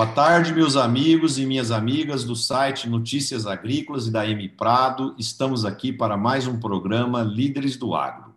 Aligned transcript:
Boa 0.00 0.12
tarde, 0.12 0.54
meus 0.54 0.76
amigos 0.76 1.38
e 1.38 1.44
minhas 1.44 1.70
amigas 1.70 2.24
do 2.24 2.34
site 2.34 2.88
Notícias 2.88 3.46
Agrícolas 3.46 4.06
e 4.06 4.10
da 4.10 4.26
M 4.26 4.48
Prado. 4.48 5.14
Estamos 5.18 5.62
aqui 5.66 5.92
para 5.92 6.16
mais 6.16 6.46
um 6.46 6.58
programa 6.58 7.22
Líderes 7.22 7.76
do 7.76 7.94
Agro. 7.94 8.34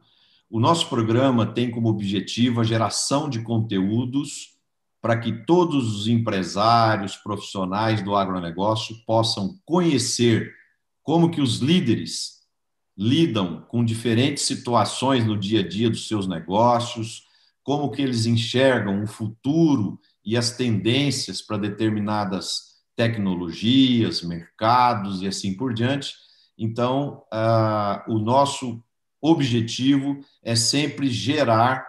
O 0.50 0.60
nosso 0.60 0.90
programa 0.90 1.46
tem 1.46 1.72
como 1.72 1.88
objetivo 1.88 2.60
a 2.60 2.66
geração 2.66 3.30
de 3.30 3.40
conteúdos 3.44 4.58
para 5.02 5.18
que 5.18 5.32
todos 5.46 5.96
os 5.96 6.10
empresários, 6.10 7.16
profissionais 7.16 8.02
do 8.02 8.14
agronegócio 8.14 8.98
possam 9.06 9.58
conhecer 9.64 10.52
como 11.02 11.32
que 11.32 11.40
os 11.40 11.60
líderes 11.60 12.42
lidam 12.98 13.62
com 13.70 13.86
diferentes 13.86 14.44
situações 14.44 15.26
no 15.26 15.40
dia 15.40 15.62
a 15.62 15.66
dia 15.66 15.90
dos 15.90 16.10
seus 16.10 16.28
negócios, 16.28 17.24
como 17.64 17.90
que 17.90 18.02
eles 18.02 18.26
enxergam 18.26 19.02
o 19.02 19.08
futuro 19.08 19.98
e 20.26 20.38
as 20.38 20.56
tendências 20.56 21.42
para 21.42 21.58
determinadas 21.58 22.74
tecnologias, 22.96 24.22
mercados 24.22 25.22
e 25.22 25.28
assim 25.28 25.56
por 25.56 25.74
diante. 25.74 26.14
Então, 26.58 27.24
o 28.08 28.20
nosso 28.20 28.82
objetivo 29.22 30.20
é 30.44 30.56
sempre 30.56 31.10
gerar 31.10 31.86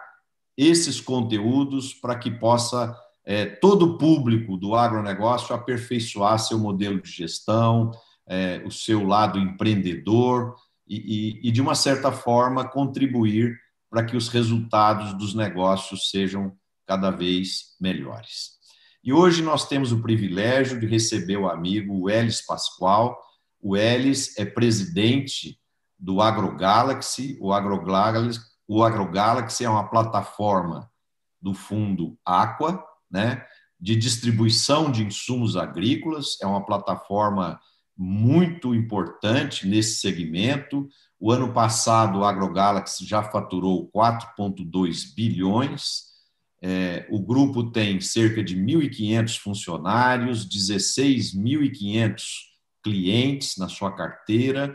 esses 0.57 1.01
conteúdos 1.01 1.93
para 1.93 2.17
que 2.17 2.31
possa 2.31 2.95
é, 3.25 3.45
todo 3.45 3.85
o 3.85 3.97
público 3.97 4.55
do 4.55 4.75
agronegócio 4.75 5.53
aperfeiçoar 5.53 6.39
seu 6.39 6.59
modelo 6.59 7.01
de 7.01 7.11
gestão, 7.11 7.91
é, 8.27 8.61
o 8.65 8.71
seu 8.71 9.05
lado 9.05 9.39
empreendedor 9.39 10.55
e, 10.87 10.95
e, 11.43 11.49
e, 11.49 11.51
de 11.51 11.61
uma 11.61 11.75
certa 11.75 12.11
forma, 12.11 12.67
contribuir 12.67 13.57
para 13.89 14.03
que 14.03 14.15
os 14.15 14.29
resultados 14.29 15.13
dos 15.17 15.33
negócios 15.33 16.09
sejam 16.09 16.55
cada 16.85 17.11
vez 17.11 17.75
melhores. 17.79 18.55
E 19.03 19.13
hoje 19.13 19.43
nós 19.43 19.67
temos 19.67 19.91
o 19.91 20.01
privilégio 20.01 20.79
de 20.79 20.87
receber 20.87 21.37
o 21.37 21.47
amigo 21.47 22.09
Elis 22.09 22.41
Pascoal. 22.43 23.15
O 23.61 23.77
Elis 23.77 24.35
é 24.37 24.45
presidente 24.45 25.59
do 25.99 26.21
AgroGalaxy. 26.21 27.37
O 27.39 27.53
AgroGalaxy, 27.53 28.39
o 28.67 28.83
AgroGalaxy 28.83 29.63
é 29.63 29.69
uma 29.69 29.87
plataforma 29.87 30.89
do 31.39 31.53
fundo 31.53 32.17
Aqua, 32.25 32.83
né, 33.11 33.45
de 33.79 33.95
distribuição 33.95 34.91
de 34.91 35.03
insumos 35.03 35.55
agrícolas, 35.55 36.37
é 36.41 36.47
uma 36.47 36.65
plataforma 36.65 37.59
muito 37.95 38.73
importante 38.73 39.67
nesse 39.67 39.99
segmento. 39.99 40.89
O 41.19 41.31
ano 41.31 41.53
passado, 41.53 42.19
o 42.19 42.25
AgroGalaxy 42.25 43.05
já 43.05 43.21
faturou 43.21 43.87
4,2 43.91 45.13
bilhões 45.15 46.14
é, 46.67 47.05
o 47.11 47.19
grupo 47.19 47.69
tem 47.69 48.01
cerca 48.01 48.43
de 48.43 48.57
1.500 48.57 49.37
funcionários, 49.37 50.49
16.500 50.49 52.23
clientes 52.83 53.55
na 53.57 53.69
sua 53.69 53.95
carteira 53.95 54.73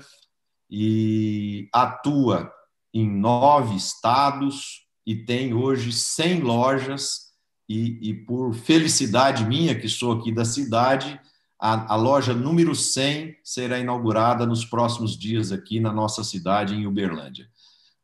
e 0.70 1.68
atua 1.74 2.48
em 2.94 3.10
nove 3.10 3.74
estados 3.74 4.86
e 5.04 5.16
tem 5.16 5.52
hoje 5.52 5.90
100 5.92 6.42
lojas. 6.42 7.30
E, 7.68 8.10
e 8.10 8.14
por 8.14 8.54
felicidade 8.54 9.44
minha, 9.44 9.74
que 9.74 9.88
sou 9.88 10.12
aqui 10.12 10.30
da 10.30 10.44
cidade, 10.44 11.20
a, 11.60 11.94
a, 11.94 11.96
loja 11.96 12.32
número 12.32 12.72
100 12.72 13.34
será 13.42 13.80
inaugurada 13.80 14.46
nos 14.46 14.64
próximos 14.64 15.18
dias 15.18 15.50
aqui 15.50 15.80
na 15.80 15.92
nossa 15.92 16.22
cidade, 16.22 16.72
em 16.72 16.86
Uberlândia. 16.86 17.48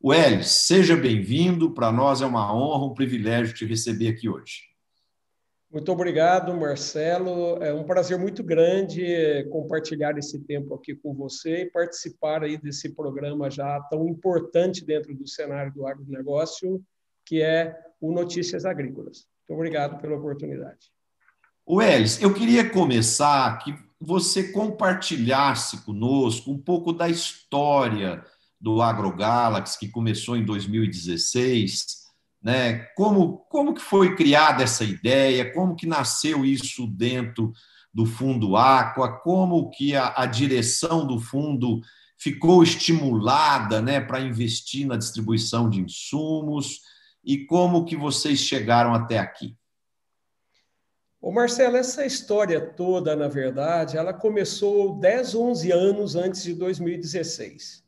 Welles, 0.02 0.48
seja 0.48 0.96
bem-vindo. 0.96 1.72
Para 1.72 1.90
nós 1.90 2.20
é 2.20 2.26
uma 2.26 2.54
honra, 2.54 2.86
um 2.86 2.94
privilégio 2.94 3.54
te 3.54 3.64
receber 3.64 4.08
aqui 4.08 4.28
hoje. 4.28 4.60
Muito 5.70 5.90
obrigado, 5.90 6.54
Marcelo. 6.54 7.62
É 7.62 7.74
um 7.74 7.84
prazer 7.84 8.18
muito 8.18 8.42
grande 8.44 9.44
compartilhar 9.50 10.16
esse 10.16 10.38
tempo 10.44 10.74
aqui 10.74 10.94
com 10.94 11.12
você 11.12 11.62
e 11.62 11.70
participar 11.70 12.44
aí 12.44 12.56
desse 12.56 12.94
programa 12.94 13.50
já 13.50 13.80
tão 13.90 14.08
importante 14.08 14.84
dentro 14.84 15.14
do 15.14 15.26
cenário 15.26 15.72
do 15.72 15.86
agronegócio, 15.86 16.82
que 17.24 17.42
é 17.42 17.76
o 18.00 18.12
Notícias 18.12 18.64
Agrícolas. 18.64 19.26
Muito 19.48 19.58
obrigado 19.58 20.00
pela 20.00 20.16
oportunidade. 20.16 20.92
Welles, 21.68 22.22
eu 22.22 22.32
queria 22.32 22.70
começar 22.70 23.58
que 23.58 23.74
você 24.00 24.52
compartilhasse 24.52 25.84
conosco 25.84 26.50
um 26.50 26.58
pouco 26.58 26.92
da 26.92 27.08
história 27.08 28.24
do 28.60 28.80
AgroGalaxy, 28.80 29.78
que 29.78 29.88
começou 29.88 30.36
em 30.36 30.44
2016, 30.44 32.06
né? 32.42 32.84
Como, 32.94 33.38
como 33.48 33.74
que 33.74 33.80
foi 33.80 34.14
criada 34.14 34.62
essa 34.62 34.84
ideia? 34.84 35.52
Como 35.52 35.74
que 35.74 35.86
nasceu 35.86 36.44
isso 36.44 36.86
dentro 36.86 37.52
do 37.92 38.06
Fundo 38.06 38.56
Aqua? 38.56 39.18
Como 39.20 39.70
que 39.70 39.96
a, 39.96 40.12
a 40.16 40.26
direção 40.26 41.06
do 41.06 41.18
fundo 41.18 41.80
ficou 42.18 42.62
estimulada 42.62 43.82
né, 43.82 44.00
para 44.00 44.20
investir 44.20 44.86
na 44.86 44.96
distribuição 44.96 45.68
de 45.68 45.80
insumos? 45.80 46.80
E 47.24 47.44
como 47.46 47.84
que 47.84 47.96
vocês 47.96 48.38
chegaram 48.38 48.94
até 48.94 49.18
aqui? 49.18 49.56
Ô 51.20 51.32
Marcelo, 51.32 51.76
essa 51.76 52.06
história 52.06 52.60
toda, 52.60 53.16
na 53.16 53.26
verdade, 53.26 53.96
ela 53.96 54.14
começou 54.14 54.98
10, 55.00 55.34
11 55.34 55.72
anos 55.72 56.14
antes 56.14 56.44
de 56.44 56.54
2016. 56.54 57.85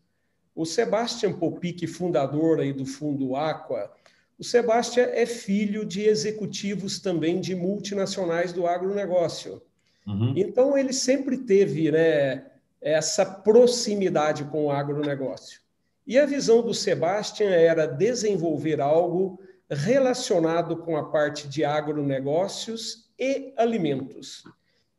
O 0.58 0.66
Sebastian 0.66 1.34
Popic, 1.34 1.86
fundador 1.86 2.58
aí 2.58 2.72
do 2.72 2.84
Fundo 2.84 3.36
Aqua, 3.36 3.92
o 4.36 4.42
Sebastian 4.42 5.04
é 5.04 5.24
filho 5.24 5.84
de 5.84 6.02
executivos 6.02 6.98
também 6.98 7.40
de 7.40 7.54
multinacionais 7.54 8.52
do 8.52 8.66
agronegócio. 8.66 9.62
Uhum. 10.04 10.34
Então, 10.36 10.76
ele 10.76 10.92
sempre 10.92 11.38
teve 11.38 11.92
né, 11.92 12.46
essa 12.80 13.24
proximidade 13.24 14.46
com 14.46 14.64
o 14.64 14.72
agronegócio. 14.72 15.60
E 16.04 16.18
a 16.18 16.26
visão 16.26 16.60
do 16.60 16.74
Sebastian 16.74 17.50
era 17.50 17.86
desenvolver 17.86 18.80
algo 18.80 19.40
relacionado 19.70 20.78
com 20.78 20.96
a 20.96 21.04
parte 21.04 21.46
de 21.46 21.64
agronegócios 21.64 23.08
e 23.16 23.52
alimentos. 23.56 24.42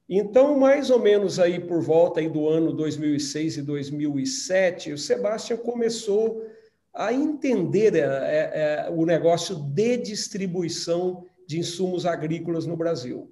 Então, 0.09 0.57
mais 0.57 0.89
ou 0.89 0.99
menos 0.99 1.39
aí 1.39 1.59
por 1.59 1.83
volta 1.83 2.19
aí 2.19 2.27
do 2.27 2.49
ano 2.49 2.73
2006 2.73 3.57
e 3.57 3.61
2007, 3.61 4.91
o 4.91 4.97
Sebastião 4.97 5.59
começou 5.59 6.43
a 6.91 7.13
entender 7.13 7.95
é, 7.95 7.99
é, 7.99 8.07
é, 8.07 8.89
o 8.89 9.05
negócio 9.05 9.55
de 9.55 9.97
distribuição 9.97 11.23
de 11.45 11.59
insumos 11.59 12.07
agrícolas 12.07 12.65
no 12.65 12.75
Brasil. 12.75 13.31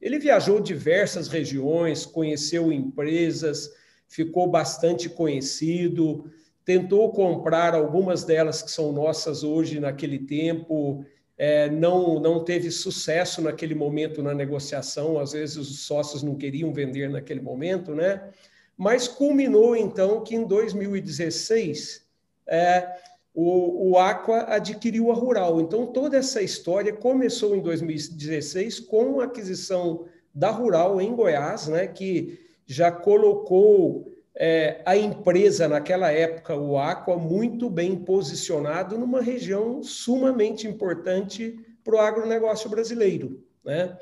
Ele 0.00 0.18
viajou 0.18 0.58
diversas 0.58 1.28
regiões, 1.28 2.04
conheceu 2.04 2.72
empresas, 2.72 3.70
ficou 4.08 4.48
bastante 4.48 5.08
conhecido, 5.08 6.28
tentou 6.64 7.12
comprar 7.12 7.72
algumas 7.72 8.24
delas 8.24 8.62
que 8.62 8.70
são 8.72 8.90
nossas 8.90 9.44
hoje 9.44 9.78
naquele 9.78 10.18
tempo, 10.18 11.04
é, 11.38 11.68
não, 11.68 12.18
não 12.18 12.42
teve 12.42 12.70
sucesso 12.70 13.42
naquele 13.42 13.74
momento 13.74 14.22
na 14.22 14.34
negociação, 14.34 15.18
às 15.18 15.32
vezes 15.32 15.56
os 15.56 15.80
sócios 15.80 16.22
não 16.22 16.34
queriam 16.34 16.72
vender 16.72 17.10
naquele 17.10 17.40
momento, 17.40 17.94
né? 17.94 18.30
Mas 18.76 19.06
culminou 19.06 19.76
então 19.76 20.22
que 20.22 20.34
em 20.34 20.44
2016 20.44 22.06
é, 22.46 22.96
o, 23.34 23.90
o 23.90 23.98
Aqua 23.98 24.44
adquiriu 24.54 25.10
a 25.10 25.14
Rural. 25.14 25.60
Então 25.60 25.86
toda 25.86 26.16
essa 26.16 26.40
história 26.40 26.92
começou 26.92 27.54
em 27.54 27.60
2016 27.60 28.80
com 28.80 29.20
a 29.20 29.24
aquisição 29.24 30.06
da 30.34 30.50
Rural 30.50 31.00
em 31.00 31.14
Goiás, 31.14 31.68
né? 31.68 31.86
Que 31.86 32.38
já 32.66 32.90
colocou 32.90 34.15
é, 34.38 34.82
a 34.84 34.94
empresa, 34.94 35.66
naquela 35.66 36.12
época, 36.12 36.54
o 36.54 36.78
Aqua, 36.78 37.16
muito 37.16 37.70
bem 37.70 37.96
posicionado 37.96 38.98
numa 38.98 39.22
região 39.22 39.82
sumamente 39.82 40.66
importante 40.66 41.58
para 41.82 41.96
o 41.96 41.98
agronegócio 41.98 42.68
brasileiro. 42.68 43.42
Né? 43.64 43.96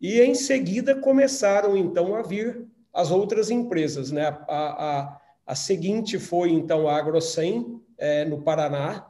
E 0.00 0.20
em 0.20 0.34
seguida 0.34 0.96
começaram 0.96 1.76
então 1.76 2.16
a 2.16 2.22
vir 2.22 2.66
as 2.92 3.12
outras 3.12 3.50
empresas. 3.50 4.10
Né? 4.10 4.26
A, 4.26 4.48
a, 4.48 5.20
a 5.46 5.54
seguinte 5.54 6.18
foi 6.18 6.50
então 6.50 6.88
a 6.88 6.96
AgroSem, 6.96 7.80
é, 7.96 8.24
no 8.24 8.42
Paraná. 8.42 9.06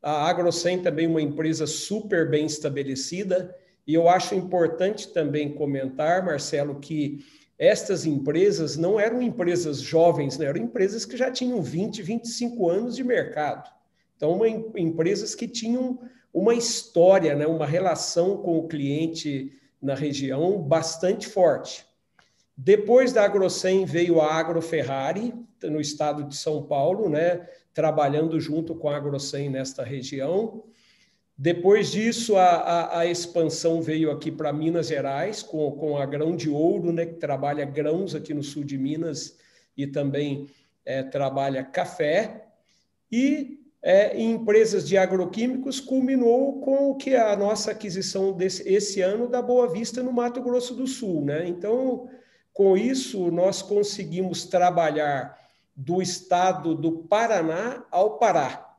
A 0.00 0.28
AgroSem 0.28 0.82
também 0.82 1.08
uma 1.08 1.22
empresa 1.22 1.66
super 1.66 2.30
bem 2.30 2.46
estabelecida. 2.46 3.52
E 3.84 3.94
eu 3.94 4.08
acho 4.08 4.36
importante 4.36 5.12
também 5.12 5.52
comentar, 5.52 6.24
Marcelo, 6.24 6.78
que 6.78 7.18
estas 7.62 8.04
empresas 8.04 8.76
não 8.76 8.98
eram 8.98 9.22
empresas 9.22 9.80
jovens, 9.80 10.36
né? 10.36 10.46
eram 10.46 10.60
empresas 10.60 11.04
que 11.04 11.16
já 11.16 11.30
tinham 11.30 11.62
20, 11.62 12.02
25 12.02 12.68
anos 12.68 12.96
de 12.96 13.04
mercado. 13.04 13.70
Então, 14.16 14.32
uma, 14.32 14.48
empresas 14.48 15.32
que 15.32 15.46
tinham 15.46 16.00
uma 16.34 16.54
história, 16.54 17.36
né? 17.36 17.46
uma 17.46 17.64
relação 17.64 18.38
com 18.38 18.58
o 18.58 18.66
cliente 18.66 19.52
na 19.80 19.94
região 19.94 20.60
bastante 20.60 21.28
forte. 21.28 21.86
Depois 22.56 23.12
da 23.12 23.24
AgroSem 23.24 23.84
veio 23.84 24.20
a 24.20 24.34
AgroFerrari, 24.34 25.32
no 25.62 25.80
estado 25.80 26.24
de 26.24 26.34
São 26.34 26.64
Paulo, 26.64 27.08
né? 27.08 27.46
trabalhando 27.72 28.40
junto 28.40 28.74
com 28.74 28.88
a 28.88 28.96
AgroSem 28.96 29.48
nesta 29.48 29.84
região. 29.84 30.64
Depois 31.36 31.90
disso, 31.90 32.36
a, 32.36 32.44
a, 32.44 32.98
a 33.00 33.06
expansão 33.06 33.80
veio 33.80 34.10
aqui 34.10 34.30
para 34.30 34.52
Minas 34.52 34.88
Gerais, 34.88 35.42
com, 35.42 35.70
com 35.72 35.96
a 35.96 36.06
Grão 36.06 36.36
de 36.36 36.48
Ouro, 36.48 36.92
né, 36.92 37.06
que 37.06 37.14
trabalha 37.14 37.64
grãos 37.64 38.14
aqui 38.14 38.34
no 38.34 38.42
sul 38.42 38.64
de 38.64 38.78
Minas 38.78 39.38
e 39.76 39.86
também 39.86 40.46
é, 40.84 41.02
trabalha 41.02 41.64
café. 41.64 42.46
E 43.10 43.58
é, 43.82 44.16
em 44.16 44.32
empresas 44.32 44.86
de 44.86 44.96
agroquímicos 44.96 45.80
culminou 45.80 46.60
com 46.60 46.90
o 46.90 46.96
que 46.96 47.16
a 47.16 47.34
nossa 47.36 47.72
aquisição 47.72 48.32
desse 48.32 48.66
esse 48.68 49.00
ano 49.00 49.28
da 49.28 49.42
Boa 49.42 49.68
Vista 49.68 50.02
no 50.02 50.12
Mato 50.12 50.40
Grosso 50.40 50.74
do 50.74 50.86
Sul, 50.86 51.24
né? 51.24 51.48
Então, 51.48 52.08
com 52.52 52.76
isso 52.76 53.30
nós 53.30 53.60
conseguimos 53.60 54.44
trabalhar 54.44 55.36
do 55.74 56.00
estado 56.00 56.74
do 56.74 56.92
Paraná 56.92 57.84
ao 57.90 58.18
Pará. 58.18 58.71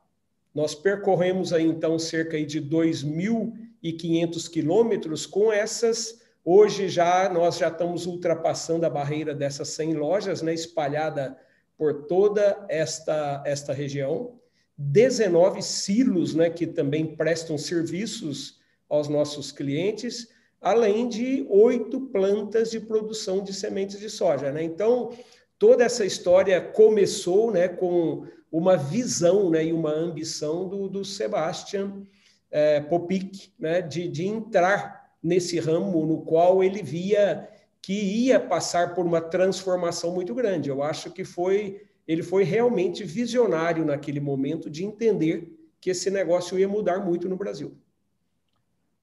Nós 0.54 0.74
percorremos 0.74 1.52
aí 1.52 1.64
então 1.64 1.98
cerca 1.98 2.40
de 2.44 2.62
2.500 2.62 4.48
quilômetros 4.48 5.26
com 5.26 5.52
essas 5.52 6.22
Hoje 6.46 6.90
já 6.90 7.26
nós 7.30 7.56
já 7.56 7.68
estamos 7.68 8.04
ultrapassando 8.04 8.84
a 8.84 8.90
barreira 8.90 9.34
dessas 9.34 9.68
100 9.68 9.94
lojas, 9.94 10.42
né, 10.42 10.52
espalhada 10.52 11.38
por 11.74 12.02
toda 12.06 12.66
esta 12.68 13.42
esta 13.46 13.72
região. 13.72 14.38
19 14.76 15.62
silos, 15.62 16.34
né, 16.34 16.50
que 16.50 16.66
também 16.66 17.16
prestam 17.16 17.56
serviços 17.56 18.60
aos 18.90 19.08
nossos 19.08 19.50
clientes, 19.50 20.28
além 20.60 21.08
de 21.08 21.46
oito 21.48 21.98
plantas 22.08 22.70
de 22.70 22.80
produção 22.80 23.42
de 23.42 23.54
sementes 23.54 23.98
de 23.98 24.10
soja. 24.10 24.52
Né? 24.52 24.64
Então, 24.64 25.16
toda 25.58 25.84
essa 25.84 26.04
história 26.04 26.60
começou 26.60 27.52
né, 27.52 27.68
com 27.68 28.26
uma 28.56 28.76
visão 28.76 29.50
né, 29.50 29.66
e 29.66 29.72
uma 29.72 29.90
ambição 29.90 30.68
do, 30.68 30.88
do 30.88 31.04
Sebastian 31.04 32.04
é, 32.52 32.80
Popic 32.80 33.50
né, 33.58 33.82
de, 33.82 34.06
de 34.06 34.28
entrar 34.28 35.10
nesse 35.20 35.58
ramo 35.58 36.06
no 36.06 36.22
qual 36.22 36.62
ele 36.62 36.80
via 36.80 37.48
que 37.82 37.92
ia 37.92 38.38
passar 38.38 38.94
por 38.94 39.04
uma 39.04 39.20
transformação 39.20 40.14
muito 40.14 40.32
grande. 40.36 40.68
Eu 40.68 40.84
acho 40.84 41.10
que 41.10 41.24
foi 41.24 41.82
ele 42.06 42.22
foi 42.22 42.44
realmente 42.44 43.02
visionário 43.02 43.84
naquele 43.84 44.20
momento 44.20 44.70
de 44.70 44.84
entender 44.84 45.52
que 45.80 45.90
esse 45.90 46.08
negócio 46.08 46.56
ia 46.56 46.68
mudar 46.68 47.04
muito 47.04 47.28
no 47.28 47.36
Brasil. 47.36 47.76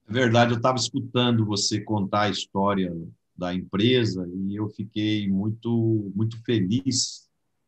É 0.08 0.12
verdade, 0.12 0.52
eu 0.52 0.56
estava 0.56 0.78
escutando 0.78 1.44
você 1.44 1.78
contar 1.78 2.22
a 2.22 2.30
história 2.30 2.96
da 3.36 3.52
empresa 3.52 4.26
e 4.32 4.56
eu 4.56 4.70
fiquei 4.70 5.28
muito 5.28 6.10
muito 6.14 6.42
feliz 6.42 7.21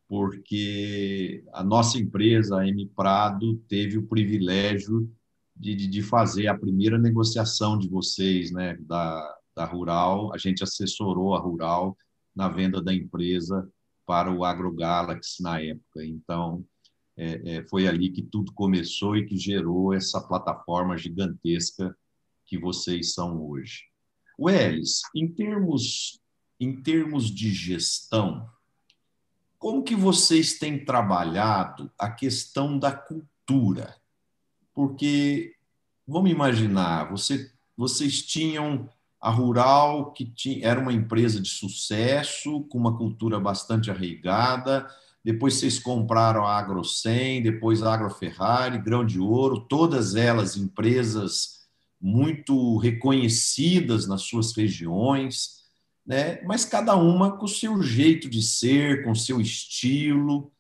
porque 0.09 1.45
a 1.53 1.65
nossa 1.65 1.99
empresa, 1.99 2.59
a 2.59 2.69
M 2.69 2.87
Prado, 2.95 3.57
teve 3.69 3.99
o 3.99 4.07
privilégio 4.07 5.11
de, 5.57 5.75
de, 5.75 5.87
de 5.87 6.03
fazer 6.03 6.47
a 6.47 6.59
primeira 6.59 6.99
negociação 6.99 7.79
de 7.79 7.89
vocês, 7.89 8.51
né, 8.51 8.77
da, 8.81 9.39
da 9.55 9.65
Rural. 9.65 10.33
A 10.35 10.39
gente 10.39 10.63
assessorou 10.63 11.35
a 11.35 11.41
Rural 11.41 11.97
na 12.35 12.49
venda 12.49 12.83
da 12.83 12.93
empresa 12.93 13.69
para 14.07 14.31
o 14.31 14.45
AgroGalaxy 14.45 15.43
na 15.43 15.61
época. 15.61 16.05
Então, 16.05 16.65
é, 17.17 17.57
é, 17.57 17.65
foi 17.69 17.87
ali 17.87 18.11
que 18.11 18.23
tudo 18.23 18.53
começou 18.53 19.17
e 19.17 19.25
que 19.25 19.37
gerou 19.37 19.95
essa 19.95 20.21
plataforma 20.21 20.99
gigantesca 20.99 21.97
que 22.47 22.59
vocês 22.59 23.15
são 23.15 23.41
hoje. 23.41 23.85
Welles, 24.39 25.01
em 25.15 25.33
termos, 25.33 26.21
em 26.59 26.83
termos 26.83 27.31
de 27.31 27.53
gestão, 27.53 28.49
como 29.65 29.83
que 29.83 29.97
vocês 29.97 30.59
têm 30.59 30.85
trabalhado 30.85 31.91
a 31.99 32.11
questão 32.11 32.79
da 32.79 32.93
cultura? 32.93 33.97
Porque, 34.75 35.55
vamos 36.07 36.31
imaginar, 36.31 37.11
você, 37.11 37.51
vocês 37.75 38.21
tinham 38.21 38.87
a 39.19 39.31
Rural, 39.31 40.13
que 40.13 40.27
tinha, 40.27 40.69
era 40.69 40.79
uma 40.79 40.93
empresa 40.93 41.41
de 41.41 41.49
sucesso, 41.49 42.65
com 42.65 42.77
uma 42.77 42.95
cultura 42.95 43.41
bastante 43.41 43.91
arraigada. 43.91 44.87
Depois 45.25 45.55
vocês 45.55 45.79
compraram 45.79 46.45
a 46.45 46.59
AgroSem, 46.59 47.43
depois 47.43 47.83
a 47.83 47.95
AgroFerrari, 47.95 48.77
Grão 48.77 49.03
de 49.03 49.19
Ouro, 49.19 49.61
todas 49.61 50.15
elas 50.15 50.59
empresas 50.59 51.61
muito 51.99 52.77
reconhecidas 52.77 54.07
nas 54.07 54.25
suas 54.25 54.55
regiões, 54.55 55.64
né? 56.07 56.41
mas 56.43 56.65
cada 56.65 56.95
uma 56.97 57.37
com 57.37 57.45
o 57.45 57.49
seu 57.49 57.83
jeito 57.83 58.29
de 58.29 58.43
ser, 58.43 59.05
com 59.05 59.13
o 59.13 59.17
seu 59.17 59.41
estilo. 59.41 60.53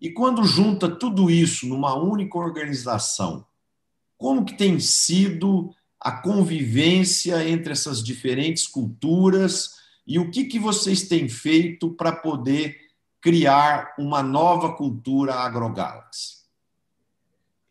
E 0.00 0.10
quando 0.10 0.44
junta 0.44 0.88
tudo 0.88 1.30
isso 1.30 1.66
numa 1.66 1.94
única 1.94 2.36
organização, 2.36 3.46
como 4.18 4.44
que 4.44 4.56
tem 4.56 4.78
sido 4.78 5.74
a 5.98 6.12
convivência 6.12 7.48
entre 7.48 7.72
essas 7.72 8.02
diferentes 8.02 8.66
culturas 8.66 9.76
e 10.06 10.18
o 10.18 10.30
que, 10.30 10.44
que 10.44 10.58
vocês 10.58 11.08
têm 11.08 11.28
feito 11.28 11.90
para 11.90 12.12
poder 12.12 12.76
criar 13.22 13.94
uma 13.98 14.22
nova 14.22 14.76
cultura 14.76 15.34
agrogalaxy? 15.34 16.44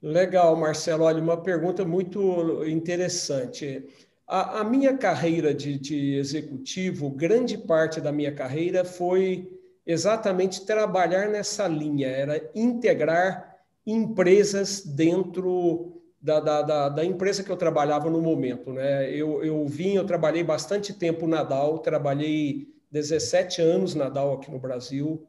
Legal, 0.01 0.56
Marcelo. 0.57 1.04
Olha, 1.04 1.21
uma 1.21 1.38
pergunta 1.38 1.86
muito 1.86 2.65
interessante. 2.65 3.86
A, 4.27 4.61
a 4.61 4.63
minha 4.63 4.97
carreira 4.97 5.53
de, 5.53 5.77
de 5.77 6.15
executivo, 6.15 7.09
grande 7.09 7.57
parte 7.57 7.99
da 7.99 8.11
minha 8.11 8.33
carreira 8.33 8.85
foi 8.85 9.51
exatamente 9.85 10.65
trabalhar 10.65 11.29
nessa 11.29 11.67
linha, 11.67 12.07
era 12.07 12.49
integrar 12.55 13.57
empresas 13.85 14.81
dentro 14.85 16.01
da, 16.21 16.39
da, 16.39 16.61
da, 16.61 16.89
da, 16.89 17.05
empresa 17.05 17.43
que 17.43 17.51
eu 17.51 17.57
trabalhava 17.57 18.09
no 18.09 18.21
momento. 18.21 18.71
Né? 18.71 19.11
Eu, 19.11 19.43
eu 19.43 19.67
vim, 19.67 19.95
eu 19.95 20.05
trabalhei 20.05 20.43
bastante 20.43 20.93
tempo 20.93 21.27
na 21.27 21.43
DAO, 21.43 21.79
trabalhei 21.79 22.69
17 22.89 23.61
anos 23.61 23.93
na 23.93 24.07
DAO 24.07 24.35
aqui 24.35 24.49
no 24.49 24.59
Brasil. 24.59 25.27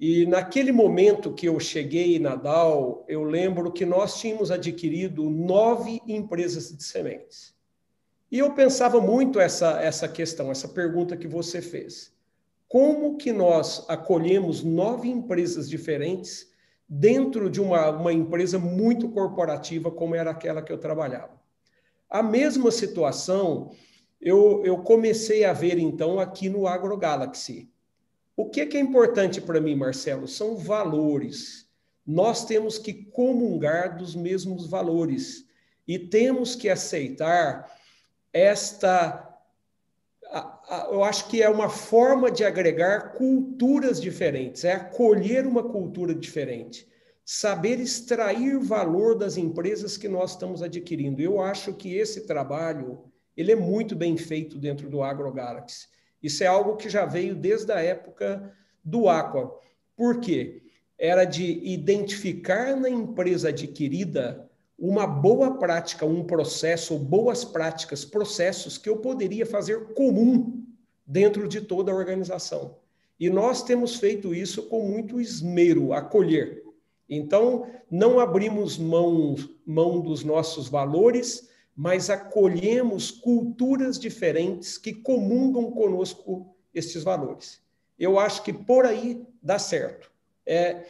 E 0.00 0.24
naquele 0.26 0.72
momento 0.72 1.34
que 1.34 1.46
eu 1.46 1.60
cheguei 1.60 2.18
na 2.18 2.34
DAO, 2.34 3.04
eu 3.08 3.24
lembro 3.24 3.72
que 3.72 3.84
nós 3.84 4.18
tínhamos 4.18 4.50
adquirido 4.50 5.28
nove 5.28 6.00
empresas 6.06 6.74
de 6.74 6.82
sementes. 6.82 7.55
E 8.36 8.38
eu 8.38 8.52
pensava 8.52 9.00
muito 9.00 9.40
essa, 9.40 9.80
essa 9.80 10.06
questão, 10.06 10.50
essa 10.50 10.68
pergunta 10.68 11.16
que 11.16 11.26
você 11.26 11.62
fez. 11.62 12.12
Como 12.68 13.16
que 13.16 13.32
nós 13.32 13.86
acolhemos 13.88 14.62
nove 14.62 15.08
empresas 15.08 15.66
diferentes 15.66 16.46
dentro 16.86 17.48
de 17.48 17.62
uma, 17.62 17.88
uma 17.88 18.12
empresa 18.12 18.58
muito 18.58 19.08
corporativa 19.08 19.90
como 19.90 20.14
era 20.14 20.32
aquela 20.32 20.60
que 20.60 20.70
eu 20.70 20.76
trabalhava. 20.76 21.40
A 22.10 22.22
mesma 22.22 22.70
situação 22.70 23.70
eu, 24.20 24.62
eu 24.66 24.82
comecei 24.82 25.46
a 25.46 25.54
ver 25.54 25.78
então 25.78 26.20
aqui 26.20 26.50
no 26.50 26.66
AgroGalaxy. 26.66 27.72
O 28.36 28.50
que, 28.50 28.66
que 28.66 28.76
é 28.76 28.80
importante 28.80 29.40
para 29.40 29.62
mim, 29.62 29.74
Marcelo? 29.74 30.28
São 30.28 30.58
valores. 30.58 31.70
Nós 32.06 32.44
temos 32.44 32.76
que 32.76 32.92
comungar 32.92 33.96
dos 33.96 34.14
mesmos 34.14 34.68
valores 34.68 35.46
e 35.88 35.98
temos 35.98 36.54
que 36.54 36.68
aceitar 36.68 37.74
esta 38.36 39.22
eu 40.90 41.04
acho 41.04 41.28
que 41.28 41.42
é 41.42 41.48
uma 41.48 41.68
forma 41.68 42.30
de 42.30 42.44
agregar 42.44 43.12
culturas 43.12 44.00
diferentes, 44.00 44.64
é 44.64 44.72
acolher 44.72 45.46
uma 45.46 45.62
cultura 45.62 46.14
diferente, 46.14 46.86
saber 47.24 47.78
extrair 47.78 48.58
valor 48.58 49.16
das 49.16 49.36
empresas 49.36 49.96
que 49.96 50.08
nós 50.08 50.32
estamos 50.32 50.62
adquirindo. 50.62 51.22
Eu 51.22 51.40
acho 51.40 51.72
que 51.72 51.94
esse 51.94 52.26
trabalho 52.26 53.04
ele 53.36 53.52
é 53.52 53.56
muito 53.56 53.94
bem 53.94 54.16
feito 54.16 54.58
dentro 54.58 54.88
do 54.88 55.02
AgroGalaxy. 55.02 55.88
Isso 56.22 56.42
é 56.42 56.46
algo 56.46 56.76
que 56.76 56.88
já 56.88 57.04
veio 57.04 57.34
desde 57.34 57.70
a 57.70 57.80
época 57.80 58.52
do 58.82 59.08
Aqua. 59.08 59.60
Por 59.94 60.20
quê? 60.20 60.62
Era 60.98 61.24
de 61.24 61.60
identificar 61.64 62.74
na 62.74 62.88
empresa 62.88 63.50
adquirida 63.50 64.45
uma 64.78 65.06
boa 65.06 65.58
prática, 65.58 66.04
um 66.04 66.24
processo, 66.24 66.98
boas 66.98 67.44
práticas, 67.44 68.04
processos 68.04 68.76
que 68.76 68.88
eu 68.88 68.98
poderia 68.98 69.46
fazer 69.46 69.94
comum 69.94 70.64
dentro 71.06 71.48
de 71.48 71.60
toda 71.60 71.90
a 71.90 71.94
organização. 71.94 72.76
E 73.18 73.30
nós 73.30 73.62
temos 73.62 73.96
feito 73.96 74.34
isso 74.34 74.64
com 74.64 74.86
muito 74.86 75.20
esmero, 75.20 75.94
acolher. 75.94 76.62
Então, 77.08 77.66
não 77.90 78.20
abrimos 78.20 78.76
mão, 78.76 79.36
mão 79.64 80.00
dos 80.00 80.22
nossos 80.22 80.68
valores, 80.68 81.48
mas 81.74 82.10
acolhemos 82.10 83.10
culturas 83.10 83.98
diferentes 83.98 84.76
que 84.76 84.92
comungam 84.92 85.70
conosco 85.70 86.54
estes 86.74 87.02
valores. 87.02 87.60
Eu 87.98 88.18
acho 88.18 88.42
que 88.42 88.52
por 88.52 88.84
aí 88.84 89.24
dá 89.42 89.58
certo. 89.58 90.10
É, 90.44 90.84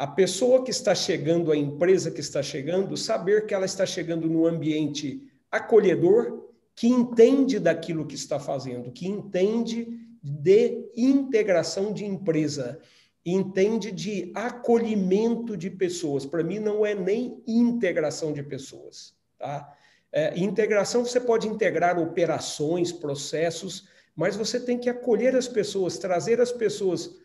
a 0.00 0.06
pessoa 0.06 0.64
que 0.64 0.70
está 0.70 0.94
chegando, 0.94 1.52
a 1.52 1.56
empresa 1.56 2.10
que 2.10 2.20
está 2.20 2.42
chegando, 2.42 2.96
saber 2.96 3.44
que 3.44 3.52
ela 3.52 3.66
está 3.66 3.84
chegando 3.84 4.30
num 4.30 4.46
ambiente 4.46 5.30
acolhedor, 5.50 6.48
que 6.74 6.88
entende 6.88 7.58
daquilo 7.58 8.06
que 8.06 8.14
está 8.14 8.40
fazendo, 8.40 8.90
que 8.90 9.06
entende 9.06 10.00
de 10.22 10.88
integração 10.96 11.92
de 11.92 12.06
empresa, 12.06 12.80
entende 13.26 13.92
de 13.92 14.32
acolhimento 14.34 15.54
de 15.54 15.68
pessoas. 15.68 16.24
Para 16.24 16.42
mim, 16.42 16.60
não 16.60 16.86
é 16.86 16.94
nem 16.94 17.42
integração 17.46 18.32
de 18.32 18.42
pessoas. 18.42 19.12
Tá? 19.38 19.70
É, 20.10 20.34
integração, 20.38 21.04
você 21.04 21.20
pode 21.20 21.46
integrar 21.46 21.98
operações, 21.98 22.90
processos, 22.90 23.86
mas 24.16 24.34
você 24.34 24.58
tem 24.58 24.78
que 24.78 24.88
acolher 24.88 25.36
as 25.36 25.46
pessoas, 25.46 25.98
trazer 25.98 26.40
as 26.40 26.52
pessoas 26.52 27.19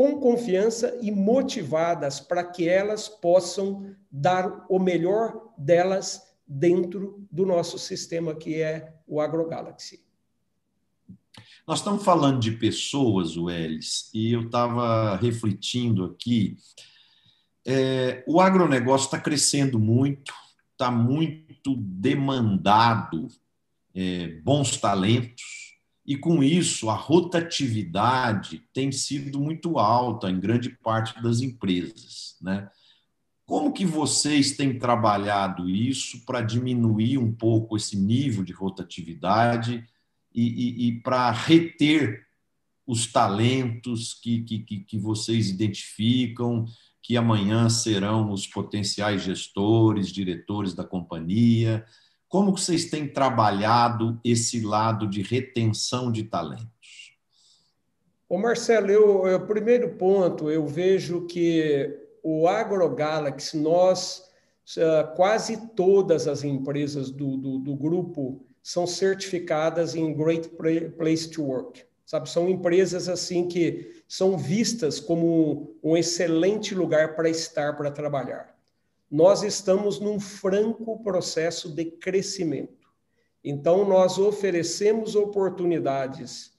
com 0.00 0.18
confiança 0.18 0.98
e 1.02 1.10
motivadas 1.10 2.20
para 2.20 2.42
que 2.42 2.66
elas 2.66 3.06
possam 3.06 3.94
dar 4.10 4.64
o 4.66 4.78
melhor 4.78 5.52
delas 5.58 6.22
dentro 6.48 7.28
do 7.30 7.44
nosso 7.44 7.78
sistema 7.78 8.34
que 8.34 8.62
é 8.62 8.94
o 9.06 9.20
AgroGalaxy. 9.20 10.02
Nós 11.68 11.80
estamos 11.80 12.02
falando 12.02 12.40
de 12.40 12.52
pessoas, 12.52 13.36
Welles, 13.36 14.08
e 14.14 14.32
eu 14.32 14.46
estava 14.46 15.16
refletindo 15.16 16.06
aqui. 16.06 16.56
É, 17.66 18.24
o 18.26 18.40
agronegócio 18.40 19.04
está 19.04 19.20
crescendo 19.20 19.78
muito, 19.78 20.32
está 20.72 20.90
muito 20.90 21.76
demandado 21.76 23.28
é, 23.94 24.28
bons 24.42 24.78
talentos, 24.78 25.59
e 26.04 26.16
com 26.16 26.42
isso 26.42 26.88
a 26.88 26.94
rotatividade 26.94 28.62
tem 28.72 28.90
sido 28.90 29.38
muito 29.38 29.78
alta 29.78 30.30
em 30.30 30.40
grande 30.40 30.70
parte 30.70 31.22
das 31.22 31.40
empresas. 31.40 32.36
Né? 32.40 32.68
Como 33.46 33.72
que 33.72 33.84
vocês 33.84 34.56
têm 34.56 34.78
trabalhado 34.78 35.68
isso 35.68 36.24
para 36.24 36.40
diminuir 36.40 37.18
um 37.18 37.32
pouco 37.32 37.76
esse 37.76 37.96
nível 37.96 38.44
de 38.44 38.52
rotatividade 38.52 39.84
e, 40.34 40.42
e, 40.42 40.88
e 40.88 41.00
para 41.00 41.30
reter 41.30 42.26
os 42.86 43.06
talentos 43.06 44.14
que, 44.14 44.42
que, 44.42 44.58
que 44.60 44.98
vocês 44.98 45.48
identificam, 45.48 46.64
que 47.02 47.16
amanhã 47.16 47.68
serão 47.68 48.32
os 48.32 48.46
potenciais 48.46 49.22
gestores, 49.22 50.12
diretores 50.12 50.74
da 50.74 50.84
companhia? 50.84 51.84
Como 52.30 52.54
que 52.54 52.60
vocês 52.60 52.84
têm 52.84 53.08
trabalhado 53.08 54.20
esse 54.24 54.60
lado 54.64 55.08
de 55.08 55.20
retenção 55.20 56.12
de 56.12 56.22
talentos? 56.22 57.16
Ô 58.28 58.38
Marcelo, 58.38 58.88
eu, 58.88 59.26
eu, 59.26 59.46
primeiro 59.48 59.96
ponto, 59.96 60.48
eu 60.48 60.64
vejo 60.64 61.26
que 61.26 61.92
o 62.22 62.46
AgroGalaxy, 62.46 63.58
nós, 63.58 64.30
ah, 64.78 65.12
quase 65.16 65.56
todas 65.74 66.28
as 66.28 66.44
empresas 66.44 67.10
do, 67.10 67.36
do, 67.36 67.58
do 67.58 67.74
grupo 67.74 68.46
são 68.62 68.86
certificadas 68.86 69.96
em 69.96 70.14
Great 70.14 70.50
Place 70.96 71.28
to 71.28 71.42
Work. 71.42 71.84
Sabe, 72.06 72.30
são 72.30 72.48
empresas 72.48 73.08
assim 73.08 73.48
que 73.48 74.04
são 74.06 74.38
vistas 74.38 75.00
como 75.00 75.76
um 75.82 75.96
excelente 75.96 76.76
lugar 76.76 77.16
para 77.16 77.28
estar, 77.28 77.76
para 77.76 77.90
trabalhar. 77.90 78.54
Nós 79.10 79.42
estamos 79.42 79.98
num 79.98 80.20
franco 80.20 81.02
processo 81.02 81.68
de 81.74 81.84
crescimento. 81.86 82.88
Então, 83.42 83.88
nós 83.88 84.18
oferecemos 84.18 85.16
oportunidades 85.16 86.50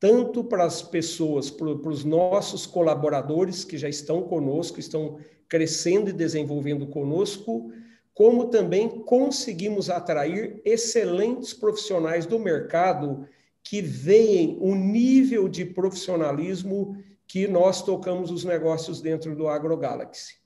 tanto 0.00 0.42
para 0.42 0.64
as 0.64 0.80
pessoas, 0.80 1.50
para, 1.50 1.68
os 1.68 2.04
nossos 2.04 2.64
colaboradores 2.64 3.64
que 3.64 3.76
já 3.76 3.88
estão 3.88 4.22
conosco, 4.22 4.80
estão 4.80 5.18
crescendo 5.46 6.08
e 6.08 6.14
desenvolvendo 6.14 6.86
conosco, 6.86 7.70
como 8.14 8.46
também 8.48 8.88
conseguimos 8.88 9.90
atrair 9.90 10.62
excelentes 10.64 11.52
profissionais 11.52 12.24
do 12.24 12.38
mercado 12.38 13.26
que 13.62 13.82
veem 13.82 14.56
o 14.60 14.74
nível 14.74 15.48
de 15.48 15.66
profissionalismo 15.66 16.96
que 17.26 17.46
nós 17.46 17.82
tocamos 17.82 18.30
os 18.30 18.42
negócios 18.42 19.02
dentro 19.02 19.36
do 19.36 19.48
AgroGalaxy. 19.48 20.39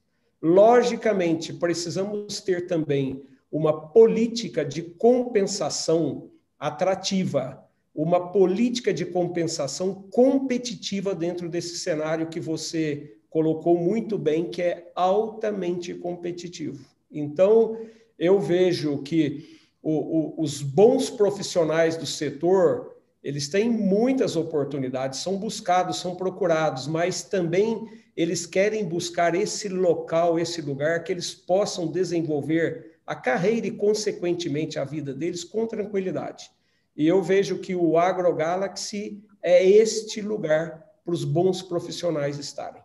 Logicamente, 0.44 1.52
precisamos 1.52 2.40
ter 2.40 2.66
também 2.66 3.24
uma 3.50 3.88
política 3.88 4.64
de 4.64 4.82
compensação 4.82 6.30
atrativa 6.58 7.64
uma 7.94 8.32
política 8.32 8.92
de 8.92 9.06
compensação 9.06 9.94
competitiva 10.10 11.14
dentro 11.14 11.48
desse 11.48 11.78
cenário 11.78 12.26
que 12.26 12.40
você 12.40 13.18
colocou 13.30 13.78
muito 13.78 14.18
bem, 14.18 14.50
que 14.50 14.60
é 14.60 14.90
altamente 14.94 15.94
competitivo. 15.94 16.84
Então, 17.10 17.78
eu 18.18 18.40
vejo 18.40 18.98
que 19.02 19.60
o, 19.80 19.92
o, 19.92 20.42
os 20.42 20.60
bons 20.60 21.08
profissionais 21.08 21.96
do 21.96 22.06
setor, 22.06 22.96
eles 23.22 23.48
têm 23.48 23.70
muitas 23.70 24.34
oportunidades, 24.34 25.20
são 25.20 25.36
buscados, 25.36 25.98
são 25.98 26.16
procurados, 26.16 26.88
mas 26.88 27.22
também 27.22 27.88
eles 28.16 28.46
querem 28.46 28.84
buscar 28.84 29.34
esse 29.34 29.68
local, 29.68 30.38
esse 30.38 30.60
lugar 30.60 31.02
que 31.02 31.12
eles 31.12 31.34
possam 31.34 31.90
desenvolver 31.90 32.98
a 33.06 33.14
carreira 33.14 33.66
e, 33.66 33.72
consequentemente, 33.72 34.78
a 34.78 34.84
vida 34.84 35.12
deles 35.12 35.44
com 35.44 35.66
tranquilidade. 35.66 36.50
E 36.96 37.06
eu 37.06 37.22
vejo 37.22 37.58
que 37.58 37.74
o 37.74 37.98
AgroGalaxy 37.98 39.22
é 39.42 39.64
este 39.68 40.20
lugar 40.22 40.82
para 41.04 41.12
os 41.12 41.24
bons 41.24 41.60
profissionais 41.60 42.38
estarem. 42.38 42.82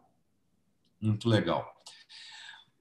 Muito 1.00 1.29
legal. 1.29 1.74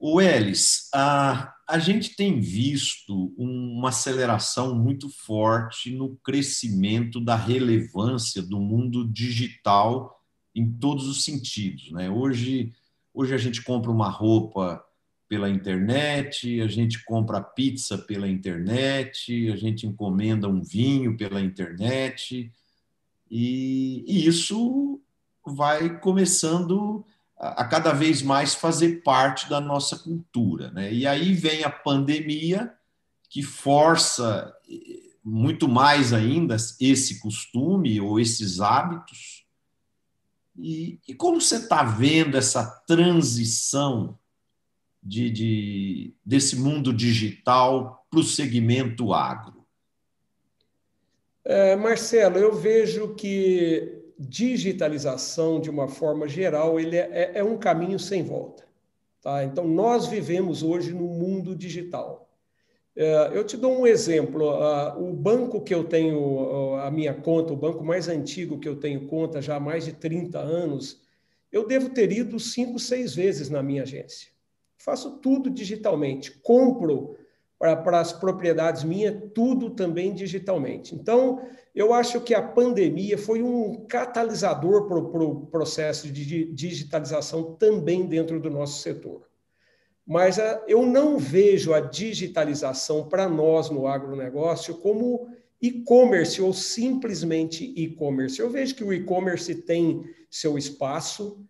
O 0.00 0.20
Elis, 0.20 0.88
a, 0.94 1.52
a 1.68 1.78
gente 1.78 2.16
tem 2.16 2.40
visto 2.40 3.34
uma 3.36 3.88
aceleração 3.88 4.74
muito 4.74 5.08
forte 5.10 5.90
no 5.90 6.16
crescimento 6.16 7.20
da 7.20 7.36
relevância 7.36 8.40
do 8.40 8.58
mundo 8.58 9.06
digital 9.06 10.17
em 10.54 10.70
todos 10.70 11.06
os 11.06 11.24
sentidos. 11.24 11.90
Né? 11.92 12.10
Hoje, 12.10 12.72
hoje 13.12 13.34
a 13.34 13.38
gente 13.38 13.62
compra 13.62 13.90
uma 13.90 14.08
roupa 14.08 14.84
pela 15.28 15.48
internet, 15.48 16.60
a 16.60 16.66
gente 16.66 17.04
compra 17.04 17.40
pizza 17.40 17.98
pela 17.98 18.26
internet, 18.26 19.50
a 19.50 19.56
gente 19.56 19.86
encomenda 19.86 20.48
um 20.48 20.62
vinho 20.62 21.16
pela 21.16 21.40
internet, 21.40 22.50
e, 23.30 24.04
e 24.06 24.26
isso 24.26 25.00
vai 25.44 25.98
começando 26.00 27.04
a, 27.38 27.62
a, 27.62 27.64
cada 27.66 27.92
vez 27.92 28.22
mais 28.22 28.54
fazer 28.54 29.02
parte 29.02 29.48
da 29.48 29.60
nossa 29.60 29.98
cultura. 29.98 30.70
Né? 30.70 30.92
E 30.92 31.06
aí 31.06 31.34
vem 31.34 31.62
a 31.62 31.70
pandemia, 31.70 32.72
que 33.28 33.42
força 33.42 34.54
muito 35.22 35.68
mais 35.68 36.12
ainda 36.14 36.56
esse 36.80 37.20
costume 37.20 38.00
ou 38.00 38.18
esses 38.18 38.60
hábitos. 38.60 39.37
E, 40.58 40.98
e 41.06 41.14
como 41.14 41.40
você 41.40 41.56
está 41.56 41.84
vendo 41.84 42.36
essa 42.36 42.66
transição 42.86 44.18
de, 45.00 45.30
de 45.30 46.14
desse 46.24 46.56
mundo 46.56 46.92
digital 46.92 48.04
para 48.10 48.20
o 48.20 48.24
segmento 48.24 49.14
agro? 49.14 49.64
É, 51.44 51.76
Marcelo, 51.76 52.36
eu 52.36 52.54
vejo 52.54 53.14
que 53.14 54.02
digitalização, 54.18 55.60
de 55.60 55.70
uma 55.70 55.86
forma 55.86 56.26
geral, 56.26 56.80
ele 56.80 56.96
é, 56.96 57.08
é, 57.12 57.38
é 57.38 57.44
um 57.44 57.56
caminho 57.56 57.98
sem 57.98 58.22
volta. 58.22 58.66
Tá? 59.22 59.44
Então, 59.44 59.66
nós 59.66 60.06
vivemos 60.06 60.62
hoje 60.62 60.92
no 60.92 61.06
mundo 61.06 61.54
digital. 61.54 62.27
É, 62.98 63.30
eu 63.32 63.44
te 63.44 63.56
dou 63.56 63.80
um 63.80 63.86
exemplo. 63.86 64.44
O 64.98 65.12
banco 65.12 65.62
que 65.62 65.74
eu 65.74 65.84
tenho, 65.84 66.74
a 66.76 66.90
minha 66.90 67.14
conta, 67.14 67.52
o 67.52 67.56
banco 67.56 67.84
mais 67.84 68.08
antigo 68.08 68.58
que 68.58 68.68
eu 68.68 68.76
tenho 68.76 69.06
conta 69.06 69.40
já 69.40 69.56
há 69.56 69.60
mais 69.60 69.84
de 69.84 69.92
30 69.92 70.38
anos, 70.38 71.00
eu 71.50 71.66
devo 71.66 71.90
ter 71.90 72.10
ido 72.12 72.38
cinco, 72.38 72.78
seis 72.78 73.14
vezes 73.14 73.48
na 73.48 73.62
minha 73.62 73.82
agência 73.84 74.28
faço 74.78 75.18
tudo 75.18 75.50
digitalmente, 75.50 76.30
compro 76.40 77.16
para 77.58 77.98
as 77.98 78.12
propriedades 78.12 78.84
minhas, 78.84 79.16
tudo 79.34 79.70
também 79.70 80.14
digitalmente. 80.14 80.94
Então, 80.94 81.42
eu 81.74 81.92
acho 81.92 82.20
que 82.20 82.32
a 82.32 82.40
pandemia 82.40 83.18
foi 83.18 83.42
um 83.42 83.84
catalisador 83.86 84.86
para 84.86 84.98
o 84.98 85.10
pro 85.10 85.46
processo 85.46 86.10
de 86.10 86.44
digitalização 86.52 87.56
também 87.56 88.06
dentro 88.06 88.38
do 88.40 88.48
nosso 88.48 88.80
setor. 88.80 89.26
Mas 90.08 90.38
a, 90.38 90.64
eu 90.66 90.86
não 90.86 91.18
vejo 91.18 91.74
a 91.74 91.80
digitalização 91.80 93.06
para 93.06 93.28
nós 93.28 93.68
no 93.68 93.86
agronegócio 93.86 94.78
como 94.78 95.28
e-commerce 95.60 96.40
ou 96.40 96.54
simplesmente 96.54 97.74
e-commerce. 97.76 98.40
Eu 98.40 98.48
vejo 98.48 98.74
que 98.74 98.82
o 98.82 98.90
e-commerce 98.90 99.54
tem 99.54 100.02
seu 100.30 100.56
espaço, 100.56 101.44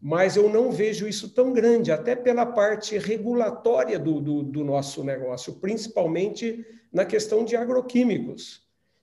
mas 0.00 0.36
eu 0.36 0.48
não 0.48 0.70
vejo 0.70 1.08
isso 1.08 1.34
tão 1.34 1.52
grande, 1.52 1.90
até 1.90 2.14
pela 2.14 2.46
parte 2.46 2.96
regulatória 2.98 3.98
do, 3.98 4.20
do, 4.20 4.42
do, 4.44 4.62
nosso 4.62 5.02
negócio, 5.02 5.54
principalmente 5.54 6.64
na 6.92 7.04
questão 7.04 7.44
de 7.44 7.56
agroquímicos. 7.56 8.62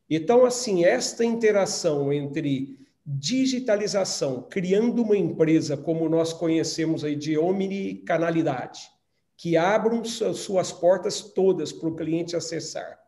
Então, 0.10 0.46
assim, 0.46 0.86
esta 0.86 1.25
interação 1.25 2.13
entre 2.13 2.80
digitalização, 3.06 4.48
criando 4.50 5.01
uma 5.01 5.18
empresa 5.18 5.75
como 5.75 6.08
nós 6.08 6.32
conhecemos 6.32 7.03
aí 7.03 7.15
de 7.15 7.38
omnicanalidade, 7.38 8.80
que 9.42 9.58
abram 9.58 10.04
suas 10.06 10.72
portas 10.72 11.20
todas 11.20 11.74
para 11.74 11.90
o 11.90 11.96
cliente 11.96 12.36
acessar, 12.36 13.00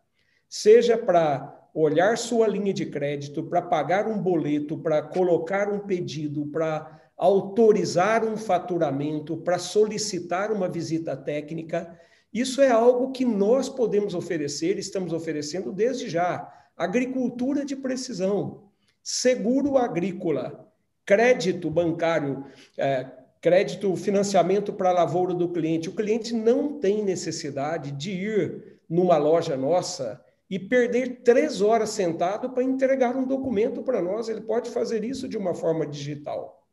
seja 0.50 0.98
para 0.98 1.70
olhar 1.76 2.18
sua 2.18 2.48
linha 2.48 2.74
de 2.74 2.88
crédito, 2.88 3.44
para 3.44 3.62
pagar 3.62 4.08
um 4.08 4.20
boleto, 4.20 4.76
para 4.76 5.00
colocar 5.04 5.72
um 5.72 5.78
pedido, 5.78 6.48
para 6.48 7.00
autorizar 7.16 8.26
um 8.26 8.36
faturamento, 8.36 9.38
para 9.38 9.60
solicitar 9.60 10.52
uma 10.52 10.68
visita 10.68 11.16
técnica, 11.16 12.00
Isso 12.34 12.64
é 12.64 12.72
algo 12.72 13.12
que 13.12 13.24
nós 13.26 13.70
podemos 13.70 14.16
oferecer, 14.16 14.80
estamos 14.80 15.14
oferecendo 15.14 15.72
desde 15.72 16.10
já. 16.10 16.52
Agricultura 16.76 17.64
de 17.64 17.76
precisão, 17.76 18.72
seguro 19.04 19.78
agrícola, 19.78 20.68
crédito 21.06 21.70
bancário, 21.70 22.44
é, 22.76 23.06
crédito, 23.44 23.94
financiamento 23.98 24.72
para 24.72 24.90
a 24.90 24.94
lavoura 24.94 25.34
do 25.34 25.50
cliente. 25.50 25.90
O 25.90 25.94
cliente 25.94 26.34
não 26.34 26.80
tem 26.80 27.04
necessidade 27.04 27.92
de 27.92 28.12
ir 28.12 28.80
numa 28.90 29.18
loja 29.18 29.58
nossa 29.58 30.24
e 30.50 30.58
perder 30.58 31.24
três 31.24 31.60
horas 31.60 31.90
sentado 31.90 32.52
para 32.52 32.64
entregar 32.64 33.18
um 33.18 33.28
documento 33.28 33.84
para 33.84 34.02
nós. 34.02 34.30
Ele 34.30 34.40
pode 34.40 34.70
fazer 34.70 35.04
isso 35.04 35.28
de 35.28 35.38
uma 35.38 35.54
forma 35.54 35.86
digital. 35.86 36.66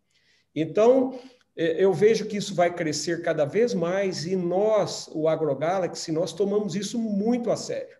Então, 0.55 1.19
é, 1.57 1.85
eu 1.85 1.93
vejo 1.93 2.27
que 2.27 2.37
isso 2.37 2.55
vai 2.55 2.73
crescer 2.73 3.21
cada 3.21 3.45
vez 3.45 3.75
mais 3.75 4.25
e 4.25 4.37
nós, 4.37 5.11
o 5.13 5.27
AgroGalaxy, 5.27 6.13
nós 6.13 6.33
tomamos 6.33 6.77
isso 6.77 7.01
muito 7.01 7.51
a 7.51 7.57
sério. 7.57 7.99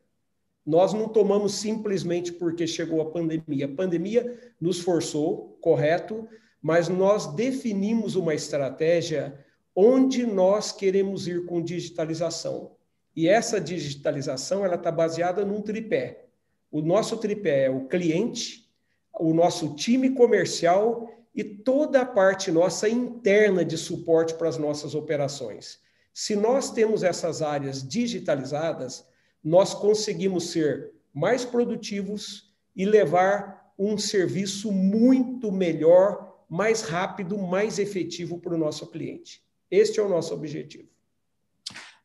Nós 0.65 0.93
não 0.93 1.09
tomamos 1.09 1.55
simplesmente 1.55 2.33
porque 2.33 2.69
chegou 2.69 3.01
a 3.01 3.11
pandemia. 3.11 3.67
A 3.67 3.75
pandemia 3.75 4.39
nos 4.61 4.79
forçou, 4.79 5.59
correto, 5.61 6.29
mas 6.63 6.89
nós 6.89 7.27
definimos 7.35 8.17
uma 8.17 8.35
estratégia 8.35 9.39
onde 9.75 10.27
nós 10.27 10.73
queremos 10.73 11.27
ir 11.27 11.47
com 11.47 11.63
digitalização. 11.63 12.73
E 13.15 13.29
essa 13.29 13.61
digitalização 13.61 14.65
ela 14.65 14.77
está 14.77 14.91
baseada 14.91 15.45
num 15.45 15.63
tripé. 15.63 16.27
O 16.71 16.81
nosso 16.81 17.17
tripé 17.17 17.65
é 17.65 17.71
o 17.71 17.87
cliente, 17.87 18.71
o 19.19 19.35
nosso 19.35 19.75
time 19.75 20.11
comercial 20.11 21.09
e 21.35 21.43
toda 21.43 22.03
a 22.03 22.07
parte 22.07 22.51
nossa 22.51 22.89
interna 22.89 23.65
de 23.65 23.77
suporte 23.77 24.35
para 24.35 24.49
as 24.49 24.59
nossas 24.59 24.95
operações. 24.95 25.81
Se 26.13 26.35
nós 26.35 26.71
temos 26.71 27.03
essas 27.03 27.41
áreas 27.41 27.87
digitalizadas, 27.87 29.07
nós 29.43 29.75
conseguimos 29.75 30.51
ser 30.51 30.93
mais 31.13 31.45
produtivos 31.45 32.53
e 32.75 32.85
levar 32.85 33.73
um 33.79 33.97
serviço 33.97 34.71
muito 34.71 35.51
melhor, 35.51 36.30
mais 36.51 36.83
rápido, 36.83 37.39
mais 37.39 37.79
efetivo 37.79 38.41
para 38.41 38.55
o 38.55 38.59
nosso 38.59 38.87
cliente. 38.89 39.41
Este 39.71 40.01
é 40.01 40.03
o 40.03 40.09
nosso 40.09 40.35
objetivo. 40.35 40.89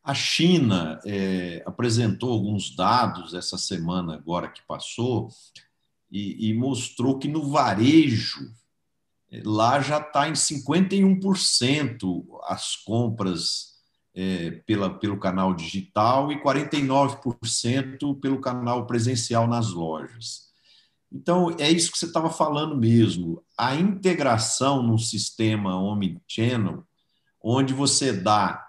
A 0.02 0.14
China 0.14 1.00
é, 1.04 1.64
apresentou 1.66 2.32
alguns 2.32 2.76
dados 2.76 3.34
essa 3.34 3.58
semana 3.58 4.14
agora 4.14 4.48
que 4.48 4.64
passou 4.64 5.28
e, 6.08 6.48
e 6.48 6.54
mostrou 6.54 7.18
que 7.18 7.26
no 7.26 7.50
varejo 7.50 8.54
lá 9.44 9.80
já 9.80 9.98
está 9.98 10.28
em 10.28 10.34
51% 10.34 12.24
as 12.44 12.76
compras 12.76 13.74
é, 14.14 14.52
pela, 14.64 14.96
pelo 14.96 15.18
canal 15.18 15.52
digital 15.52 16.30
e 16.30 16.40
49% 16.40 18.20
pelo 18.20 18.40
canal 18.40 18.86
presencial 18.86 19.48
nas 19.48 19.72
lojas. 19.72 20.45
Então, 21.16 21.54
é 21.58 21.70
isso 21.70 21.90
que 21.90 21.98
você 21.98 22.06
estava 22.06 22.30
falando 22.30 22.76
mesmo. 22.76 23.42
A 23.58 23.74
integração 23.74 24.82
no 24.82 24.98
sistema 24.98 25.80
Omnichannel, 25.80 26.84
onde 27.42 27.72
você 27.72 28.12
dá 28.12 28.62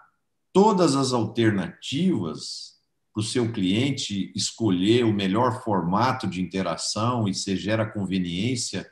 todas 0.54 0.96
as 0.96 1.12
alternativas 1.12 2.78
para 3.14 3.22
o 3.22 3.24
seu 3.24 3.52
cliente 3.52 4.32
escolher 4.36 5.04
o 5.04 5.14
melhor 5.14 5.64
formato 5.64 6.28
de 6.28 6.42
interação 6.42 7.28
e 7.28 7.34
você 7.34 7.56
gera 7.56 7.86
conveniência 7.86 8.88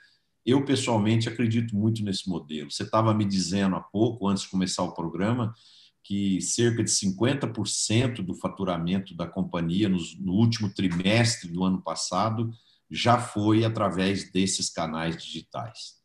eu, 0.45 0.63
pessoalmente, 0.63 1.27
acredito 1.27 1.75
muito 1.75 2.03
nesse 2.03 2.29
modelo. 2.29 2.69
Você 2.69 2.83
estava 2.83 3.13
me 3.15 3.25
dizendo 3.25 3.75
há 3.75 3.81
pouco, 3.81 4.27
antes 4.27 4.43
de 4.43 4.49
começar 4.49 4.83
o 4.83 4.93
programa, 4.93 5.55
que 6.03 6.39
cerca 6.39 6.83
de 6.83 6.91
50% 6.91 8.17
do 8.21 8.35
faturamento 8.35 9.15
da 9.15 9.25
companhia 9.25 9.89
no, 9.89 9.97
no 10.19 10.33
último 10.33 10.71
trimestre 10.71 11.51
do 11.51 11.63
ano 11.63 11.81
passado 11.81 12.51
já 12.89 13.17
foi 13.17 13.65
através 13.65 14.31
desses 14.31 14.69
canais 14.69 15.21
digitais. 15.21 15.95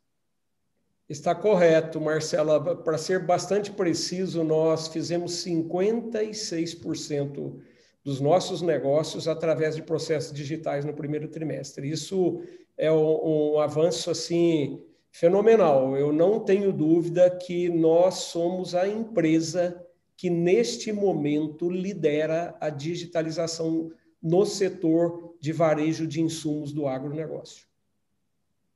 Está 1.07 1.35
correto, 1.35 1.99
Marcela. 1.99 2.77
Para 2.77 2.97
ser 2.97 3.25
bastante 3.25 3.71
preciso, 3.71 4.43
nós 4.43 4.87
fizemos 4.87 5.43
56% 5.43 7.59
dos 8.03 8.21
nossos 8.21 8.61
negócios 8.61 9.27
através 9.27 9.75
de 9.75 9.83
processos 9.83 10.33
digitais 10.33 10.85
no 10.85 10.93
primeiro 10.93 11.27
trimestre. 11.27 11.89
Isso 11.89 12.41
é 12.77 12.91
um, 12.91 13.53
um 13.53 13.59
avanço 13.59 14.09
assim 14.09 14.81
fenomenal. 15.11 15.97
Eu 15.97 16.13
não 16.13 16.39
tenho 16.39 16.71
dúvida 16.71 17.29
que 17.29 17.69
nós 17.69 18.15
somos 18.15 18.73
a 18.73 18.87
empresa 18.87 19.85
que 20.15 20.29
neste 20.29 20.91
momento 20.91 21.69
lidera 21.69 22.55
a 22.59 22.69
digitalização 22.69 23.91
no 24.21 24.45
setor 24.45 25.30
de 25.41 25.51
varejo 25.51 26.05
de 26.05 26.21
insumos 26.21 26.71
do 26.71 26.87
agronegócio. 26.87 27.65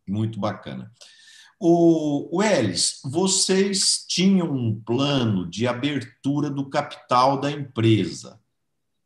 Muito 0.08 0.40
bacana. 0.40 0.92
O, 1.60 2.38
o 2.38 3.10
vocês 3.10 4.04
tinham 4.08 4.52
um 4.52 4.82
plano 4.82 5.50
de 5.50 5.68
abertura 5.68 6.50
do 6.50 6.70
capital 6.70 7.40
da 7.40 7.52
empresa. 7.52 8.40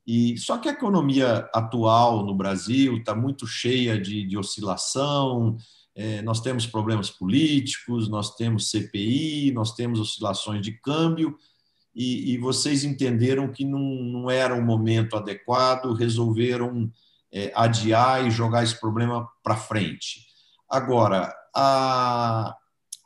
E 0.07 0.37
só 0.37 0.57
que 0.57 0.67
a 0.67 0.71
economia 0.71 1.47
atual 1.53 2.25
no 2.25 2.33
Brasil 2.33 2.97
está 2.97 3.13
muito 3.13 3.45
cheia 3.45 3.99
de, 3.99 4.25
de 4.25 4.37
oscilação. 4.37 5.57
É, 5.93 6.21
nós 6.23 6.41
temos 6.41 6.65
problemas 6.65 7.11
políticos, 7.11 8.09
nós 8.09 8.35
temos 8.35 8.71
CPI, 8.71 9.51
nós 9.51 9.75
temos 9.75 9.99
oscilações 9.99 10.61
de 10.63 10.71
câmbio. 10.71 11.37
E, 11.93 12.33
e 12.33 12.37
vocês 12.37 12.83
entenderam 12.83 13.51
que 13.51 13.63
não, 13.63 13.79
não 13.79 14.31
era 14.31 14.55
o 14.55 14.65
momento 14.65 15.15
adequado, 15.15 15.93
resolveram 15.93 16.91
é, 17.31 17.51
adiar 17.55 18.25
e 18.25 18.31
jogar 18.31 18.63
esse 18.63 18.79
problema 18.79 19.27
para 19.43 19.55
frente. 19.55 20.25
Agora, 20.69 21.33
a, 21.55 22.55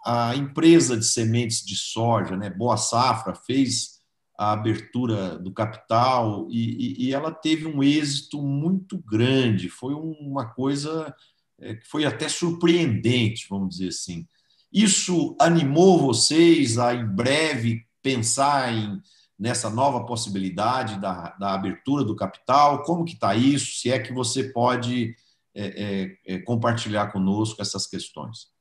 a 0.06 0.36
empresa 0.36 0.98
de 0.98 1.06
sementes 1.06 1.66
de 1.66 1.76
soja, 1.76 2.36
né, 2.36 2.50
Boa 2.50 2.78
Safra, 2.78 3.36
fez 3.36 3.94
a 4.38 4.52
abertura 4.52 5.38
do 5.38 5.54
capital 5.54 6.48
e, 6.50 7.08
e, 7.08 7.14
ela 7.14 7.32
teve 7.32 7.68
um 7.68 7.84
êxito 7.84 8.42
muito 8.42 8.98
grande. 8.98 9.70
Foi 9.70 9.94
uma 9.94 10.46
coisa 10.46 11.14
é, 11.60 11.76
que 11.76 11.88
foi 11.88 12.04
até 12.04 12.28
surpreendente, 12.28 13.46
vamos 13.50 13.76
dizer 13.76 13.90
assim. 13.90 14.28
Isso 14.72 15.36
animou 15.40 16.00
vocês 16.00 16.80
a, 16.80 16.96
em 16.96 17.06
breve, 17.06 17.86
pensar 18.02 18.74
em, 18.74 19.00
nessa 19.44 19.70
nova 19.70 20.06
possibilidade 20.06 21.02
da, 21.02 21.36
da 21.38 21.54
abertura 21.54 22.02
do 22.02 22.16
capital? 22.16 22.82
Como 22.84 23.04
que 23.04 23.12
está 23.12 23.36
isso? 23.36 23.78
Se 23.78 23.92
é 23.92 24.00
que 24.00 24.14
você 24.14 24.46
pode 24.46 25.14
é, 25.54 26.16
é, 26.26 26.36
é 26.36 26.40
compartilhar 26.40 27.12
conosco 27.12 27.62
essas 27.62 27.86
questões. 27.86 28.54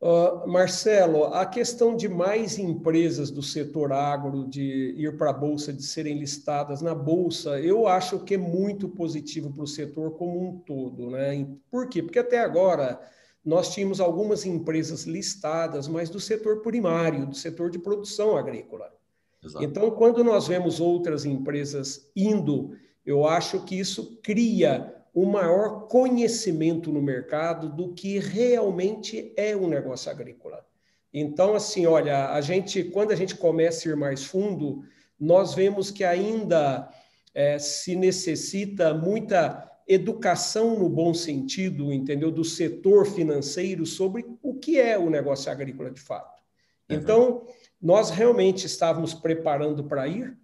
Uh, 0.00 0.48
Marcelo, 0.48 1.26
a 1.26 1.46
questão 1.46 1.94
de 1.94 2.08
mais 2.08 2.58
empresas 2.58 3.30
do 3.30 3.40
setor 3.40 3.92
agro 3.92 4.48
de 4.48 4.94
ir 4.96 5.16
para 5.16 5.30
a 5.30 5.32
Bolsa, 5.32 5.72
de 5.72 5.84
serem 5.84 6.18
listadas 6.18 6.82
na 6.82 6.94
Bolsa, 6.94 7.60
eu 7.60 7.86
acho 7.86 8.18
que 8.24 8.34
é 8.34 8.38
muito 8.38 8.88
positivo 8.88 9.52
para 9.52 9.62
o 9.62 9.66
setor 9.66 10.16
como 10.16 10.48
um 10.48 10.58
todo. 10.58 11.10
Né? 11.10 11.46
Por 11.70 11.88
quê? 11.88 12.02
Porque 12.02 12.18
até 12.18 12.40
agora 12.40 13.00
nós 13.44 13.72
tínhamos 13.72 14.00
algumas 14.00 14.44
empresas 14.44 15.04
listadas, 15.04 15.86
mas 15.86 16.10
do 16.10 16.18
setor 16.18 16.62
primário, 16.62 17.26
do 17.26 17.36
setor 17.36 17.70
de 17.70 17.78
produção 17.78 18.36
agrícola. 18.36 18.97
Exato. 19.42 19.64
Então, 19.64 19.90
quando 19.90 20.24
nós 20.24 20.48
vemos 20.48 20.80
outras 20.80 21.24
empresas 21.24 22.10
indo, 22.14 22.76
eu 23.04 23.26
acho 23.26 23.64
que 23.64 23.78
isso 23.78 24.18
cria 24.22 24.94
o 25.14 25.26
maior 25.26 25.88
conhecimento 25.88 26.92
no 26.92 27.00
mercado 27.00 27.68
do 27.68 27.92
que 27.92 28.18
realmente 28.18 29.32
é 29.36 29.56
um 29.56 29.68
negócio 29.68 30.10
agrícola. 30.10 30.64
Então, 31.12 31.54
assim, 31.54 31.86
olha, 31.86 32.30
a 32.30 32.40
gente, 32.40 32.84
quando 32.84 33.12
a 33.12 33.16
gente 33.16 33.34
começa 33.34 33.88
a 33.88 33.92
ir 33.92 33.96
mais 33.96 34.24
fundo, 34.24 34.84
nós 35.18 35.54
vemos 35.54 35.90
que 35.90 36.04
ainda 36.04 36.88
é, 37.34 37.58
se 37.58 37.96
necessita 37.96 38.92
muita 38.92 39.68
educação 39.86 40.78
no 40.78 40.88
bom 40.88 41.14
sentido, 41.14 41.92
entendeu, 41.92 42.30
do 42.30 42.44
setor 42.44 43.06
financeiro 43.06 43.86
sobre 43.86 44.26
o 44.42 44.54
que 44.54 44.78
é 44.78 44.98
o 44.98 45.08
negócio 45.08 45.50
agrícola 45.50 45.90
de 45.90 46.00
fato. 46.00 46.42
Então, 46.90 47.46
nós 47.80 48.10
realmente 48.10 48.66
estávamos 48.66 49.14
preparando 49.14 49.84
para 49.84 50.06
ir, 50.08 50.36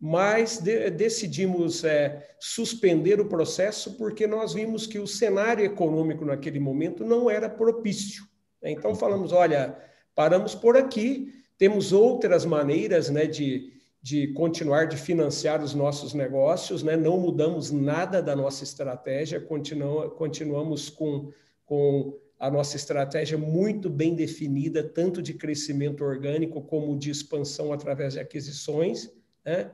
mas 0.00 0.58
de, 0.58 0.90
decidimos 0.90 1.82
é, 1.84 2.28
suspender 2.38 3.20
o 3.20 3.28
processo 3.28 3.94
porque 3.94 4.26
nós 4.26 4.52
vimos 4.52 4.86
que 4.86 4.98
o 4.98 5.06
cenário 5.06 5.64
econômico 5.64 6.24
naquele 6.24 6.60
momento 6.60 7.04
não 7.04 7.30
era 7.30 7.48
propício. 7.48 8.24
Né? 8.62 8.70
Então 8.70 8.94
falamos, 8.94 9.32
olha, 9.32 9.76
paramos 10.14 10.54
por 10.54 10.76
aqui, 10.76 11.32
temos 11.58 11.92
outras 11.92 12.44
maneiras 12.44 13.08
né, 13.08 13.26
de, 13.26 13.72
de 14.02 14.28
continuar 14.28 14.86
de 14.86 14.96
financiar 14.96 15.62
os 15.62 15.74
nossos 15.74 16.12
negócios, 16.12 16.82
né? 16.82 16.96
não 16.96 17.18
mudamos 17.18 17.70
nada 17.70 18.22
da 18.22 18.36
nossa 18.36 18.62
estratégia, 18.62 19.40
continua, 19.40 20.10
continuamos 20.10 20.90
com, 20.90 21.32
com 21.64 22.16
a 22.38 22.50
nossa 22.50 22.76
estratégia 22.76 23.38
muito 23.38 23.88
bem 23.88 24.14
definida, 24.14 24.82
tanto 24.82 25.22
de 25.22 25.34
crescimento 25.34 26.04
orgânico 26.04 26.60
como 26.60 26.98
de 26.98 27.10
expansão 27.10 27.72
através 27.72 28.14
de 28.14 28.20
aquisições. 28.20 29.10
Né? 29.44 29.70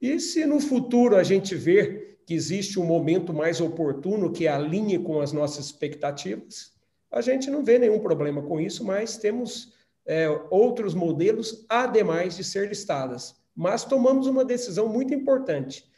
E 0.00 0.20
se 0.20 0.46
no 0.46 0.60
futuro 0.60 1.16
a 1.16 1.22
gente 1.22 1.54
ver 1.54 2.20
que 2.26 2.34
existe 2.34 2.78
um 2.78 2.84
momento 2.84 3.32
mais 3.32 3.60
oportuno 3.60 4.32
que 4.32 4.46
alinhe 4.46 4.98
com 4.98 5.20
as 5.20 5.32
nossas 5.32 5.66
expectativas, 5.66 6.72
a 7.10 7.20
gente 7.20 7.50
não 7.50 7.64
vê 7.64 7.78
nenhum 7.78 8.00
problema 8.00 8.42
com 8.42 8.60
isso, 8.60 8.84
mas 8.84 9.16
temos 9.16 9.74
é, 10.06 10.28
outros 10.50 10.94
modelos, 10.94 11.64
ademais 11.68 12.36
de 12.36 12.44
ser 12.44 12.68
listadas. 12.68 13.36
Mas 13.54 13.84
tomamos 13.84 14.26
uma 14.26 14.44
decisão 14.44 14.88
muito 14.88 15.14
importante. 15.14 15.88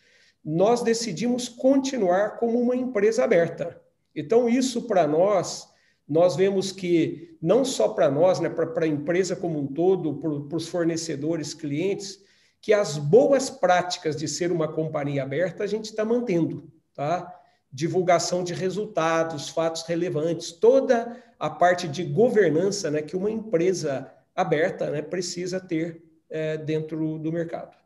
Nós 0.45 0.83
decidimos 0.83 1.49
continuar 1.49 2.39
como 2.39 2.61
uma 2.61 2.77
empresa 2.77 3.25
aberta. 3.25 3.81
Então, 4.15 4.49
isso 4.49 4.83
para 4.83 5.07
nós, 5.07 5.69
nós 6.09 6.37
vemos 6.37 6.71
que, 6.71 7.37
não 7.43 7.65
só 7.65 7.89
para 7.89 8.11
nós, 8.11 8.39
né, 8.39 8.49
para 8.49 8.85
a 8.85 8.89
empresa 8.89 9.35
como 9.35 9.59
um 9.59 9.67
todo, 9.67 10.15
para 10.15 10.57
os 10.57 10.69
fornecedores, 10.69 11.53
clientes, 11.53 12.21
que 12.61 12.73
as 12.73 12.97
boas 12.97 13.51
práticas 13.51 14.17
de 14.17 14.27
ser 14.27 14.51
uma 14.53 14.69
companhia 14.69 15.23
aberta 15.23 15.65
a 15.65 15.67
gente 15.67 15.87
está 15.87 16.05
mantendo, 16.05 16.71
tá? 16.95 17.33
Divulgação 17.73 18.43
de 18.43 18.55
resultados, 18.55 19.49
fatos 19.49 19.83
relevantes, 19.83 20.53
toda 20.53 21.23
a 21.39 21.51
parte 21.51 21.87
de 21.87 22.03
governança 22.03 22.91
né, 22.91 23.03
que 23.03 23.17
uma 23.17 23.31
empresa 23.31 24.11
aberta 24.35 24.91
né, 24.91 25.03
precisa 25.03 25.61
ter 25.61 26.03
é, 26.31 26.57
dentro 26.57 27.19
do 27.19 27.33
mercado. 27.33 27.77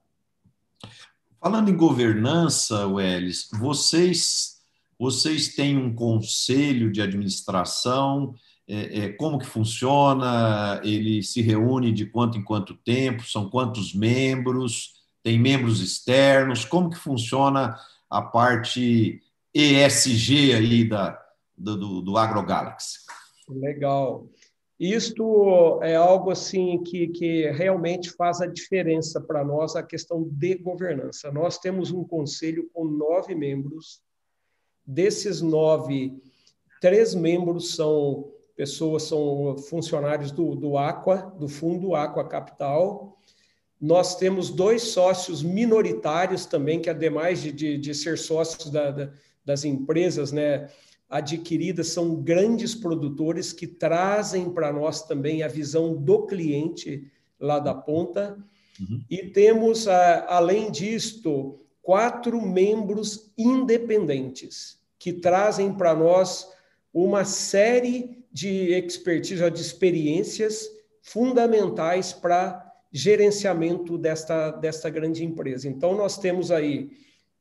Falando 1.40 1.70
em 1.70 1.76
governança, 1.76 2.86
Welles, 2.86 3.48
vocês, 3.52 4.59
vocês 5.00 5.54
têm 5.54 5.78
um 5.78 5.94
conselho 5.94 6.92
de 6.92 7.00
administração, 7.00 8.34
é, 8.68 8.98
é, 8.98 9.08
como 9.14 9.38
que 9.38 9.46
funciona? 9.46 10.78
Ele 10.84 11.22
se 11.22 11.40
reúne 11.40 11.90
de 11.90 12.04
quanto 12.04 12.36
em 12.36 12.44
quanto 12.44 12.76
tempo? 12.76 13.24
São 13.24 13.48
quantos 13.48 13.94
membros? 13.94 14.92
Tem 15.22 15.38
membros 15.38 15.80
externos? 15.80 16.66
Como 16.66 16.90
que 16.90 16.98
funciona 16.98 17.74
a 18.10 18.20
parte 18.20 19.22
ESG 19.54 20.52
aí 20.52 20.86
da, 20.86 21.18
do, 21.56 22.02
do, 22.02 22.18
AgroGalaxy? 22.18 22.98
Legal. 23.48 24.28
Isto 24.78 25.80
é 25.82 25.96
algo 25.96 26.30
assim 26.30 26.82
que, 26.82 27.08
que 27.08 27.50
realmente 27.52 28.10
faz 28.10 28.42
a 28.42 28.46
diferença 28.46 29.18
para 29.18 29.42
nós 29.42 29.76
a 29.76 29.82
questão 29.82 30.28
de 30.30 30.56
governança. 30.56 31.32
Nós 31.32 31.56
temos 31.56 31.90
um 31.90 32.04
conselho 32.04 32.68
com 32.74 32.84
nove 32.84 33.34
membros. 33.34 34.02
Desses 34.92 35.40
nove, 35.40 36.20
três 36.80 37.14
membros 37.14 37.76
são 37.76 38.28
pessoas, 38.56 39.04
são 39.04 39.56
funcionários 39.56 40.32
do, 40.32 40.56
do 40.56 40.76
Aqua, 40.76 41.32
do 41.38 41.48
Fundo 41.48 41.94
Aqua 41.94 42.26
Capital. 42.26 43.16
Nós 43.80 44.16
temos 44.16 44.50
dois 44.50 44.82
sócios 44.82 45.44
minoritários 45.44 46.44
também, 46.44 46.80
que 46.80 46.90
ademais 46.90 47.40
de, 47.40 47.52
de, 47.52 47.78
de 47.78 47.94
ser 47.94 48.18
sócios 48.18 48.68
da, 48.68 48.90
da, 48.90 49.12
das 49.44 49.64
empresas, 49.64 50.32
né, 50.32 50.68
adquiridas 51.08 51.86
são 51.90 52.16
grandes 52.16 52.74
produtores 52.74 53.52
que 53.52 53.68
trazem 53.68 54.50
para 54.50 54.72
nós 54.72 55.06
também 55.06 55.44
a 55.44 55.48
visão 55.48 55.94
do 55.94 56.26
cliente 56.26 57.08
lá 57.38 57.60
da 57.60 57.74
ponta. 57.74 58.36
Uhum. 58.80 59.04
E 59.08 59.18
temos, 59.28 59.86
além 59.86 60.68
disto, 60.68 61.60
quatro 61.80 62.42
membros 62.44 63.32
independentes 63.38 64.79
que 65.00 65.14
trazem 65.14 65.72
para 65.72 65.94
nós 65.94 66.46
uma 66.92 67.24
série 67.24 68.22
de 68.30 68.74
expertise, 68.74 69.50
de 69.50 69.60
experiências 69.60 70.68
fundamentais 71.02 72.12
para 72.12 72.70
gerenciamento 72.92 73.96
desta, 73.96 74.50
desta 74.50 74.90
grande 74.90 75.24
empresa. 75.24 75.66
Então, 75.66 75.96
nós 75.96 76.18
temos 76.18 76.50
aí 76.50 76.90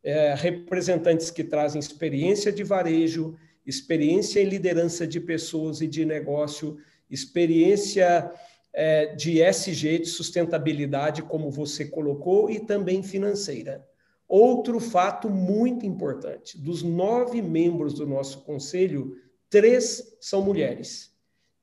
é, 0.01 0.33
representantes 0.35 1.29
que 1.29 1.43
trazem 1.43 1.79
experiência 1.79 2.49
de 2.49 2.63
varejo, 2.63 3.35
experiência 3.65 4.39
em 4.39 4.45
liderança 4.45 5.05
de 5.05 5.19
pessoas 5.19 5.81
e 5.81 5.87
de 5.87 6.05
negócio, 6.05 6.77
experiência 7.11 8.31
é, 8.71 9.07
de 9.15 9.41
SG, 9.41 9.99
de 9.99 10.05
sustentabilidade, 10.05 11.23
como 11.23 11.51
você 11.51 11.83
colocou, 11.85 12.49
e 12.49 12.61
também 12.61 13.03
financeira. 13.03 13.85
Outro 14.29 14.79
fato 14.79 15.27
muito 15.27 15.87
importante: 15.87 16.55
dos 16.55 16.83
nove 16.83 17.41
membros 17.41 17.95
do 17.95 18.05
nosso 18.05 18.43
conselho, 18.43 19.17
três 19.49 20.15
são 20.21 20.43
mulheres. 20.43 21.11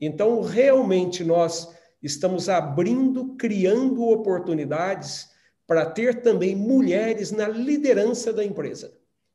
Então, 0.00 0.42
realmente, 0.42 1.22
nós 1.22 1.72
estamos 2.02 2.48
abrindo, 2.48 3.37
criando 3.37 4.05
oportunidades 4.09 5.29
para 5.64 5.87
ter 5.87 6.22
também 6.22 6.57
mulheres 6.57 7.31
na 7.31 7.46
liderança 7.46 8.33
da 8.33 8.44
empresa. 8.44 8.92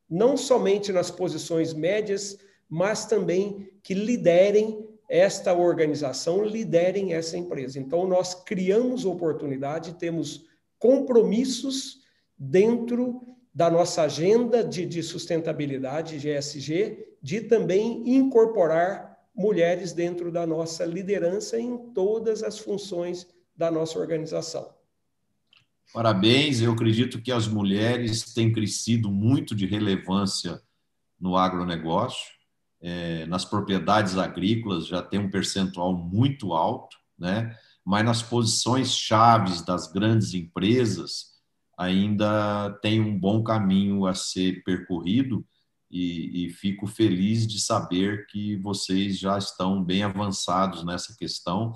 Não 0.09 0.35
somente 0.35 0.91
nas 0.91 1.09
posições 1.09 1.73
médias, 1.73 2.37
mas 2.69 3.05
também 3.05 3.69
que 3.81 3.93
liderem 3.93 4.85
esta 5.09 5.53
organização, 5.53 6.43
liderem 6.43 7.13
essa 7.13 7.37
empresa. 7.37 7.79
Então, 7.79 8.05
nós 8.05 8.33
criamos 8.33 9.05
oportunidade, 9.05 9.93
temos 9.93 10.45
compromissos 10.77 12.00
dentro 12.43 13.21
da 13.53 13.69
nossa 13.69 14.03
agenda 14.03 14.63
de, 14.63 14.85
de 14.85 15.03
sustentabilidade, 15.03 16.17
GSG, 16.17 17.17
de 17.21 17.41
também 17.41 18.15
incorporar 18.17 19.15
mulheres 19.35 19.93
dentro 19.93 20.31
da 20.31 20.47
nossa 20.47 20.83
liderança 20.85 21.59
em 21.59 21.77
todas 21.93 22.41
as 22.41 22.57
funções 22.57 23.27
da 23.55 23.69
nossa 23.69 23.99
organização. 23.99 24.73
Parabéns, 25.93 26.61
eu 26.61 26.71
acredito 26.71 27.21
que 27.21 27.31
as 27.31 27.47
mulheres 27.47 28.33
têm 28.33 28.51
crescido 28.51 29.11
muito 29.11 29.53
de 29.53 29.65
relevância 29.65 30.59
no 31.19 31.37
agronegócio 31.37 32.41
é, 32.81 33.27
nas 33.27 33.45
propriedades 33.45 34.17
agrícolas 34.17 34.87
já 34.87 35.01
tem 35.01 35.19
um 35.19 35.29
percentual 35.29 35.93
muito 35.93 36.53
alto, 36.53 36.97
né? 37.17 37.55
mas 37.85 38.03
nas 38.03 38.23
posições 38.23 38.95
chaves 38.95 39.61
das 39.61 39.91
grandes 39.91 40.33
empresas 40.33 41.30
ainda 41.81 42.69
tem 42.81 43.01
um 43.01 43.17
bom 43.17 43.43
caminho 43.43 44.05
a 44.05 44.13
ser 44.13 44.63
percorrido 44.63 45.43
e, 45.89 46.45
e, 46.45 46.49
fico 46.51 46.85
feliz 46.85 47.45
de 47.47 47.59
saber 47.59 48.27
que 48.27 48.55
vocês 48.57 49.17
já 49.17 49.37
estão 49.37 49.83
bem 49.83 50.03
avançados 50.03 50.85
nessa 50.85 51.15
questão. 51.17 51.73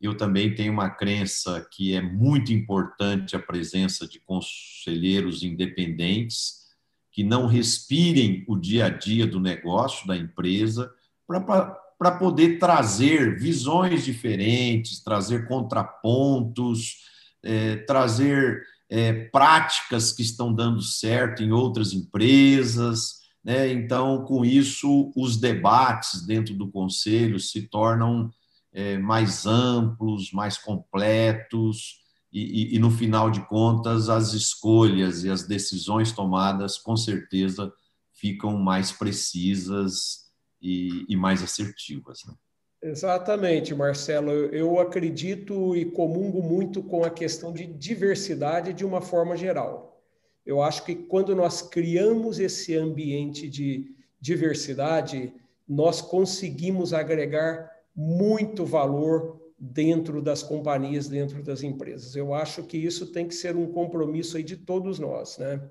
Eu 0.00 0.16
também 0.16 0.54
tenho 0.54 0.72
uma 0.72 0.88
crença 0.88 1.66
que 1.72 1.92
é 1.92 2.00
muito 2.00 2.52
importante 2.52 3.36
a 3.36 3.42
presença 3.42 4.06
de 4.06 4.20
conselheiros 4.20 5.42
independentes, 5.42 6.62
que 7.10 7.22
não 7.22 7.46
respirem 7.46 8.44
o 8.48 8.56
dia 8.56 8.86
a 8.86 8.88
dia 8.88 9.26
do 9.26 9.38
negócio 9.38 10.06
da 10.06 10.16
empresa, 10.16 10.90
para 11.26 12.12
poder 12.12 12.58
trazer 12.58 13.38
visões 13.38 14.04
diferentes, 14.04 15.02
trazer 15.02 15.46
contrapontos, 15.46 17.02
é, 17.42 17.76
trazer 17.76 18.62
é, 18.94 19.10
práticas 19.30 20.12
que 20.12 20.20
estão 20.20 20.52
dando 20.52 20.82
certo 20.82 21.42
em 21.42 21.50
outras 21.50 21.94
empresas. 21.94 23.22
Né? 23.42 23.72
Então, 23.72 24.22
com 24.26 24.44
isso, 24.44 25.10
os 25.16 25.38
debates 25.38 26.26
dentro 26.26 26.54
do 26.54 26.70
conselho 26.70 27.40
se 27.40 27.62
tornam 27.62 28.30
é, 28.70 28.98
mais 28.98 29.46
amplos, 29.46 30.30
mais 30.30 30.58
completos 30.58 32.02
e, 32.30 32.74
e, 32.74 32.76
e, 32.76 32.78
no 32.78 32.90
final 32.90 33.30
de 33.30 33.40
contas, 33.46 34.10
as 34.10 34.34
escolhas 34.34 35.24
e 35.24 35.30
as 35.30 35.46
decisões 35.46 36.12
tomadas, 36.12 36.76
com 36.76 36.94
certeza, 36.94 37.72
ficam 38.12 38.58
mais 38.58 38.92
precisas 38.92 40.26
e, 40.60 41.06
e 41.08 41.16
mais 41.16 41.42
assertivas. 41.42 42.20
Né? 42.26 42.34
Exatamente, 42.82 43.72
Marcelo. 43.74 44.32
Eu 44.32 44.80
acredito 44.80 45.76
e 45.76 45.84
comungo 45.84 46.42
muito 46.42 46.82
com 46.82 47.04
a 47.04 47.10
questão 47.10 47.52
de 47.52 47.64
diversidade 47.64 48.72
de 48.72 48.84
uma 48.84 49.00
forma 49.00 49.36
geral. 49.36 50.02
Eu 50.44 50.60
acho 50.60 50.84
que 50.84 50.96
quando 50.96 51.36
nós 51.36 51.62
criamos 51.62 52.40
esse 52.40 52.74
ambiente 52.74 53.48
de 53.48 53.94
diversidade, 54.20 55.32
nós 55.68 56.00
conseguimos 56.00 56.92
agregar 56.92 57.70
muito 57.94 58.66
valor 58.66 59.40
dentro 59.56 60.20
das 60.20 60.42
companhias, 60.42 61.06
dentro 61.06 61.40
das 61.40 61.62
empresas. 61.62 62.16
Eu 62.16 62.34
acho 62.34 62.64
que 62.64 62.76
isso 62.76 63.12
tem 63.12 63.28
que 63.28 63.34
ser 63.34 63.54
um 63.54 63.70
compromisso 63.70 64.36
aí 64.36 64.42
de 64.42 64.56
todos 64.56 64.98
nós, 64.98 65.38
né? 65.38 65.62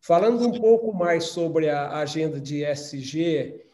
Falando 0.00 0.44
um 0.48 0.58
pouco 0.58 0.92
mais 0.92 1.24
sobre 1.24 1.68
a 1.68 1.98
agenda 1.98 2.40
de 2.40 2.64
SG, 2.64 3.69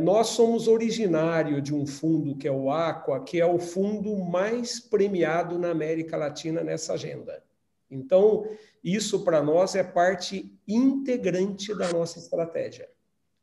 nós 0.00 0.28
somos 0.28 0.68
originário 0.68 1.60
de 1.60 1.74
um 1.74 1.86
fundo 1.86 2.34
que 2.34 2.48
é 2.48 2.52
o 2.52 2.70
Aqua, 2.70 3.22
que 3.22 3.40
é 3.40 3.46
o 3.46 3.58
fundo 3.58 4.16
mais 4.16 4.80
premiado 4.80 5.58
na 5.58 5.70
América 5.70 6.16
Latina 6.16 6.64
nessa 6.64 6.94
agenda. 6.94 7.42
Então, 7.90 8.48
isso 8.82 9.22
para 9.22 9.42
nós 9.42 9.74
é 9.74 9.84
parte 9.84 10.58
integrante 10.66 11.74
da 11.74 11.92
nossa 11.92 12.18
estratégia. 12.18 12.88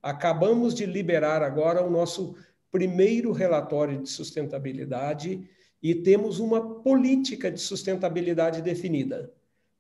Acabamos 0.02 0.74
de 0.74 0.86
liberar 0.86 1.44
agora 1.44 1.84
o 1.84 1.90
nosso 1.90 2.36
primeiro 2.72 3.32
relatório 3.32 4.02
de 4.02 4.10
sustentabilidade 4.10 5.48
e 5.82 5.94
temos 5.94 6.40
uma 6.40 6.82
política 6.82 7.52
de 7.52 7.62
sustentabilidade 7.62 8.62
definida. 8.62 9.32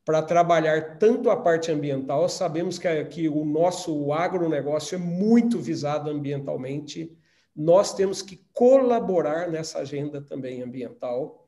Para 0.05 0.21
trabalhar 0.21 0.97
tanto 0.97 1.29
a 1.29 1.37
parte 1.37 1.71
ambiental. 1.71 2.27
Sabemos 2.27 2.77
que, 2.77 3.05
que 3.05 3.29
o 3.29 3.45
nosso 3.45 4.11
agronegócio 4.11 4.95
é 4.95 4.97
muito 4.97 5.59
visado 5.59 6.09
ambientalmente. 6.09 7.15
Nós 7.55 7.93
temos 7.93 8.21
que 8.21 8.43
colaborar 8.51 9.49
nessa 9.49 9.79
agenda 9.79 10.21
também 10.21 10.61
ambiental. 10.61 11.47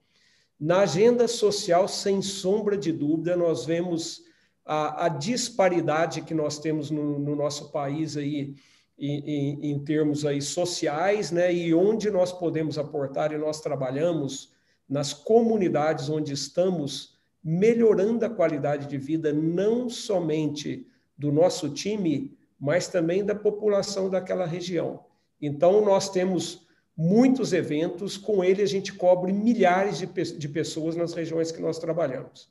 Na 0.60 0.82
agenda 0.82 1.28
social, 1.28 1.88
sem 1.88 2.22
sombra 2.22 2.78
de 2.78 2.92
dúvida, 2.94 3.36
nós 3.36 3.66
vemos 3.66 4.24
a, 4.66 5.06
a 5.06 5.10
disparidade 5.10 6.22
que 6.22 6.34
nós 6.34 6.60
temos 6.60 6.90
no, 6.90 7.20
no 7.20 7.36
nosso 7.36 7.72
país 7.72 8.16
aí 8.16 8.56
em, 8.98 9.20
em, 9.20 9.72
em, 9.72 9.84
termos 9.84 10.26
aí 10.26 10.42
sociais, 10.42 11.30
né? 11.30 11.54
E 11.54 11.74
onde 11.74 12.10
nós 12.10 12.32
podemos 12.32 12.78
aportar 12.78 13.34
e 13.34 13.38
nós 13.38 13.60
trabalhamos 13.60 14.54
nas 14.88 15.14
comunidades 15.14 16.10
onde 16.10 16.32
estamos 16.32 17.15
melhorando 17.46 18.26
a 18.26 18.30
qualidade 18.30 18.88
de 18.88 18.98
vida 18.98 19.32
não 19.32 19.88
somente 19.88 20.88
do 21.16 21.32
nosso 21.32 21.70
time, 21.70 22.36
mas 22.60 22.88
também 22.88 23.24
da 23.24 23.36
população 23.36 24.10
daquela 24.10 24.48
região. 24.48 25.06
Então, 25.40 25.86
nós 25.86 26.10
temos 26.10 26.66
muitos 26.98 27.54
eventos, 27.54 28.18
com 28.18 28.44
ele 28.44 28.64
a 28.64 28.66
gente 28.66 28.92
cobre 28.94 29.32
milhares 29.32 30.00
de, 30.00 30.48
pessoas 30.48 30.96
nas 30.96 31.14
regiões 31.14 31.52
que 31.52 31.62
nós 31.62 31.78
trabalhamos. 31.78 32.50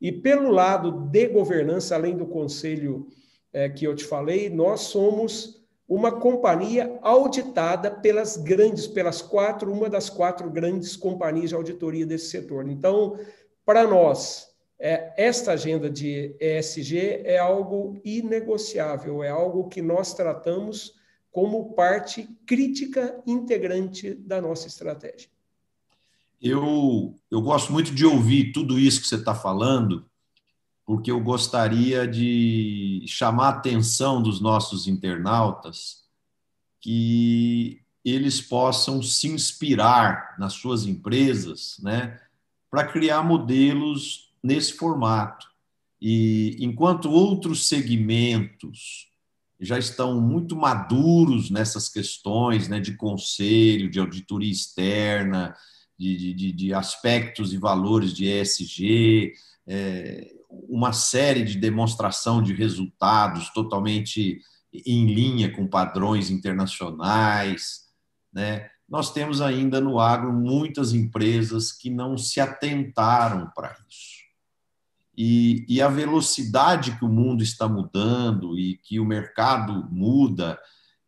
E 0.00 0.10
pelo 0.10 0.50
lado 0.50 0.90
de 1.08 1.28
governança, 1.28 1.94
além 1.94 2.16
do 2.16 2.26
conselho 2.26 3.06
é, 3.52 3.68
que 3.68 3.84
eu 3.84 3.94
te 3.94 4.04
falei, 4.04 4.50
nós 4.50 4.80
somos 4.80 5.64
uma 5.88 6.10
companhia 6.10 6.98
auditada 7.00 7.92
pelas 7.92 8.36
grandes, 8.36 8.88
pelas 8.88 9.22
quatro, 9.22 9.72
uma 9.72 9.88
das 9.88 10.10
quatro 10.10 10.50
grandes 10.50 10.96
companhias 10.96 11.50
de 11.50 11.54
auditoria 11.54 12.04
desse 12.04 12.28
setor. 12.28 12.68
Então, 12.68 13.16
para 13.66 13.84
nós, 13.84 14.46
é, 14.78 15.12
esta 15.16 15.52
agenda 15.52 15.90
de 15.90 16.36
ESG 16.40 17.22
é 17.24 17.36
algo 17.38 18.00
inegociável, 18.04 19.24
é 19.24 19.28
algo 19.28 19.68
que 19.68 19.82
nós 19.82 20.14
tratamos 20.14 20.94
como 21.32 21.74
parte 21.74 22.28
crítica 22.46 23.20
integrante 23.26 24.14
da 24.14 24.40
nossa 24.40 24.68
estratégia. 24.68 25.28
Eu, 26.40 27.14
eu 27.28 27.40
gosto 27.40 27.72
muito 27.72 27.92
de 27.92 28.06
ouvir 28.06 28.52
tudo 28.52 28.78
isso 28.78 29.00
que 29.00 29.08
você 29.08 29.16
está 29.16 29.34
falando, 29.34 30.08
porque 30.84 31.10
eu 31.10 31.20
gostaria 31.20 32.06
de 32.06 33.04
chamar 33.08 33.46
a 33.46 33.58
atenção 33.58 34.22
dos 34.22 34.40
nossos 34.40 34.86
internautas 34.86 36.04
que 36.80 37.82
eles 38.04 38.40
possam 38.40 39.02
se 39.02 39.26
inspirar 39.26 40.36
nas 40.38 40.52
suas 40.52 40.86
empresas, 40.86 41.76
né, 41.82 42.20
para 42.76 42.88
criar 42.88 43.22
modelos 43.22 44.34
nesse 44.42 44.74
formato. 44.74 45.46
E 45.98 46.58
enquanto 46.60 47.10
outros 47.10 47.68
segmentos 47.68 49.08
já 49.58 49.78
estão 49.78 50.20
muito 50.20 50.54
maduros 50.54 51.48
nessas 51.48 51.88
questões 51.88 52.68
né, 52.68 52.78
de 52.78 52.94
conselho, 52.94 53.88
de 53.90 53.98
auditoria 53.98 54.52
externa, 54.52 55.56
de, 55.98 56.34
de, 56.34 56.52
de 56.52 56.74
aspectos 56.74 57.54
e 57.54 57.56
valores 57.56 58.12
de 58.12 58.26
ESG, 58.26 59.32
é, 59.66 60.34
uma 60.68 60.92
série 60.92 61.44
de 61.44 61.56
demonstração 61.56 62.42
de 62.42 62.52
resultados 62.52 63.48
totalmente 63.54 64.38
em 64.70 65.06
linha 65.06 65.50
com 65.50 65.66
padrões 65.66 66.28
internacionais, 66.28 67.86
né? 68.30 68.68
Nós 68.88 69.12
temos 69.12 69.40
ainda 69.40 69.80
no 69.80 69.98
agro 69.98 70.32
muitas 70.32 70.92
empresas 70.92 71.72
que 71.72 71.90
não 71.90 72.16
se 72.16 72.40
atentaram 72.40 73.50
para 73.54 73.76
isso. 73.88 74.16
E, 75.16 75.64
e, 75.66 75.80
a 75.80 75.88
velocidade 75.88 76.96
que 76.98 77.04
o 77.04 77.08
mundo 77.08 77.42
está 77.42 77.66
mudando 77.66 78.58
e 78.58 78.76
que 78.76 79.00
o 79.00 79.04
mercado 79.04 79.88
muda, 79.90 80.58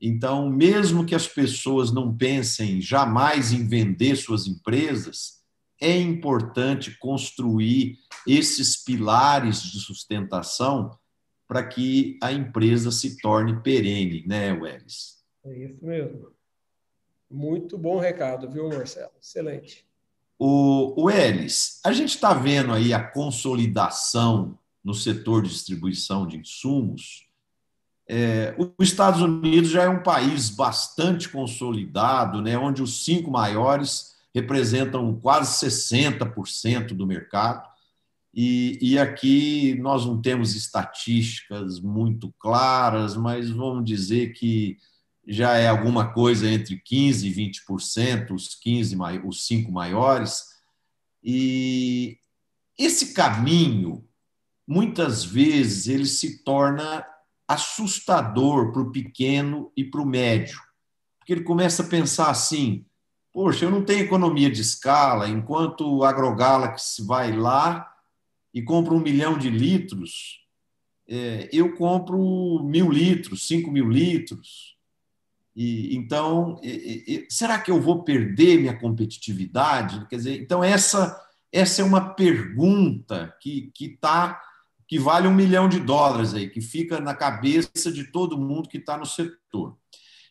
então, 0.01 0.49
mesmo 0.49 1.05
que 1.05 1.15
as 1.15 1.27
pessoas 1.27 1.93
não 1.93 2.17
pensem 2.17 2.81
jamais 2.81 3.53
em 3.53 3.69
vender 3.69 4.17
suas 4.17 4.47
empresas, 4.47 5.43
é 5.81 5.97
importante 5.97 6.97
construir 6.99 7.99
esses 8.27 8.83
pilares 8.83 9.63
de 9.63 9.79
sustentação 9.79 10.99
para 11.47 11.67
que 11.67 12.19
a 12.23 12.33
empresa 12.33 12.91
se 12.91 13.19
torne 13.19 13.63
perene, 13.63 14.25
né, 14.27 14.53
Welles? 14.53 15.19
É 15.45 15.65
isso 15.65 15.85
mesmo. 15.85 16.38
Muito 17.31 17.77
bom 17.77 17.99
recado, 17.99 18.51
viu, 18.51 18.69
Marcelo? 18.69 19.13
Excelente. 19.21 19.87
O, 20.39 21.05
o 21.05 21.11
Elis, 21.11 21.81
a 21.85 21.93
gente 21.93 22.11
está 22.11 22.33
vendo 22.33 22.73
aí 22.73 22.95
a 22.95 23.03
consolidação 23.03 24.59
no 24.85 24.95
setor 24.95 25.43
de 25.43 25.51
distribuição 25.51 26.27
de 26.27 26.39
insumos. 26.39 27.27
É, 28.09 28.55
os 28.57 28.89
Estados 28.89 29.21
Unidos 29.21 29.69
já 29.69 29.83
é 29.83 29.89
um 29.89 30.03
país 30.03 30.49
bastante 30.49 31.29
consolidado, 31.29 32.41
né, 32.41 32.57
onde 32.57 32.83
os 32.83 33.05
cinco 33.05 33.31
maiores 33.31 34.17
representam 34.35 35.15
quase 35.21 35.67
60% 35.67 36.95
do 36.95 37.07
mercado. 37.07 37.69
E, 38.33 38.79
e 38.81 38.99
aqui 38.99 39.75
nós 39.81 40.07
não 40.07 40.23
temos 40.23 40.55
estatísticas 40.55 41.81
muito 41.81 42.33
claras, 42.39 43.17
mas 43.17 43.51
vamos 43.51 43.85
dizer 43.85 44.33
que 44.33 44.79
já 45.31 45.59
é 45.59 45.69
alguma 45.69 46.11
coisa 46.11 46.49
entre 46.49 46.81
15% 46.81 47.25
e 47.25 47.53
20%, 47.69 48.31
os 48.31 48.55
15, 48.55 48.97
os 49.27 49.47
cinco 49.47 49.71
maiores. 49.71 50.43
E 51.23 52.17
esse 52.79 53.13
caminho, 53.13 54.09
muitas 54.67 55.23
vezes, 55.23 55.87
ele 55.87 56.07
se 56.07 56.43
torna 56.43 57.07
assustador 57.47 58.73
para 58.73 58.81
o 58.81 58.91
pequeno 58.91 59.71
e 59.77 59.85
para 59.85 60.01
o 60.01 60.07
médio, 60.07 60.61
porque 61.19 61.35
ele 61.35 61.43
começa 61.43 61.83
a 61.83 61.89
pensar 61.89 62.31
assim: 62.31 62.87
poxa, 63.31 63.67
eu 63.67 63.71
não 63.71 63.85
tenho 63.85 64.05
economia 64.05 64.51
de 64.51 64.63
escala, 64.63 65.29
enquanto 65.29 65.87
o 65.87 66.05
AgroGalaxy 66.05 67.05
vai 67.05 67.37
lá 67.37 67.87
e 68.55 68.63
compra 68.63 68.95
um 68.95 69.01
milhão 69.01 69.37
de 69.37 69.51
litros, 69.51 70.47
é, 71.07 71.51
eu 71.53 71.77
compro 71.77 72.63
mil 72.65 72.91
litros, 72.91 73.47
cinco 73.47 73.71
mil 73.71 73.91
litros. 73.91 74.78
E, 75.55 75.97
então, 75.97 76.61
e, 76.63 77.27
e, 77.27 77.27
será 77.29 77.59
que 77.59 77.71
eu 77.71 77.81
vou 77.81 78.05
perder 78.05 78.61
minha 78.61 78.79
competitividade? 78.79 80.07
Quer 80.09 80.17
dizer, 80.17 80.41
então 80.41 80.63
essa 80.63 81.21
essa 81.51 81.81
é 81.81 81.85
uma 81.85 82.15
pergunta 82.15 83.35
que 83.41 83.71
que 83.75 83.89
tá 83.89 84.41
que 84.87 84.99
vale 84.99 85.29
um 85.29 85.35
milhão 85.35 85.69
de 85.69 85.79
dólares 85.79 86.33
aí, 86.33 86.49
que 86.49 86.63
fica 86.63 86.99
na 86.99 87.15
cabeça 87.15 87.93
de 87.93 88.05
todo 88.05 88.39
mundo 88.39 88.69
que 88.69 88.79
está 88.79 88.97
no 88.97 89.05
setor. 89.05 89.77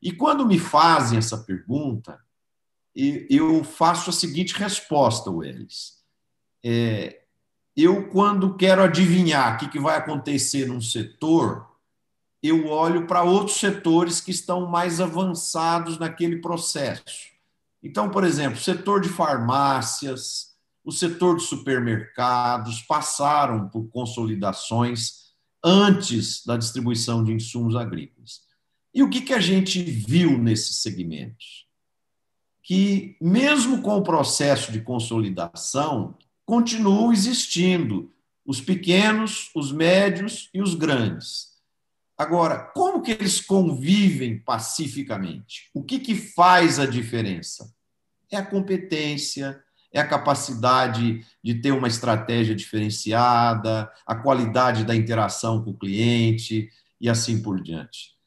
E 0.02 0.12
quando 0.12 0.48
me 0.48 0.58
fazem 0.58 1.18
essa 1.20 1.38
pergunta, 1.38 2.20
eu 2.96 3.64
faço 3.64 4.10
a 4.10 4.14
seguinte 4.14 4.56
resposta, 4.56 5.30
Welles. 5.30 5.98
É, 6.66 7.22
eu, 7.76 8.10
quando 8.10 8.56
quero 8.56 8.82
adivinhar 8.82 9.56
o 9.56 9.70
que 9.70 9.80
vai 9.80 9.98
acontecer 9.98 10.66
num 10.66 10.82
setor, 10.82 11.67
eu 12.42 12.68
olho 12.68 13.08
para 13.08 13.24
outros 13.24 13.58
setores 13.58 14.22
que 14.22 14.32
estão 14.32 14.68
mais 14.68 15.02
avançados 15.02 15.98
naquele 15.98 16.38
processo. 16.38 17.32
Então, 17.82 18.10
por 18.10 18.24
exemplo, 18.24 18.58
o 18.58 18.64
setor 18.64 19.02
de 19.02 19.10
farmácias, 19.10 20.56
o 20.84 20.92
setor 20.92 21.38
de 21.38 21.44
supermercados 21.44 22.82
passaram 22.82 23.68
por 23.68 23.90
consolidações 23.90 25.28
antes 25.64 26.46
da 26.46 26.56
distribuição 26.56 27.24
de 27.24 27.34
insumos 27.34 27.76
agrícolas. 27.76 28.42
E 28.94 29.04
o 29.04 29.10
que, 29.10 29.22
que 29.22 29.34
a 29.34 29.40
gente 29.40 29.82
viu 29.82 30.38
nesses 30.38 30.78
segmentos? 30.78 31.68
Que, 32.64 33.18
mesmo 33.22 33.82
com 33.82 33.98
o 33.98 34.04
processo 34.04 34.72
de 34.72 34.82
consolidação, 34.82 36.16
continuam 36.46 37.12
existindo 37.12 38.12
os 38.46 38.62
pequenos, 38.62 39.52
os 39.54 39.72
médios 39.72 40.50
e 40.54 40.62
os 40.62 40.74
grandes. 40.74 41.57
Agora, 42.18 42.72
como 42.74 43.02
que 43.02 43.12
eles 43.12 43.40
convivem 43.40 44.40
pacificamente? 44.40 45.70
O 45.74 45.84
que, 45.84 46.00
que 46.00 46.16
faz 46.16 46.80
a 46.80 46.86
diferença? 46.86 47.72
É 48.32 48.38
a 48.38 48.46
competência, 48.46 49.62
é 49.94 50.00
a 50.00 50.08
capacidade 50.08 51.24
de 51.44 51.56
ter 51.56 51.72
uma 51.72 51.88
estratégia 51.88 52.56
diferenciada, 52.56 53.92
a 54.06 54.16
qualidade 54.16 54.84
da 54.84 54.96
interação 54.96 55.64
com 55.64 55.72
o 55.72 55.78
cliente 55.78 56.70
e 57.00 57.08
assim 57.08 57.42
por 57.42 57.62
diante. 57.62 58.18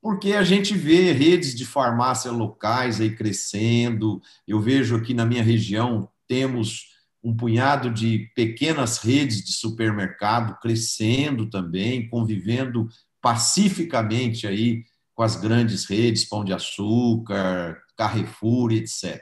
Porque 0.00 0.34
a 0.34 0.44
gente 0.44 0.74
vê 0.74 1.12
redes 1.12 1.54
de 1.54 1.64
farmácia 1.64 2.30
locais 2.30 3.00
aí 3.00 3.16
crescendo. 3.16 4.22
Eu 4.46 4.60
vejo 4.60 4.96
aqui 4.96 5.12
na 5.12 5.26
minha 5.26 5.42
região 5.42 6.08
temos 6.28 6.94
um 7.22 7.34
punhado 7.34 7.90
de 7.90 8.30
pequenas 8.34 8.98
redes 8.98 9.42
de 9.42 9.52
supermercado 9.52 10.60
crescendo 10.60 11.48
também, 11.48 12.06
convivendo 12.06 12.86
pacificamente 13.24 14.46
aí 14.46 14.84
com 15.14 15.22
as 15.22 15.34
grandes 15.34 15.86
redes, 15.86 16.28
Pão 16.28 16.44
de 16.44 16.52
Açúcar, 16.52 17.80
Carrefour, 17.96 18.70
etc. 18.72 19.18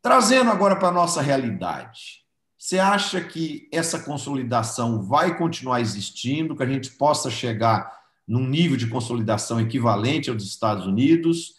Trazendo 0.00 0.50
agora 0.50 0.74
para 0.74 0.88
a 0.88 0.92
nossa 0.92 1.20
realidade, 1.20 2.24
Você 2.56 2.78
acha 2.78 3.20
que 3.20 3.68
essa 3.70 3.98
consolidação 3.98 5.02
vai 5.02 5.36
continuar 5.36 5.82
existindo, 5.82 6.56
que 6.56 6.62
a 6.62 6.66
gente 6.66 6.92
possa 6.92 7.30
chegar 7.30 7.92
num 8.26 8.48
nível 8.48 8.78
de 8.78 8.86
consolidação 8.86 9.60
equivalente 9.60 10.30
ao 10.30 10.36
dos 10.36 10.46
Estados 10.46 10.86
Unidos? 10.86 11.52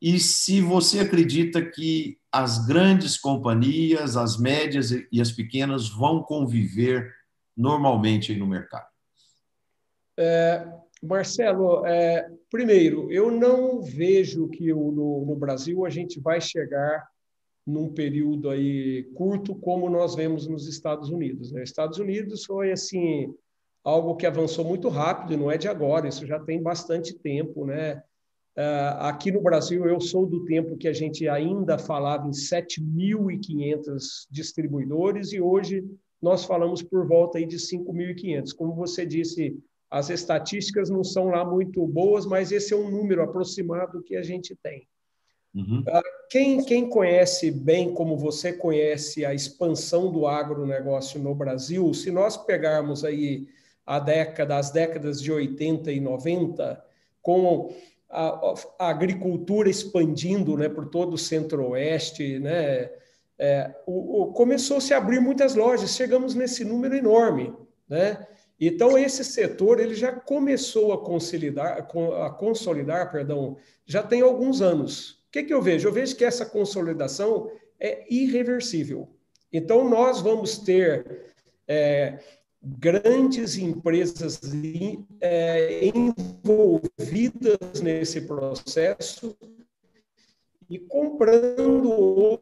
E 0.00 0.18
se 0.18 0.62
você 0.62 1.00
acredita 1.00 1.62
que 1.62 2.18
as 2.32 2.64
grandes 2.66 3.18
companhias, 3.18 4.16
as 4.16 4.38
médias 4.38 4.90
e 5.12 5.20
as 5.20 5.30
pequenas 5.30 5.90
vão 5.90 6.22
conviver 6.22 7.12
normalmente 7.54 8.34
no 8.34 8.46
mercado? 8.46 8.95
É, 10.18 10.66
Marcelo, 11.02 11.86
é, 11.86 12.28
primeiro, 12.50 13.10
eu 13.12 13.30
não 13.30 13.82
vejo 13.82 14.48
que 14.48 14.72
no, 14.72 15.24
no 15.24 15.36
Brasil 15.36 15.84
a 15.84 15.90
gente 15.90 16.20
vai 16.20 16.40
chegar 16.40 17.06
num 17.66 17.92
período 17.92 18.48
aí 18.48 19.04
curto 19.14 19.54
como 19.54 19.90
nós 19.90 20.14
vemos 20.14 20.46
nos 20.46 20.68
Estados 20.68 21.10
Unidos. 21.10 21.52
Né? 21.52 21.62
Estados 21.62 21.98
Unidos 21.98 22.44
foi 22.44 22.70
assim 22.70 23.34
algo 23.82 24.16
que 24.16 24.26
avançou 24.26 24.64
muito 24.64 24.88
rápido, 24.88 25.32
e 25.32 25.36
não 25.36 25.50
é 25.50 25.56
de 25.56 25.68
agora, 25.68 26.08
isso 26.08 26.26
já 26.26 26.40
tem 26.40 26.60
bastante 26.60 27.14
tempo, 27.14 27.64
né? 27.64 28.02
Uh, 28.56 28.98
aqui 29.00 29.30
no 29.30 29.40
Brasil, 29.40 29.86
eu 29.86 30.00
sou 30.00 30.26
do 30.26 30.44
tempo 30.44 30.76
que 30.76 30.88
a 30.88 30.92
gente 30.92 31.28
ainda 31.28 31.78
falava 31.78 32.26
em 32.26 32.32
7.500 32.32 34.26
distribuidores 34.30 35.32
e 35.32 35.40
hoje 35.40 35.84
nós 36.20 36.44
falamos 36.44 36.82
por 36.82 37.06
volta 37.06 37.38
aí 37.38 37.46
de 37.46 37.58
5.500. 37.58 38.54
Como 38.56 38.74
você 38.74 39.04
disse, 39.04 39.56
as 39.90 40.10
estatísticas 40.10 40.90
não 40.90 41.04
são 41.04 41.26
lá 41.28 41.44
muito 41.44 41.86
boas, 41.86 42.26
mas 42.26 42.50
esse 42.52 42.74
é 42.74 42.76
um 42.76 42.90
número 42.90 43.22
aproximado 43.22 44.02
que 44.02 44.16
a 44.16 44.22
gente 44.22 44.56
tem. 44.62 44.86
Uhum. 45.54 45.80
Uh, 45.80 46.02
quem, 46.28 46.62
quem 46.64 46.88
conhece 46.88 47.50
bem, 47.50 47.94
como 47.94 48.18
você 48.18 48.52
conhece, 48.52 49.24
a 49.24 49.32
expansão 49.32 50.12
do 50.12 50.26
agronegócio 50.26 51.20
no 51.20 51.34
Brasil, 51.34 51.94
se 51.94 52.10
nós 52.10 52.36
pegarmos 52.36 53.04
aí 53.04 53.48
a 53.86 53.98
década, 53.98 54.58
as 54.58 54.70
décadas 54.70 55.22
de 55.22 55.32
80 55.32 55.92
e 55.92 56.00
90, 56.00 56.84
com 57.22 57.74
a, 58.10 58.54
a 58.78 58.88
agricultura 58.88 59.70
expandindo 59.70 60.56
né, 60.56 60.68
por 60.68 60.86
todo 60.86 61.14
o 61.14 61.18
centro-oeste, 61.18 62.38
né, 62.38 62.90
é, 63.38 63.74
o, 63.86 64.22
o, 64.22 64.32
começou 64.32 64.78
a 64.78 64.96
abrir 64.96 65.20
muitas 65.20 65.54
lojas, 65.54 65.94
chegamos 65.94 66.34
nesse 66.34 66.64
número 66.64 66.94
enorme. 66.94 67.54
Né? 67.88 68.26
Então, 68.58 68.96
esse 68.96 69.22
setor 69.22 69.80
ele 69.80 69.94
já 69.94 70.12
começou 70.12 70.92
a 70.92 71.04
consolidar, 71.04 71.78
a 71.78 72.30
consolidar 72.30 73.10
perdão, 73.12 73.56
já 73.84 74.02
tem 74.02 74.22
alguns 74.22 74.62
anos 74.62 75.16
que, 75.36 75.44
que 75.44 75.54
eu 75.54 75.60
vejo? 75.60 75.88
Eu 75.88 75.92
vejo 75.92 76.16
que 76.16 76.24
essa 76.24 76.46
consolidação 76.46 77.50
é 77.78 78.06
irreversível. 78.08 79.08
Então, 79.52 79.88
nós 79.88 80.20
vamos 80.20 80.58
ter 80.58 81.34
é, 81.68 82.18
grandes 82.62 83.56
empresas 83.58 84.40
é, 85.20 85.90
envolvidas 85.94 87.80
nesse 87.82 88.22
processo 88.22 89.36
e 90.68 90.78
comprando 90.78 91.90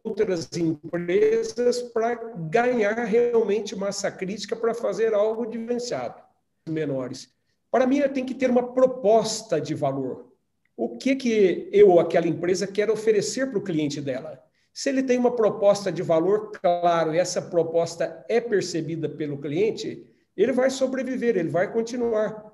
outras 0.03 0.49
empresas 0.55 1.81
para 1.81 2.15
ganhar 2.49 3.03
realmente 3.03 3.75
massa 3.75 4.11
crítica 4.11 4.55
para 4.55 4.73
fazer 4.73 5.13
algo 5.13 5.45
diferenciado, 5.45 6.21
menores. 6.67 7.29
Para 7.69 7.85
mim, 7.85 8.01
tem 8.13 8.25
que 8.25 8.33
ter 8.33 8.49
uma 8.49 8.73
proposta 8.73 9.59
de 9.59 9.73
valor 9.73 10.35
o 10.77 10.97
que, 10.97 11.15
que 11.15 11.69
eu 11.71 11.89
ou 11.89 11.99
aquela 11.99 12.27
empresa 12.27 12.67
quer 12.67 12.89
oferecer 12.89 13.49
para 13.49 13.59
o 13.59 13.63
cliente 13.63 14.01
dela. 14.01 14.41
Se 14.73 14.89
ele 14.89 15.03
tem 15.03 15.17
uma 15.17 15.35
proposta 15.35 15.91
de 15.91 16.01
valor 16.01 16.51
claro 16.51 17.13
essa 17.13 17.41
proposta 17.41 18.25
é 18.27 18.41
percebida 18.41 19.07
pelo 19.07 19.37
cliente, 19.37 20.05
ele 20.35 20.51
vai 20.51 20.69
sobreviver, 20.69 21.37
ele 21.37 21.49
vai 21.49 21.71
continuar. 21.71 22.53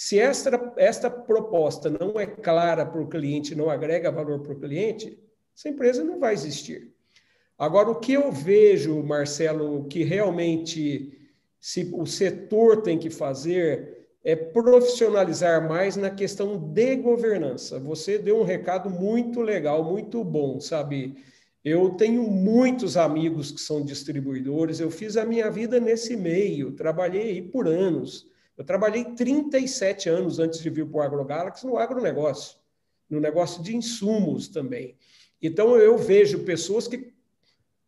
Se 0.00 0.16
esta, 0.16 0.74
esta 0.76 1.10
proposta 1.10 1.90
não 1.90 2.20
é 2.20 2.24
clara 2.24 2.86
para 2.86 3.02
o 3.02 3.08
cliente, 3.08 3.56
não 3.56 3.68
agrega 3.68 4.12
valor 4.12 4.38
para 4.38 4.52
o 4.52 4.60
cliente, 4.60 5.18
essa 5.52 5.68
empresa 5.68 6.04
não 6.04 6.20
vai 6.20 6.34
existir. 6.34 6.94
Agora, 7.58 7.90
o 7.90 7.96
que 7.96 8.12
eu 8.12 8.30
vejo, 8.30 9.02
Marcelo, 9.02 9.88
que 9.88 10.04
realmente 10.04 11.18
se 11.58 11.90
o 11.92 12.06
setor 12.06 12.80
tem 12.82 12.96
que 12.96 13.10
fazer 13.10 14.06
é 14.22 14.36
profissionalizar 14.36 15.68
mais 15.68 15.96
na 15.96 16.10
questão 16.10 16.56
de 16.56 16.94
governança. 16.94 17.80
Você 17.80 18.20
deu 18.20 18.38
um 18.38 18.44
recado 18.44 18.88
muito 18.88 19.40
legal, 19.40 19.82
muito 19.82 20.22
bom, 20.22 20.60
sabe? 20.60 21.16
Eu 21.64 21.90
tenho 21.90 22.22
muitos 22.22 22.96
amigos 22.96 23.50
que 23.50 23.60
são 23.60 23.84
distribuidores, 23.84 24.78
eu 24.78 24.92
fiz 24.92 25.16
a 25.16 25.24
minha 25.24 25.50
vida 25.50 25.80
nesse 25.80 26.16
meio, 26.16 26.70
trabalhei 26.70 27.30
aí 27.30 27.42
por 27.42 27.66
anos. 27.66 28.28
Eu 28.58 28.64
trabalhei 28.64 29.04
37 29.04 30.08
anos 30.08 30.40
antes 30.40 30.60
de 30.60 30.68
vir 30.68 30.84
para 30.84 30.98
o 30.98 31.02
AgroGalaxy 31.02 31.64
no 31.64 31.78
agronegócio, 31.78 32.58
no 33.08 33.20
negócio 33.20 33.62
de 33.62 33.76
insumos 33.76 34.48
também. 34.48 34.96
Então, 35.40 35.76
eu 35.76 35.96
vejo 35.96 36.40
pessoas 36.40 36.88
que 36.88 37.14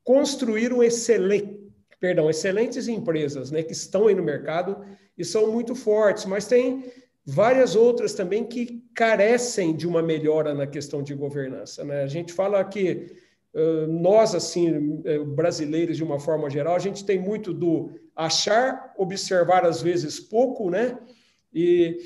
construíram 0.05 0.81
excelente, 0.81 1.61
perdão, 1.99 2.31
excelentes 2.31 2.87
empresas 2.87 3.51
né, 3.51 3.65
que 3.65 3.73
estão 3.73 4.07
aí 4.07 4.15
no 4.15 4.23
mercado 4.23 4.83
e 5.19 5.25
são 5.25 5.51
muito 5.51 5.75
fortes, 5.75 6.25
mas 6.25 6.47
tem 6.47 6.85
várias 7.27 7.75
outras 7.75 8.15
também 8.15 8.45
que 8.45 8.85
carecem 8.95 9.75
de 9.75 9.89
uma 9.89 10.01
melhora 10.01 10.55
na 10.55 10.69
questão 10.69 11.03
de 11.03 11.15
governança. 11.15 11.85
Né? 11.85 12.03
A 12.03 12.07
gente 12.07 12.33
fala 12.33 12.65
que 12.65 13.13
nós, 13.89 14.35
assim, 14.35 15.03
eh, 15.05 15.19
brasileiros, 15.19 15.97
de 15.97 16.05
uma 16.05 16.21
forma 16.21 16.49
geral, 16.49 16.77
a 16.77 16.79
gente 16.79 17.05
tem 17.05 17.19
muito 17.19 17.53
do 17.53 17.91
achar, 18.15 18.93
observar 18.97 19.65
às 19.65 19.81
vezes 19.83 20.21
pouco, 20.21 20.71
né? 20.71 20.99
E, 21.53 21.99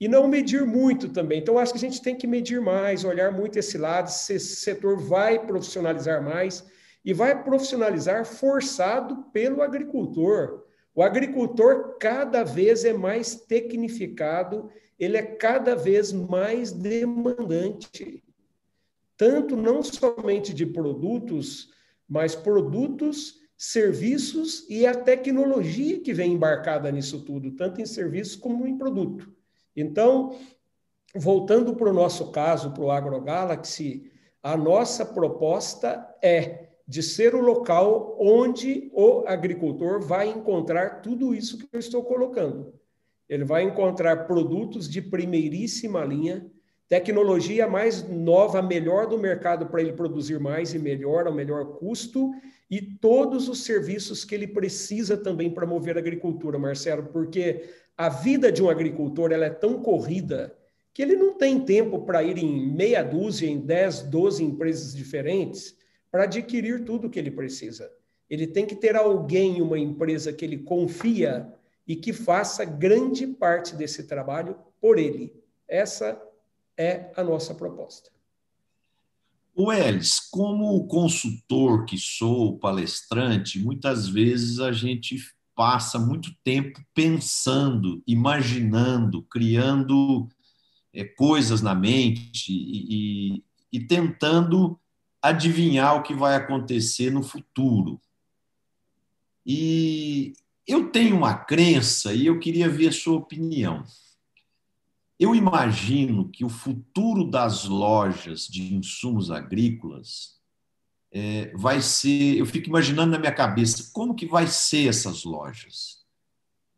e 0.00 0.08
não 0.08 0.26
medir 0.26 0.64
muito 0.64 1.08
também. 1.08 1.40
Então, 1.40 1.58
acho 1.58 1.72
que 1.72 1.78
a 1.78 1.88
gente 1.88 2.02
tem 2.02 2.16
que 2.16 2.26
medir 2.26 2.60
mais, 2.60 3.04
olhar 3.04 3.32
muito 3.32 3.58
esse 3.58 3.78
lado, 3.78 4.08
se 4.08 4.34
esse 4.34 4.56
setor 4.56 4.98
vai 4.98 5.44
profissionalizar 5.46 6.22
mais 6.22 6.64
e 7.04 7.12
vai 7.12 7.42
profissionalizar 7.42 8.24
forçado 8.24 9.24
pelo 9.32 9.62
agricultor. 9.62 10.64
O 10.94 11.02
agricultor 11.02 11.96
cada 11.98 12.44
vez 12.44 12.84
é 12.84 12.92
mais 12.92 13.34
tecnificado, 13.34 14.70
ele 14.98 15.16
é 15.16 15.22
cada 15.22 15.74
vez 15.74 16.12
mais 16.12 16.70
demandante. 16.70 18.22
Tanto 19.16 19.56
não 19.56 19.82
somente 19.82 20.52
de 20.52 20.66
produtos, 20.66 21.72
mas 22.08 22.34
produtos, 22.34 23.41
serviços 23.62 24.66
e 24.68 24.84
a 24.84 24.92
tecnologia 24.92 26.00
que 26.00 26.12
vem 26.12 26.32
embarcada 26.32 26.90
nisso 26.90 27.20
tudo, 27.20 27.52
tanto 27.52 27.80
em 27.80 27.86
serviços 27.86 28.34
como 28.34 28.66
em 28.66 28.76
produto. 28.76 29.32
Então, 29.76 30.36
voltando 31.14 31.72
para 31.76 31.88
o 31.88 31.92
nosso 31.92 32.32
caso, 32.32 32.72
para 32.72 32.82
o 32.82 32.90
AgroGalaxy, 32.90 34.10
a 34.42 34.56
nossa 34.56 35.06
proposta 35.06 36.04
é 36.20 36.70
de 36.88 37.04
ser 37.04 37.36
o 37.36 37.40
local 37.40 38.16
onde 38.18 38.90
o 38.92 39.22
agricultor 39.28 40.00
vai 40.00 40.28
encontrar 40.28 41.00
tudo 41.00 41.32
isso 41.32 41.56
que 41.56 41.68
eu 41.72 41.78
estou 41.78 42.02
colocando. 42.02 42.74
Ele 43.28 43.44
vai 43.44 43.62
encontrar 43.62 44.26
produtos 44.26 44.90
de 44.90 45.00
primeiríssima 45.00 46.04
linha, 46.04 46.50
tecnologia 46.92 47.66
mais 47.66 48.06
nova, 48.06 48.60
melhor 48.60 49.06
do 49.06 49.18
mercado 49.18 49.64
para 49.64 49.80
ele 49.80 49.94
produzir 49.94 50.38
mais 50.38 50.74
e 50.74 50.78
melhor, 50.78 51.26
ao 51.26 51.32
melhor 51.32 51.78
custo, 51.78 52.30
e 52.70 52.82
todos 52.82 53.48
os 53.48 53.64
serviços 53.64 54.26
que 54.26 54.34
ele 54.34 54.46
precisa 54.46 55.16
também 55.16 55.50
para 55.50 55.66
mover 55.66 55.96
a 55.96 56.00
agricultura, 56.00 56.58
Marcelo, 56.58 57.04
porque 57.04 57.64
a 57.96 58.10
vida 58.10 58.52
de 58.52 58.62
um 58.62 58.68
agricultor 58.68 59.32
ela 59.32 59.46
é 59.46 59.50
tão 59.50 59.82
corrida 59.82 60.54
que 60.92 61.00
ele 61.00 61.16
não 61.16 61.32
tem 61.32 61.64
tempo 61.64 62.00
para 62.02 62.22
ir 62.22 62.36
em 62.36 62.70
meia 62.70 63.02
dúzia, 63.02 63.48
em 63.48 63.58
10, 63.58 64.02
12 64.02 64.44
empresas 64.44 64.94
diferentes 64.94 65.74
para 66.10 66.24
adquirir 66.24 66.84
tudo 66.84 67.06
o 67.06 67.10
que 67.10 67.18
ele 67.18 67.30
precisa. 67.30 67.90
Ele 68.28 68.46
tem 68.46 68.66
que 68.66 68.76
ter 68.76 68.96
alguém, 68.96 69.62
uma 69.62 69.78
empresa 69.78 70.30
que 70.30 70.44
ele 70.44 70.58
confia 70.58 71.50
e 71.88 71.96
que 71.96 72.12
faça 72.12 72.66
grande 72.66 73.26
parte 73.26 73.74
desse 73.74 74.02
trabalho 74.02 74.58
por 74.78 74.98
ele. 74.98 75.32
Essa 75.66 76.20
é 76.76 77.12
a 77.16 77.22
nossa 77.22 77.54
proposta. 77.54 78.10
O 79.54 79.70
Elis, 79.72 80.18
como 80.18 80.86
consultor 80.86 81.84
que 81.84 81.98
sou, 81.98 82.58
palestrante, 82.58 83.58
muitas 83.58 84.08
vezes 84.08 84.58
a 84.58 84.72
gente 84.72 85.16
passa 85.54 85.98
muito 85.98 86.34
tempo 86.42 86.80
pensando, 86.94 88.02
imaginando, 88.06 89.22
criando 89.24 90.26
é, 90.92 91.04
coisas 91.04 91.60
na 91.60 91.74
mente 91.74 92.50
e, 92.50 93.36
e, 93.36 93.44
e 93.72 93.80
tentando 93.80 94.80
adivinhar 95.20 95.96
o 95.96 96.02
que 96.02 96.14
vai 96.14 96.34
acontecer 96.34 97.10
no 97.10 97.22
futuro. 97.22 98.00
E 99.44 100.32
eu 100.66 100.90
tenho 100.90 101.16
uma 101.16 101.34
crença 101.34 102.14
e 102.14 102.26
eu 102.26 102.38
queria 102.38 102.68
ver 102.68 102.88
a 102.88 102.92
sua 102.92 103.18
opinião. 103.18 103.84
Eu 105.18 105.34
imagino 105.34 106.28
que 106.28 106.44
o 106.44 106.48
futuro 106.48 107.30
das 107.30 107.64
lojas 107.64 108.46
de 108.46 108.74
insumos 108.74 109.30
agrícolas 109.30 110.40
é, 111.12 111.52
vai 111.54 111.80
ser. 111.80 112.38
Eu 112.38 112.46
fico 112.46 112.68
imaginando 112.68 113.12
na 113.12 113.18
minha 113.18 113.34
cabeça 113.34 113.90
como 113.92 114.14
que 114.14 114.26
vai 114.26 114.46
ser 114.46 114.88
essas 114.88 115.24
lojas. 115.24 116.02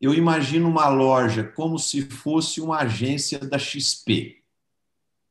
Eu 0.00 0.12
imagino 0.12 0.68
uma 0.68 0.88
loja 0.88 1.44
como 1.44 1.78
se 1.78 2.02
fosse 2.02 2.60
uma 2.60 2.78
agência 2.78 3.38
da 3.38 3.58
XP, 3.58 4.42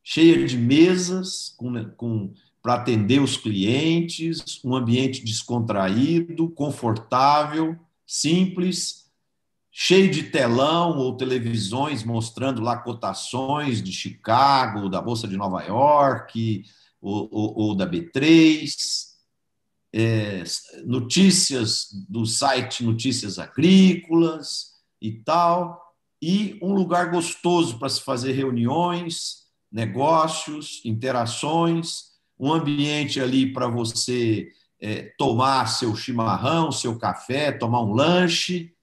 cheia 0.02 0.46
de 0.48 0.58
mesas 0.58 1.54
com, 1.58 1.86
com 1.92 2.34
para 2.64 2.76
atender 2.76 3.22
os 3.22 3.36
clientes, 3.36 4.62
um 4.64 4.74
ambiente 4.74 5.24
descontraído, 5.24 6.50
confortável, 6.50 7.78
simples, 8.08 9.03
cheio 9.76 10.12
de 10.12 10.24
telão 10.24 11.00
ou 11.00 11.18
televisões 11.18 12.04
mostrando 12.04 12.62
lá 12.62 12.78
cotações 12.78 13.82
de 13.82 13.92
Chicago, 13.92 14.88
da 14.88 15.02
Bolsa 15.02 15.28
de 15.28 15.36
Nova 15.36 15.64
York 15.64 16.64
ou, 17.02 17.28
ou, 17.32 17.58
ou 17.58 17.76
da 17.76 17.90
B3, 17.90 18.72
é, 19.92 20.44
notícias 20.86 21.88
do 22.08 22.26
site 22.26 22.84
Notícias 22.84 23.40
Agrícolas 23.40 24.74
e 25.02 25.12
tal, 25.12 25.82
e 26.22 26.58
um 26.62 26.74
lugar 26.74 27.12
gostoso 27.12 27.78
para 27.78 27.90
se 27.90 28.02
fazer 28.02 28.32
reuniões, 28.32 29.44
negócios, 29.72 30.82
interações 30.86 32.14
um 32.40 32.52
ambiente 32.52 33.22
ali 33.22 33.52
para 33.54 33.68
você 33.68 34.50
é, 34.80 35.14
tomar 35.18 35.68
seu 35.68 35.96
chimarrão, 35.96 36.72
seu 36.72 36.98
café, 36.98 37.52
tomar 37.52 37.82
um 37.82 37.94
lanche, 37.94 38.74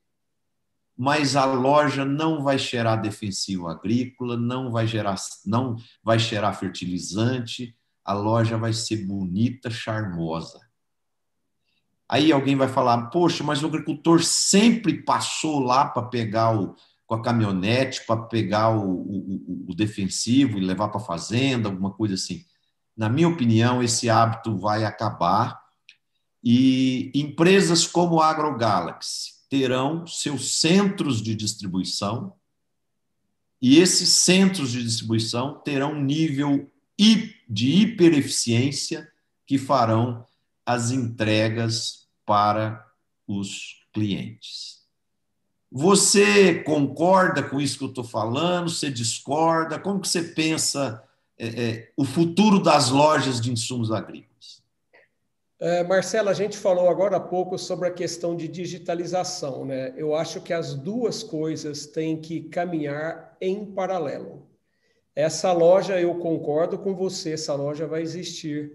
mas 1.00 1.34
a 1.34 1.46
loja 1.46 2.04
não 2.04 2.42
vai 2.42 2.58
cheirar 2.58 3.00
defensivo 3.00 3.68
agrícola, 3.68 4.36
não 4.36 4.70
vai 4.70 4.86
gerar, 4.86 5.16
não 5.46 5.76
vai 6.04 6.18
cheirar 6.18 6.54
fertilizante, 6.54 7.74
a 8.04 8.12
loja 8.12 8.58
vai 8.58 8.74
ser 8.74 9.06
bonita, 9.06 9.70
charmosa. 9.70 10.60
Aí 12.06 12.30
alguém 12.30 12.54
vai 12.54 12.68
falar: 12.68 13.06
"Poxa, 13.06 13.42
mas 13.42 13.62
o 13.62 13.66
agricultor 13.66 14.22
sempre 14.22 15.02
passou 15.02 15.60
lá 15.60 15.86
para 15.86 16.02
pegar 16.02 16.54
o 16.54 16.76
com 17.06 17.14
a 17.14 17.22
caminhonete 17.22 18.04
para 18.06 18.22
pegar 18.24 18.68
o, 18.68 19.00
o, 19.00 19.66
o 19.70 19.74
defensivo 19.74 20.58
e 20.58 20.60
levar 20.60 20.90
para 20.90 21.00
a 21.00 21.04
fazenda, 21.04 21.70
alguma 21.70 21.92
coisa 21.92 22.14
assim 22.14 22.44
na 22.94 23.08
minha 23.08 23.26
opinião, 23.28 23.82
esse 23.82 24.10
hábito 24.10 24.58
vai 24.58 24.84
acabar 24.84 25.58
e 26.44 27.10
empresas 27.14 27.86
como 27.86 28.20
a 28.20 28.28
AgroGalaxy 28.28 29.39
terão 29.50 30.06
seus 30.06 30.60
centros 30.60 31.20
de 31.20 31.34
distribuição 31.34 32.32
e 33.60 33.78
esses 33.78 34.08
centros 34.08 34.72
de 34.72 34.82
distribuição 34.82 35.60
terão 35.62 35.92
um 35.92 36.02
nível 36.02 36.70
de 37.48 37.82
hipereficiência 37.82 39.10
que 39.46 39.58
farão 39.58 40.24
as 40.64 40.90
entregas 40.90 42.06
para 42.24 42.86
os 43.26 43.84
clientes. 43.92 44.80
Você 45.70 46.62
concorda 46.62 47.42
com 47.42 47.60
isso 47.60 47.78
que 47.78 47.84
eu 47.84 47.88
estou 47.88 48.04
falando? 48.04 48.70
Você 48.70 48.90
discorda? 48.90 49.78
Como 49.78 50.00
que 50.00 50.08
você 50.08 50.22
pensa 50.22 51.02
é, 51.38 51.46
é, 51.46 51.92
o 51.96 52.04
futuro 52.04 52.62
das 52.62 52.90
lojas 52.90 53.40
de 53.40 53.52
insumos 53.52 53.90
agrícolas? 53.90 54.29
É, 55.62 55.84
Marcela, 55.84 56.30
a 56.30 56.34
gente 56.34 56.56
falou 56.56 56.88
agora 56.88 57.18
há 57.18 57.20
pouco 57.20 57.58
sobre 57.58 57.86
a 57.86 57.92
questão 57.92 58.34
de 58.34 58.48
digitalização, 58.48 59.66
né? 59.66 59.92
Eu 59.94 60.14
acho 60.14 60.40
que 60.40 60.54
as 60.54 60.74
duas 60.74 61.22
coisas 61.22 61.84
têm 61.86 62.18
que 62.18 62.44
caminhar 62.44 63.36
em 63.38 63.66
paralelo. 63.66 64.48
Essa 65.14 65.52
loja, 65.52 66.00
eu 66.00 66.14
concordo 66.14 66.78
com 66.78 66.94
você, 66.94 67.32
essa 67.32 67.54
loja 67.54 67.86
vai 67.86 68.00
existir. 68.00 68.72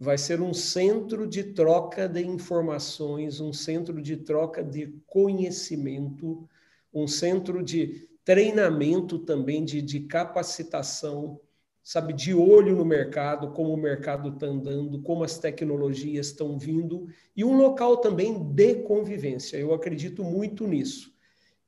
Vai 0.00 0.16
ser 0.16 0.40
um 0.40 0.54
centro 0.54 1.26
de 1.26 1.44
troca 1.52 2.08
de 2.08 2.26
informações, 2.26 3.38
um 3.38 3.52
centro 3.52 4.00
de 4.00 4.16
troca 4.16 4.64
de 4.64 4.86
conhecimento, 5.06 6.48
um 6.94 7.06
centro 7.06 7.62
de 7.62 8.08
treinamento 8.24 9.18
também, 9.18 9.62
de, 9.66 9.82
de 9.82 10.00
capacitação 10.00 11.38
sabe, 11.82 12.12
de 12.12 12.32
olho 12.32 12.76
no 12.76 12.84
mercado, 12.84 13.50
como 13.50 13.72
o 13.72 13.76
mercado 13.76 14.30
está 14.30 14.46
andando, 14.46 15.02
como 15.02 15.24
as 15.24 15.38
tecnologias 15.38 16.28
estão 16.28 16.58
vindo, 16.58 17.08
e 17.36 17.44
um 17.44 17.56
local 17.56 17.96
também 17.96 18.38
de 18.52 18.76
convivência. 18.82 19.56
Eu 19.56 19.74
acredito 19.74 20.22
muito 20.22 20.66
nisso. 20.66 21.12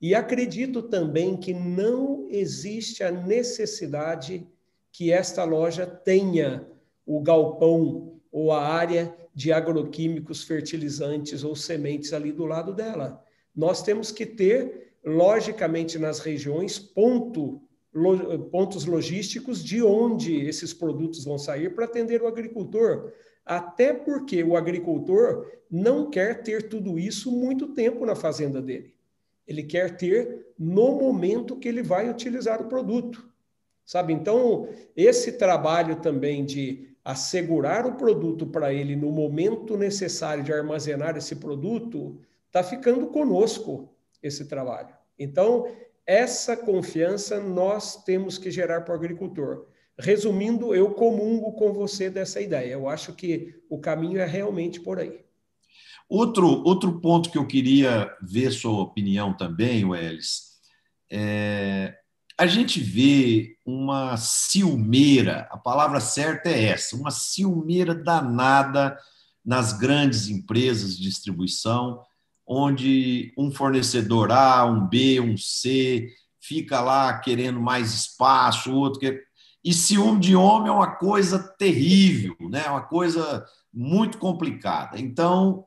E 0.00 0.14
acredito 0.14 0.82
também 0.82 1.36
que 1.36 1.52
não 1.52 2.26
existe 2.28 3.02
a 3.02 3.10
necessidade 3.10 4.46
que 4.92 5.10
esta 5.10 5.42
loja 5.44 5.86
tenha 5.86 6.66
o 7.06 7.20
galpão 7.20 8.20
ou 8.30 8.52
a 8.52 8.62
área 8.62 9.14
de 9.34 9.52
agroquímicos, 9.52 10.44
fertilizantes 10.44 11.42
ou 11.42 11.56
sementes 11.56 12.12
ali 12.12 12.30
do 12.30 12.44
lado 12.44 12.72
dela. 12.72 13.22
Nós 13.54 13.82
temos 13.82 14.12
que 14.12 14.24
ter, 14.24 14.92
logicamente, 15.04 15.98
nas 15.98 16.20
regiões, 16.20 16.78
ponto 16.78 17.60
pontos 18.50 18.84
logísticos 18.84 19.62
de 19.62 19.82
onde 19.82 20.44
esses 20.44 20.74
produtos 20.74 21.24
vão 21.24 21.38
sair 21.38 21.74
para 21.74 21.84
atender 21.84 22.22
o 22.22 22.26
agricultor. 22.26 23.12
Até 23.44 23.92
porque 23.92 24.42
o 24.42 24.56
agricultor 24.56 25.46
não 25.70 26.10
quer 26.10 26.42
ter 26.42 26.68
tudo 26.68 26.98
isso 26.98 27.30
muito 27.30 27.68
tempo 27.68 28.04
na 28.04 28.14
fazenda 28.14 28.60
dele. 28.60 28.94
Ele 29.46 29.62
quer 29.62 29.96
ter 29.96 30.46
no 30.58 30.96
momento 30.96 31.56
que 31.56 31.68
ele 31.68 31.82
vai 31.82 32.08
utilizar 32.10 32.60
o 32.60 32.68
produto. 32.68 33.28
Sabe? 33.84 34.12
Então, 34.12 34.68
esse 34.96 35.32
trabalho 35.32 35.96
também 35.96 36.44
de 36.44 36.94
assegurar 37.04 37.86
o 37.86 37.96
produto 37.96 38.46
para 38.46 38.72
ele 38.72 38.96
no 38.96 39.10
momento 39.10 39.76
necessário 39.76 40.42
de 40.42 40.52
armazenar 40.52 41.16
esse 41.18 41.36
produto, 41.36 42.18
está 42.46 42.62
ficando 42.62 43.08
conosco 43.08 43.90
esse 44.22 44.46
trabalho. 44.46 44.94
Então, 45.18 45.68
essa 46.06 46.56
confiança 46.56 47.40
nós 47.40 48.02
temos 48.04 48.38
que 48.38 48.50
gerar 48.50 48.82
para 48.82 48.92
o 48.92 48.96
agricultor. 48.96 49.66
Resumindo, 49.98 50.74
eu 50.74 50.90
comungo 50.90 51.52
com 51.52 51.72
você 51.72 52.10
dessa 52.10 52.40
ideia. 52.40 52.72
Eu 52.72 52.88
acho 52.88 53.12
que 53.12 53.54
o 53.68 53.78
caminho 53.78 54.18
é 54.18 54.26
realmente 54.26 54.80
por 54.80 54.98
aí. 54.98 55.24
Outro, 56.08 56.46
outro 56.64 57.00
ponto 57.00 57.30
que 57.30 57.38
eu 57.38 57.46
queria 57.46 58.14
ver 58.20 58.50
sua 58.50 58.82
opinião 58.82 59.34
também, 59.34 59.84
Welles, 59.84 60.54
é, 61.10 61.96
a 62.38 62.46
gente 62.46 62.80
vê 62.80 63.56
uma 63.64 64.16
ciumeira, 64.16 65.48
a 65.50 65.56
palavra 65.56 66.00
certa 66.00 66.50
é 66.50 66.64
essa, 66.64 66.96
uma 66.96 67.10
ciumeira 67.10 67.94
danada 67.94 68.98
nas 69.44 69.72
grandes 69.72 70.28
empresas 70.28 70.96
de 70.96 71.04
distribuição, 71.04 72.02
onde 72.46 73.32
um 73.36 73.50
fornecedor 73.50 74.30
A, 74.30 74.64
um 74.66 74.86
B, 74.86 75.20
um 75.20 75.36
C 75.36 76.08
fica 76.40 76.80
lá 76.80 77.18
querendo 77.18 77.60
mais 77.60 77.94
espaço, 77.94 78.70
o 78.70 78.76
outro 78.76 79.00
quer. 79.00 79.22
E 79.64 79.72
ciúme 79.72 80.20
de 80.20 80.36
homem 80.36 80.68
é 80.68 80.72
uma 80.72 80.96
coisa 80.96 81.38
terrível, 81.38 82.36
né? 82.50 82.64
uma 82.68 82.82
coisa 82.82 83.44
muito 83.72 84.18
complicada. 84.18 85.00
Então, 85.00 85.64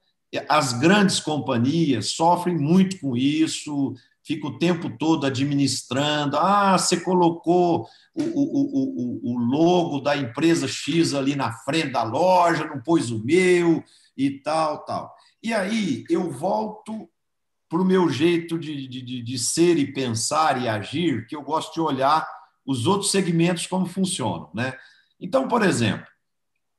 as 0.48 0.74
grandes 0.74 1.20
companhias 1.20 2.12
sofrem 2.12 2.56
muito 2.56 3.00
com 3.00 3.18
isso, 3.18 3.96
fica 4.24 4.46
o 4.46 4.60
tempo 4.60 4.90
todo 4.98 5.26
administrando. 5.26 6.38
Ah, 6.38 6.78
você 6.78 7.00
colocou 7.00 7.88
o, 8.14 8.24
o, 8.24 9.32
o, 9.32 9.34
o 9.34 9.38
logo 9.40 10.00
da 10.00 10.16
empresa 10.16 10.68
X 10.68 11.16
ali 11.16 11.36
na 11.36 11.52
frente 11.52 11.94
da 11.94 12.04
loja, 12.04 12.68
não 12.68 12.82
pôs 12.82 13.10
o 13.10 13.24
meu 13.24 13.84
e 14.16 14.30
tal, 14.42 14.86
tal. 14.86 15.16
E 15.48 15.54
aí 15.54 16.04
eu 16.10 16.30
volto 16.30 17.10
para 17.70 17.80
o 17.80 17.86
meu 17.86 18.10
jeito 18.10 18.60
de, 18.60 18.86
de, 18.86 19.22
de 19.22 19.40
ser 19.40 19.78
e 19.78 19.94
pensar 19.94 20.62
e 20.62 20.68
agir, 20.68 21.26
que 21.26 21.34
eu 21.34 21.42
gosto 21.42 21.74
de 21.74 21.80
olhar 21.80 22.30
os 22.66 22.86
outros 22.86 23.12
segmentos 23.12 23.66
como 23.66 23.86
funcionam. 23.86 24.52
Né? 24.54 24.78
Então, 25.18 25.48
por 25.48 25.64
exemplo, 25.64 26.06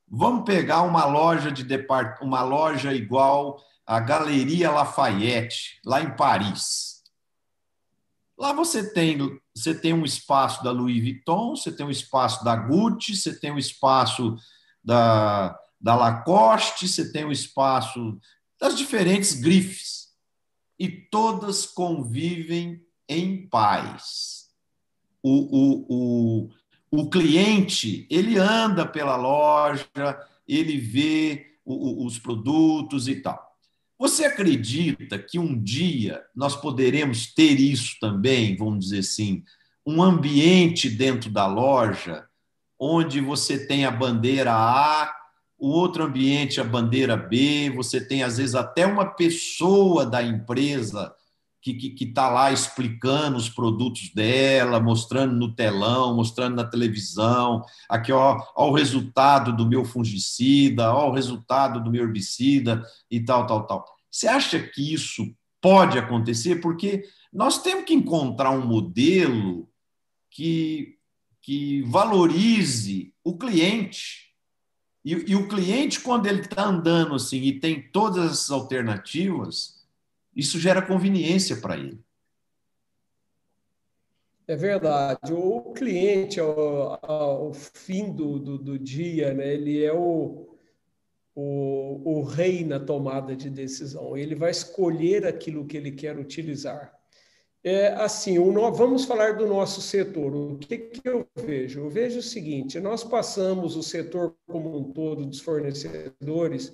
vamos 0.07 0.45
pegar 0.45 0.83
uma 0.83 1.07
loja 1.07 1.51
de 1.51 1.65
depart... 1.65 2.21
uma 2.21 2.43
loja 2.43 2.93
igual 2.93 3.59
a 3.87 4.01
Galeria 4.01 4.71
Lafayette, 4.71 5.81
lá 5.83 6.03
em 6.03 6.15
Paris. 6.15 7.03
Lá 8.37 8.53
você 8.53 8.93
tem, 8.93 9.17
você 9.57 9.75
tem 9.75 9.95
um 9.95 10.05
espaço 10.05 10.63
da 10.63 10.71
Louis 10.71 11.01
Vuitton, 11.01 11.57
você 11.57 11.73
tem 11.73 11.87
um 11.87 11.91
espaço 11.91 12.45
da 12.45 12.55
Gucci, 12.55 13.17
você 13.17 13.35
tem 13.35 13.51
um 13.51 13.57
espaço 13.57 14.37
da, 14.85 15.59
da 15.81 15.97
Lacoste, 15.97 16.87
você 16.87 17.11
tem 17.11 17.25
um 17.25 17.33
espaço 17.33 18.21
das 18.61 18.77
diferentes 18.77 19.35
grifes, 19.35 20.09
e 20.79 20.89
todas 20.89 21.67
convivem 21.67 22.81
em 23.09 23.47
paz. 23.49 24.49
O, 25.23 25.31
o, 25.31 25.87
o, 25.89 26.51
o 26.91 27.11
cliente, 27.11 28.07
ele 28.09 28.39
anda 28.39 28.87
pela 28.87 29.17
loja, 29.17 29.87
ele 30.47 30.79
vê 30.79 31.57
o, 31.65 32.07
os 32.07 32.19
produtos 32.19 33.09
e 33.09 33.17
tal. 33.17 33.47
Você 33.99 34.25
acredita 34.25 35.19
que 35.19 35.39
um 35.39 35.61
dia 35.61 36.25
nós 36.35 36.55
poderemos 36.55 37.35
ter 37.35 37.59
isso 37.59 37.97
também, 38.01 38.57
vamos 38.57 38.87
dizer 38.87 39.01
assim, 39.01 39.43
um 39.85 40.01
ambiente 40.01 40.89
dentro 40.89 41.31
da 41.31 41.47
loja 41.47 42.25
onde 42.79 43.21
você 43.21 43.67
tem 43.67 43.85
a 43.85 43.91
bandeira 43.91 44.53
A 44.55 45.13
o 45.59 45.69
outro 45.71 46.05
ambiente 46.05 46.61
a 46.61 46.65
bandeira 46.65 47.17
B, 47.17 47.71
você 47.75 48.01
tem 48.01 48.23
às 48.23 48.37
vezes 48.37 48.55
até 48.55 48.87
uma 48.87 49.05
pessoa 49.05 50.07
da 50.07 50.23
empresa 50.23 51.13
que 51.61 51.93
está 52.05 52.23
tá 52.23 52.31
lá 52.31 52.53
explicando 52.53 53.37
os 53.37 53.49
produtos 53.49 54.11
dela, 54.15 54.81
mostrando 54.81 55.35
no 55.35 55.55
telão, 55.55 56.15
mostrando 56.15 56.55
na 56.55 56.65
televisão, 56.65 57.63
aqui 57.89 58.13
ó, 58.13 58.41
ó 58.55 58.71
o 58.71 58.73
resultado 58.73 59.55
do 59.55 59.67
meu 59.67 59.85
fungicida, 59.85 60.95
ó 60.95 61.11
o 61.11 61.13
resultado 61.13 61.83
do 61.83 61.91
meu 61.91 62.05
herbicida 62.05 62.83
e 63.11 63.21
tal, 63.21 63.47
tal, 63.47 63.67
tal. 63.67 63.85
Você 64.11 64.29
acha 64.29 64.59
que 64.61 64.95
isso 64.95 65.35
pode 65.61 65.99
acontecer? 65.99 66.57
Porque 66.57 67.03
nós 67.33 67.61
temos 67.61 67.85
que 67.85 67.93
encontrar 67.93 68.51
um 68.51 68.65
modelo 68.65 69.69
que, 70.31 70.97
que 71.43 71.83
valorize 71.83 73.13
o 73.23 73.37
cliente 73.37 74.28
e, 75.09 75.31
e 75.31 75.35
o 75.35 75.49
cliente, 75.49 76.01
quando 76.01 76.27
ele 76.27 76.43
está 76.43 76.67
andando 76.67 77.15
assim 77.15 77.41
e 77.41 77.59
tem 77.59 77.81
todas 77.81 78.31
essas 78.31 78.51
alternativas, 78.51 79.83
isso 80.37 80.61
gera 80.61 80.83
conveniência 80.83 81.57
para 81.57 81.79
ele. 81.79 81.99
É 84.47 84.55
verdade. 84.55 85.33
O 85.33 85.73
cliente, 85.73 86.39
ao, 86.39 86.99
ao 87.03 87.55
fim 87.55 88.13
do, 88.13 88.39
do, 88.39 88.59
do, 88.59 88.79
dia, 88.79 89.33
né, 89.33 89.55
ele 89.55 89.83
é 89.83 89.95
o, 89.95 90.55
o, 91.35 92.19
o 92.19 92.23
rei 92.23 92.63
na 92.63 92.79
tomada 92.79 93.35
de 93.35 93.49
decisão. 93.49 94.15
Ele 94.15 94.35
vai 94.35 94.51
escolher 94.51 95.27
aquilo 95.27 95.65
que 95.65 95.79
ele 95.79 95.93
quer 95.93 96.19
utilizar. 96.19 96.98
É, 97.63 97.89
assim, 97.95 98.39
o, 98.39 98.53
vamos 98.73 99.05
falar 99.05 99.37
do 99.37 99.47
nosso 99.47 99.81
setor. 99.83 100.35
O 100.35 100.59
que, 100.59 100.79
que 100.79 101.09
eu 101.09 101.27
vejo? 101.35 101.81
Eu 101.81 101.91
vejo 101.91 102.21
o 102.21 102.23
seguinte: 102.23 102.79
nós 102.79 103.03
passamos, 103.03 103.77
o 103.77 103.83
setor 103.83 104.35
como 104.47 104.79
um 104.79 104.93
todo 104.93 105.27
dos 105.27 105.41
fornecedores, 105.41 106.73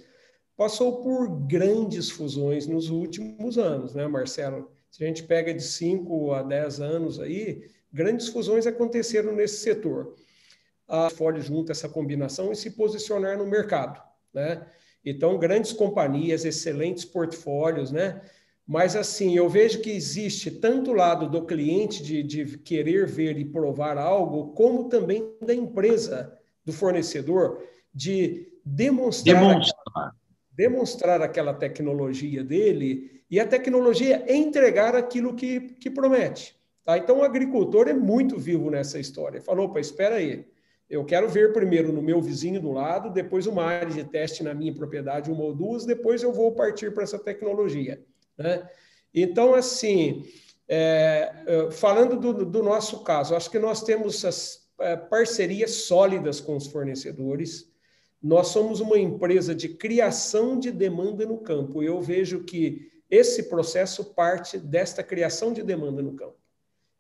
passou 0.56 1.02
por 1.02 1.28
grandes 1.46 2.10
fusões 2.10 2.66
nos 2.66 2.90
últimos 2.90 3.58
anos, 3.58 3.94
né, 3.94 4.06
Marcelo? 4.06 4.70
Se 4.90 5.02
a 5.02 5.06
gente 5.06 5.24
pega 5.24 5.52
de 5.52 5.62
5 5.62 6.32
a 6.32 6.42
10 6.42 6.80
anos 6.80 7.18
aí, 7.18 7.68
grandes 7.92 8.28
fusões 8.28 8.66
aconteceram 8.66 9.34
nesse 9.34 9.56
setor. 9.56 10.14
A 10.86 11.08
Ford 11.10 11.40
junta 11.40 11.72
essa 11.72 11.88
combinação 11.88 12.52
e 12.52 12.56
se 12.56 12.70
posicionar 12.70 13.38
no 13.38 13.46
mercado, 13.46 14.00
né? 14.32 14.66
Então, 15.04 15.38
grandes 15.38 15.72
companhias, 15.72 16.44
excelentes 16.44 17.04
portfólios, 17.04 17.90
né? 17.90 18.20
Mas, 18.66 18.96
assim, 18.96 19.36
eu 19.36 19.48
vejo 19.48 19.80
que 19.80 19.90
existe 19.90 20.50
tanto 20.50 20.90
o 20.90 20.94
lado 20.94 21.28
do 21.28 21.44
cliente 21.44 22.02
de, 22.02 22.22
de 22.22 22.58
querer 22.58 23.06
ver 23.06 23.36
e 23.36 23.44
provar 23.44 23.98
algo, 23.98 24.54
como 24.54 24.88
também 24.88 25.34
da 25.44 25.54
empresa, 25.54 26.38
do 26.64 26.72
fornecedor, 26.72 27.62
de 27.94 28.48
demonstrar, 28.64 29.38
demonstrar. 29.38 29.82
Aquela, 29.86 30.14
demonstrar 30.50 31.22
aquela 31.22 31.52
tecnologia 31.52 32.42
dele 32.42 33.22
e 33.30 33.38
a 33.38 33.46
tecnologia 33.46 34.24
entregar 34.32 34.94
aquilo 34.96 35.34
que, 35.34 35.60
que 35.60 35.90
promete. 35.90 36.56
Tá? 36.84 36.96
Então, 36.96 37.18
o 37.18 37.22
agricultor 37.22 37.88
é 37.88 37.94
muito 37.94 38.38
vivo 38.38 38.70
nessa 38.70 38.98
história. 38.98 39.42
Falou, 39.42 39.66
opa, 39.66 39.78
espera 39.78 40.16
aí. 40.16 40.46
Eu 40.88 41.04
quero 41.04 41.28
ver 41.28 41.52
primeiro 41.52 41.92
no 41.92 42.02
meu 42.02 42.20
vizinho 42.20 42.60
do 42.60 42.72
lado, 42.72 43.10
depois 43.10 43.46
uma 43.46 43.64
área 43.64 43.90
de 43.90 44.04
teste 44.04 44.42
na 44.42 44.54
minha 44.54 44.72
propriedade, 44.72 45.30
uma 45.30 45.42
ou 45.42 45.54
duas, 45.54 45.84
depois 45.84 46.22
eu 46.22 46.32
vou 46.32 46.52
partir 46.52 46.92
para 46.94 47.02
essa 47.02 47.18
tecnologia. 47.18 48.02
Né? 48.36 48.68
Então, 49.12 49.54
assim, 49.54 50.24
é, 50.68 51.32
é, 51.46 51.70
falando 51.70 52.18
do, 52.18 52.44
do, 52.44 52.62
nosso 52.62 53.04
caso, 53.04 53.34
acho 53.34 53.50
que 53.50 53.58
nós 53.58 53.82
temos 53.82 54.24
as 54.24 54.68
é, 54.80 54.96
parcerias 54.96 55.70
sólidas 55.70 56.40
com 56.40 56.56
os 56.56 56.66
fornecedores. 56.66 57.72
Nós 58.22 58.48
somos 58.48 58.80
uma 58.80 58.98
empresa 58.98 59.54
de 59.54 59.68
criação 59.68 60.58
de 60.58 60.72
demanda 60.72 61.26
no 61.26 61.38
campo. 61.38 61.82
Eu 61.82 62.00
vejo 62.00 62.44
que 62.44 62.90
esse 63.10 63.44
processo 63.44 64.14
parte 64.14 64.58
desta 64.58 65.02
criação 65.02 65.52
de 65.52 65.62
demanda 65.62 66.02
no 66.02 66.14
campo. 66.14 66.36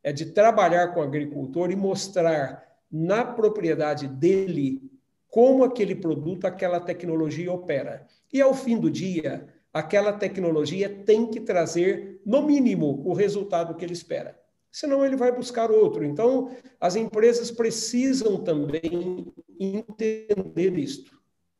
É 0.02 0.12
de 0.12 0.26
trabalhar 0.26 0.88
com 0.88 1.00
o 1.00 1.02
agricultor 1.02 1.70
e 1.70 1.76
mostrar 1.76 2.62
na 2.90 3.24
propriedade 3.24 4.06
dele 4.06 4.82
como 5.28 5.64
aquele 5.64 5.96
produto, 5.96 6.44
aquela 6.44 6.78
tecnologia 6.78 7.50
opera. 7.50 8.06
E 8.32 8.40
ao 8.40 8.54
fim 8.54 8.78
do 8.78 8.90
dia, 8.90 9.48
aquela 9.74 10.12
tecnologia 10.12 10.88
tem 10.88 11.26
que 11.26 11.40
trazer, 11.40 12.20
no 12.24 12.42
mínimo, 12.42 13.02
o 13.04 13.12
resultado 13.12 13.74
que 13.74 13.84
ele 13.84 13.92
espera. 13.92 14.40
Senão, 14.70 15.04
ele 15.04 15.16
vai 15.16 15.32
buscar 15.32 15.70
outro. 15.70 16.04
Então, 16.04 16.50
as 16.80 16.94
empresas 16.94 17.50
precisam 17.50 18.42
também 18.42 19.26
entender 19.58 20.78
isto. 20.78 21.18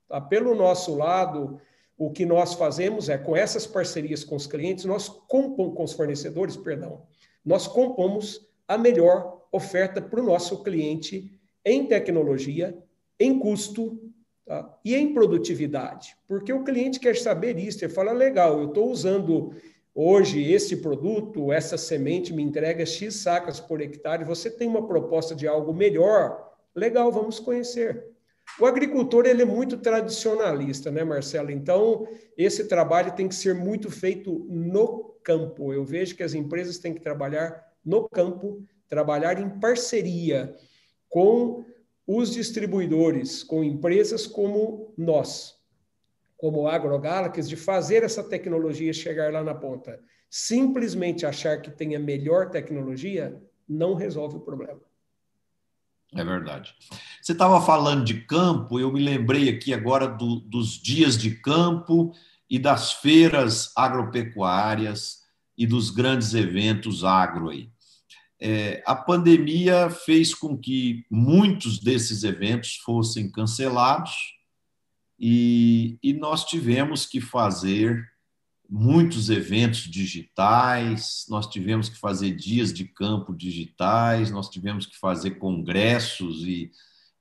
Tá? 0.09 0.21
Pelo 0.21 0.55
nosso 0.55 0.95
lado, 0.95 1.61
o 1.99 2.11
que 2.11 2.25
nós 2.25 2.55
fazemos 2.55 3.09
é, 3.09 3.19
com 3.19 3.37
essas 3.37 3.67
parcerias 3.67 4.23
com 4.23 4.37
os 4.37 4.47
clientes, 4.47 4.85
nós 4.85 5.09
compomos, 5.09 5.77
com 5.77 5.83
os 5.83 5.93
fornecedores, 5.93 6.57
perdão, 6.57 7.03
nós 7.45 7.67
compomos 7.67 8.49
a 8.67 8.79
melhor 8.79 9.43
oferta 9.51 10.01
para 10.01 10.21
o 10.21 10.25
nosso 10.25 10.63
cliente 10.63 11.33
em 11.65 11.87
tecnologia, 11.87 12.77
em 13.19 13.39
custo 13.39 14.13
Tá? 14.47 14.79
E 14.85 14.95
em 14.95 15.15
produtividade, 15.15 16.17
porque 16.29 16.53
o 16.53 16.65
cliente 16.65 17.01
quer 17.01 17.17
saber 17.17 17.59
isso, 17.59 17.83
ele 17.83 17.93
fala, 17.93 18.13
legal, 18.13 18.61
eu 18.61 18.69
estou 18.69 18.91
usando 18.91 19.55
hoje 19.95 20.53
esse 20.53 20.79
produto, 20.79 21.51
essa 21.51 21.79
semente 21.79 22.31
me 22.33 22.43
entrega 22.43 22.85
X 22.85 23.15
sacas 23.15 23.59
por 23.59 23.81
hectare, 23.81 24.23
você 24.23 24.51
tem 24.51 24.69
uma 24.69 24.87
proposta 24.87 25.35
de 25.35 25.49
algo 25.49 25.73
melhor, 25.73 26.53
legal, 26.75 27.11
vamos 27.11 27.41
conhecer. 27.41 28.05
O 28.61 28.67
agricultor 28.67 29.25
ele 29.25 29.41
é 29.41 29.47
muito 29.47 29.79
tradicionalista, 29.79 30.91
né, 30.91 31.03
Marcelo? 31.03 31.51
Então, 31.51 32.07
esse 32.37 32.69
trabalho 32.69 33.13
tem 33.13 33.27
que 33.27 33.35
ser 33.35 33.55
muito 33.55 33.91
feito 33.91 34.47
no 34.51 35.15
campo. 35.23 35.73
Eu 35.73 35.85
vejo 35.85 36.15
que 36.15 36.23
as 36.23 36.35
empresas 36.35 36.77
têm 36.79 36.93
que 36.93 37.01
trabalhar 37.01 37.65
no 37.83 38.07
campo, 38.09 38.63
trabalhar 38.89 39.41
em 39.41 39.49
parceria 39.49 40.55
com 41.09 41.65
os 42.07 42.31
distribuidores, 42.33 43.43
com 43.43 43.65
empresas 43.65 44.27
como 44.27 44.93
nós, 44.97 45.55
como 46.37 46.69
AgroGalaxy, 46.69 47.49
de 47.49 47.57
fazer 47.57 48.03
essa 48.03 48.23
tecnologia 48.23 48.93
chegar 48.93 49.33
lá 49.33 49.43
na 49.43 49.55
ponta. 49.55 49.99
Simplesmente 50.29 51.25
achar 51.25 51.63
que 51.63 51.71
tem 51.71 51.97
a 51.97 52.01
melhor 52.01 52.51
tecnologia 52.51 53.41
não 53.69 53.95
resolve 53.95 54.37
o 54.37 54.41
problema. 54.41 54.81
É 56.15 56.23
verdade. 56.23 56.75
Você 57.21 57.33
estava 57.33 57.61
falando 57.61 58.05
de 58.05 58.21
campo, 58.27 58.79
eu 58.79 58.93
me 58.93 59.01
lembrei 59.01 59.49
aqui 59.49 59.73
agora 59.73 60.07
do, 60.07 60.41
dos 60.41 60.73
dias 60.81 61.17
de 61.17 61.37
campo 61.37 62.13
e 62.49 62.59
das 62.59 62.93
feiras 62.93 63.73
agropecuárias 63.75 65.25
e 65.57 65.67
dos 65.67 65.91
grandes 65.91 66.35
eventos 66.35 67.03
agro 67.03 67.49
aí 67.49 67.74
é, 68.47 68.83
a 68.85 68.95
pandemia 68.95 69.89
fez 69.89 70.35
com 70.35 70.55
que 70.55 71.07
muitos 71.11 71.79
desses 71.79 72.25
eventos 72.25 72.77
fossem 72.85 73.33
cancelados 73.33 74.35
e, 75.19 75.99
e 76.03 76.13
nós 76.13 76.45
tivemos 76.45 77.07
que 77.07 77.23
fazer 77.23 78.07
muitos 78.69 79.31
eventos 79.31 79.91
digitais, 79.91 81.25
nós 81.27 81.47
tivemos 81.47 81.89
que 81.89 81.99
fazer 81.99 82.33
dias 82.33 82.71
de 82.71 82.85
campo 82.85 83.35
digitais, 83.35 84.31
nós 84.31 84.51
tivemos 84.51 84.85
que 84.85 84.99
fazer 84.99 85.39
congressos 85.39 86.43
e, 86.43 86.71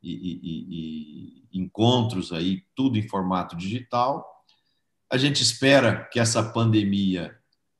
e, 0.01 0.11
e, 0.11 1.47
e, 1.53 1.57
encontros 1.57 2.33
aí, 2.33 2.63
tudo 2.75 2.97
em 2.97 3.07
formato 3.07 3.55
digital. 3.55 4.29
A 5.09 5.17
gente 5.17 5.41
espera 5.41 6.03
que 6.03 6.19
essa 6.19 6.43
pandemia, 6.43 7.33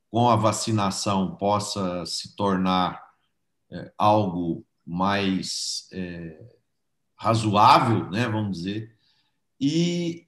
com 0.09 0.29
a 0.29 0.37
vacinação, 0.37 1.35
possa 1.35 2.05
se 2.05 2.37
tornar 2.37 3.03
algo 3.97 4.65
mais 4.85 5.87
é, 5.91 6.39
razoável, 7.15 8.09
né, 8.09 8.27
vamos 8.27 8.57
dizer. 8.57 8.95
E 9.59 10.27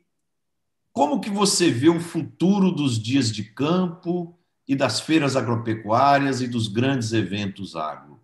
como 0.93 1.19
que 1.19 1.29
você 1.29 1.69
vê 1.69 1.89
o 1.89 1.99
futuro 1.99 2.71
dos 2.71 2.97
dias 2.97 3.31
de 3.31 3.43
campo 3.43 4.39
e 4.67 4.75
das 4.75 5.01
feiras 5.01 5.35
agropecuárias 5.35 6.41
e 6.41 6.47
dos 6.47 6.67
grandes 6.67 7.11
eventos 7.11 7.75
agro? 7.75 8.21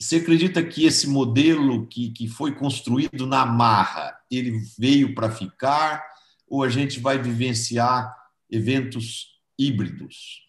Você 0.00 0.16
acredita 0.16 0.62
que 0.62 0.86
esse 0.86 1.08
modelo 1.08 1.86
que, 1.88 2.10
que 2.10 2.28
foi 2.28 2.54
construído 2.54 3.26
na 3.26 3.44
marra, 3.44 4.16
ele 4.30 4.60
veio 4.78 5.12
para 5.12 5.28
ficar 5.28 6.04
ou 6.46 6.62
a 6.62 6.68
gente 6.68 7.00
vai 7.00 7.20
vivenciar 7.20 8.16
eventos 8.48 9.40
híbridos? 9.58 10.47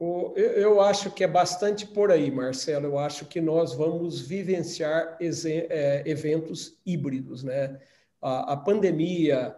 Eu 0.00 0.80
acho 0.80 1.10
que 1.10 1.22
é 1.22 1.28
bastante 1.28 1.86
por 1.86 2.10
aí, 2.10 2.30
Marcelo. 2.30 2.86
Eu 2.86 2.98
acho 2.98 3.26
que 3.26 3.38
nós 3.38 3.74
vamos 3.74 4.18
vivenciar 4.20 5.18
é, 5.20 6.02
eventos 6.06 6.80
híbridos, 6.86 7.42
né? 7.42 7.78
A, 8.22 8.56
pandemia, 8.56 9.54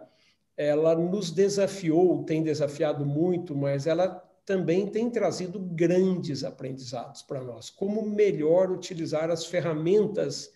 ela 0.57 0.95
nos 0.95 1.31
desafiou, 1.31 2.23
tem 2.23 2.43
desafiado 2.43 3.05
muito, 3.05 3.55
mas 3.55 3.87
ela 3.87 4.21
também 4.45 4.87
tem 4.87 5.09
trazido 5.09 5.59
grandes 5.59 6.43
aprendizados 6.43 7.21
para 7.21 7.41
nós. 7.41 7.69
Como 7.69 8.05
melhor 8.05 8.69
utilizar 8.69 9.29
as 9.29 9.45
ferramentas 9.45 10.51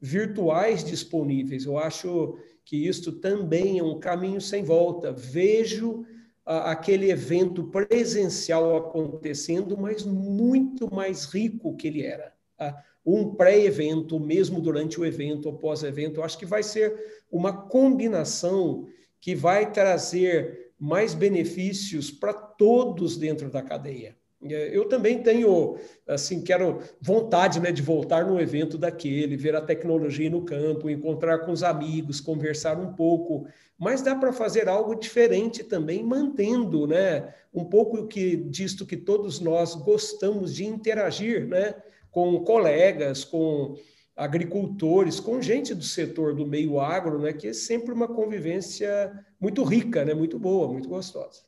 virtuais 0.00 0.84
disponíveis. 0.84 1.64
Eu 1.64 1.78
acho 1.78 2.36
que 2.64 2.88
isto 2.88 3.12
também 3.12 3.78
é 3.78 3.82
um 3.82 3.98
caminho 3.98 4.40
sem 4.40 4.64
volta. 4.64 5.12
Vejo 5.12 6.04
aquele 6.44 7.10
evento 7.10 7.64
presencial 7.64 8.76
acontecendo, 8.76 9.76
mas 9.78 10.04
muito 10.04 10.92
mais 10.92 11.24
rico 11.24 11.76
que 11.76 11.88
ele 11.88 12.02
era. 12.02 12.32
Tá? 12.56 12.84
Um 13.04 13.34
pré-evento, 13.34 14.18
mesmo 14.18 14.60
durante 14.60 15.00
o 15.00 15.04
evento 15.04 15.46
ou 15.46 15.58
pós-evento, 15.58 16.22
acho 16.22 16.38
que 16.38 16.46
vai 16.46 16.62
ser 16.62 17.24
uma 17.30 17.52
combinação 17.52 18.88
que 19.20 19.34
vai 19.34 19.70
trazer 19.70 20.72
mais 20.78 21.14
benefícios 21.14 22.10
para 22.10 22.32
todos 22.32 23.16
dentro 23.16 23.50
da 23.50 23.62
cadeia. 23.62 24.16
É, 24.44 24.76
eu 24.76 24.88
também 24.88 25.22
tenho, 25.22 25.78
assim, 26.06 26.42
quero 26.42 26.80
vontade 27.00 27.60
né, 27.60 27.70
de 27.70 27.82
voltar 27.82 28.26
no 28.26 28.40
evento 28.40 28.76
daquele, 28.76 29.36
ver 29.36 29.54
a 29.54 29.60
tecnologia 29.60 30.28
no 30.28 30.44
campo, 30.44 30.90
encontrar 30.90 31.40
com 31.40 31.52
os 31.52 31.62
amigos, 31.62 32.20
conversar 32.20 32.78
um 32.78 32.92
pouco, 32.94 33.46
mas 33.78 34.02
dá 34.02 34.14
para 34.14 34.32
fazer 34.32 34.68
algo 34.68 34.94
diferente 34.94 35.62
também, 35.62 36.02
mantendo 36.02 36.86
né, 36.86 37.32
um 37.54 37.64
pouco 37.64 38.06
que, 38.06 38.36
disto 38.36 38.84
que 38.84 38.96
todos 38.96 39.40
nós 39.40 39.74
gostamos 39.74 40.54
de 40.54 40.64
interagir 40.64 41.46
né, 41.46 41.74
com 42.10 42.40
colegas, 42.44 43.24
com 43.24 43.76
agricultores, 44.16 45.20
com 45.20 45.40
gente 45.40 45.74
do 45.74 45.84
setor 45.84 46.34
do 46.34 46.46
meio 46.46 46.80
agro, 46.80 47.18
né, 47.18 47.32
que 47.32 47.48
é 47.48 47.52
sempre 47.52 47.92
uma 47.92 48.08
convivência 48.08 49.12
muito 49.40 49.62
rica, 49.62 50.04
né, 50.04 50.14
muito 50.14 50.38
boa, 50.38 50.68
muito 50.68 50.88
gostosa. 50.88 51.42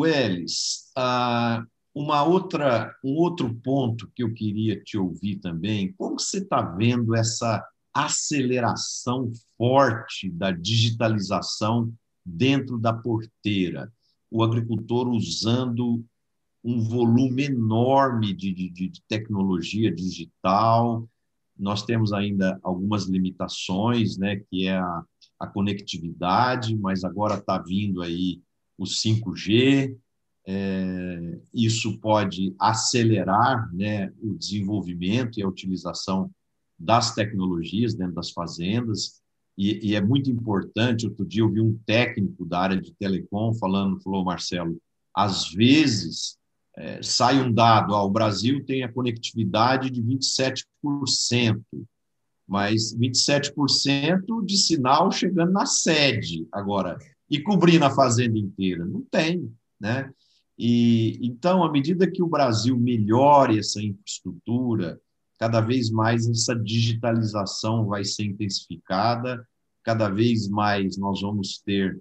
Welles, 0.00 0.90
ah, 0.96 1.64
uma 1.94 2.22
outra, 2.22 2.94
um 3.02 3.14
outro 3.14 3.54
ponto 3.54 4.10
que 4.14 4.22
eu 4.22 4.32
queria 4.32 4.82
te 4.82 4.98
ouvir 4.98 5.36
também, 5.36 5.92
como 5.92 6.18
você 6.18 6.38
está 6.38 6.60
vendo 6.60 7.14
essa 7.14 7.66
aceleração 7.94 9.32
forte 9.56 10.30
da 10.30 10.50
digitalização 10.50 11.92
dentro 12.24 12.78
da 12.78 12.92
porteira? 12.92 13.90
O 14.30 14.42
agricultor 14.42 15.08
usando 15.08 16.04
um 16.66 16.80
volume 16.80 17.44
enorme 17.44 18.34
de, 18.34 18.52
de, 18.52 18.68
de 18.68 19.02
tecnologia 19.08 19.90
digital. 19.94 21.08
Nós 21.56 21.84
temos 21.84 22.12
ainda 22.12 22.58
algumas 22.60 23.04
limitações, 23.04 24.18
né, 24.18 24.42
que 24.50 24.66
é 24.66 24.76
a, 24.76 25.02
a 25.38 25.46
conectividade, 25.46 26.76
mas 26.76 27.04
agora 27.04 27.36
está 27.36 27.56
vindo 27.56 28.02
aí 28.02 28.42
o 28.78 28.84
5G, 28.84 29.96
é, 30.46 31.38
isso 31.52 31.98
pode 31.98 32.54
acelerar 32.58 33.72
né, 33.74 34.12
o 34.22 34.34
desenvolvimento 34.34 35.38
e 35.38 35.42
a 35.42 35.48
utilização 35.48 36.30
das 36.78 37.14
tecnologias 37.14 37.94
dentro 37.94 38.14
das 38.14 38.30
fazendas, 38.30 39.20
e, 39.58 39.90
e, 39.90 39.94
é 39.94 40.00
muito 40.00 40.30
importante. 40.30 41.06
Outro 41.06 41.24
dia 41.24 41.42
eu 41.42 41.50
vi 41.50 41.60
um 41.60 41.78
técnico 41.86 42.44
da 42.44 42.60
área 42.60 42.80
de 42.80 42.92
telecom 42.92 43.54
falando, 43.54 44.00
falou, 44.02 44.22
Marcelo, 44.22 44.76
às 45.14 45.50
vezes 45.50 46.36
é, 46.76 47.02
sai 47.02 47.40
um 47.40 47.50
dado, 47.50 47.94
ó, 47.94 48.04
o 48.04 48.10
Brasil 48.10 48.62
tem 48.66 48.84
a 48.84 48.92
conectividade 48.92 49.88
de 49.88 50.02
27%, 50.02 50.66
mas 52.46 52.94
27% 52.94 54.44
de 54.44 54.56
sinal 54.58 55.10
chegando 55.10 55.52
na 55.52 55.64
sede. 55.64 56.46
Agora, 56.52 56.98
e 57.28 57.40
cobrir 57.40 57.78
na 57.78 57.90
fazenda 57.90 58.38
inteira? 58.38 58.84
Não 58.84 59.02
tem, 59.02 59.52
né? 59.80 60.10
E 60.58 61.18
então, 61.20 61.62
à 61.62 61.70
medida 61.70 62.10
que 62.10 62.22
o 62.22 62.28
Brasil 62.28 62.78
melhore 62.78 63.58
essa 63.58 63.82
infraestrutura, 63.82 64.98
cada 65.38 65.60
vez 65.60 65.90
mais 65.90 66.26
essa 66.28 66.54
digitalização 66.54 67.86
vai 67.86 68.04
ser 68.04 68.24
intensificada, 68.24 69.46
cada 69.82 70.08
vez 70.08 70.48
mais 70.48 70.96
nós 70.96 71.20
vamos 71.20 71.58
ter 71.58 72.00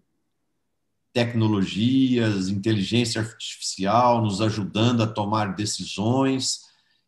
tecnologias, 1.13 2.49
inteligência 2.49 3.21
artificial 3.21 4.21
nos 4.21 4.41
ajudando 4.41 5.01
a 5.01 5.07
tomar 5.07 5.55
decisões. 5.55 6.59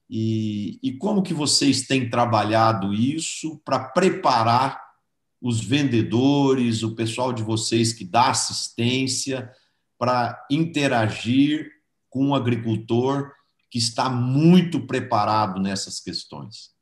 E, 0.09 0.80
e 0.82 0.93
como 0.93 1.22
que 1.22 1.34
vocês 1.34 1.88
têm 1.88 2.09
trabalhado 2.09 2.93
isso 2.93 3.61
para 3.65 3.80
preparar 3.80 4.87
os 5.42 5.64
vendedores, 5.64 6.84
o 6.84 6.96
pessoal 6.96 7.32
de 7.32 7.44
vocês 7.44 7.94
que 7.94 8.04
dá 8.04 8.32
assistência 8.32 9.52
para 9.98 10.46
interagir 10.50 11.70
com 12.10 12.26
um 12.26 12.36
agricultor 12.36 13.32
que 13.70 13.78
está 13.78 14.10
muito 14.10 14.86
preparado 14.88 15.62
nessas 15.62 16.00
questões? 16.00 16.76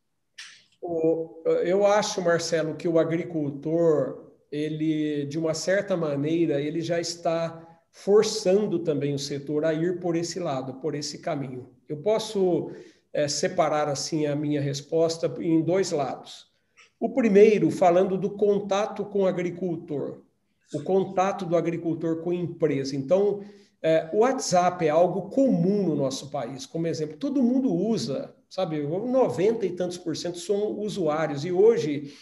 Eu 1.63 1.85
acho, 1.85 2.21
Marcelo, 2.21 2.75
que 2.75 2.87
o 2.87 2.99
agricultor, 2.99 4.31
ele, 4.51 5.25
de 5.25 5.39
uma 5.39 5.53
certa 5.53 5.97
maneira, 5.97 6.61
ele 6.61 6.79
já 6.79 6.99
está 6.99 7.61
forçando 7.91 8.79
também 8.79 9.13
o 9.13 9.19
setor 9.19 9.65
a 9.65 9.73
ir 9.73 9.99
por 9.99 10.15
esse 10.15 10.39
lado, 10.39 10.75
por 10.75 10.93
esse 10.93 11.19
caminho. 11.19 11.69
Eu 11.87 11.97
posso 11.97 12.71
é, 13.13 13.27
separar 13.27 13.87
assim 13.87 14.25
a 14.25 14.35
minha 14.35 14.61
resposta 14.61 15.33
em 15.39 15.63
dois 15.63 15.91
lados. 15.91 16.47
O 16.99 17.09
primeiro, 17.13 17.69
falando 17.69 18.17
do 18.17 18.29
contato 18.29 19.05
com 19.05 19.23
o 19.23 19.27
agricultor, 19.27 20.21
o 20.73 20.81
contato 20.83 21.45
do 21.45 21.55
agricultor 21.55 22.21
com 22.21 22.31
a 22.31 22.35
empresa. 22.35 22.95
Então, 22.95 23.43
é, 23.81 24.09
o 24.11 24.19
WhatsApp 24.19 24.85
é 24.85 24.89
algo 24.89 25.29
comum 25.29 25.83
no 25.83 25.95
nosso 25.95 26.31
país, 26.31 26.65
como 26.65 26.87
exemplo. 26.87 27.17
Todo 27.17 27.43
mundo 27.43 27.73
usa, 27.73 28.33
sabe? 28.49 28.81
90 28.81 29.65
e 29.65 29.71
tantos 29.71 29.97
por 29.97 30.17
cento 30.17 30.39
são 30.39 30.79
usuários. 30.79 31.45
E 31.45 31.51
hoje 31.51 32.13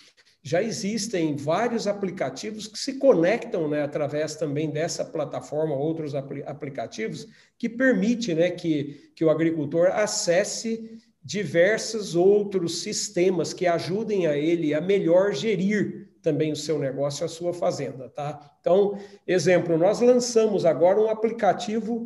já 0.41 0.61
existem 0.61 1.37
vários 1.37 1.87
aplicativos 1.87 2.67
que 2.67 2.77
se 2.77 2.99
conectam 2.99 3.69
né, 3.69 3.81
através 3.81 4.35
também 4.35 4.69
dessa 4.69 5.05
plataforma, 5.05 5.73
outros 5.73 6.13
apl 6.13 6.41
aplicativos, 6.45 7.27
que 7.57 7.69
permite 7.69 8.33
né, 8.33 8.51
que, 8.51 9.13
que 9.15 9.23
o 9.23 9.29
agricultor 9.29 9.87
acesse 9.87 10.99
diversos 11.23 12.15
outros 12.15 12.81
sistemas 12.81 13.53
que 13.53 13.65
ajudem 13.65 14.27
a 14.27 14.35
ele 14.35 14.73
a 14.73 14.81
melhor 14.81 15.33
gerir 15.33 16.09
também 16.21 16.51
o 16.51 16.55
seu 16.55 16.79
negócio, 16.79 17.25
a 17.25 17.29
sua 17.29 17.53
fazenda, 17.53 18.09
tá? 18.09 18.57
Então, 18.59 18.97
exemplo, 19.27 19.77
nós 19.77 19.99
lançamos 19.99 20.65
agora 20.65 20.99
um 20.99 21.09
aplicativo 21.09 22.05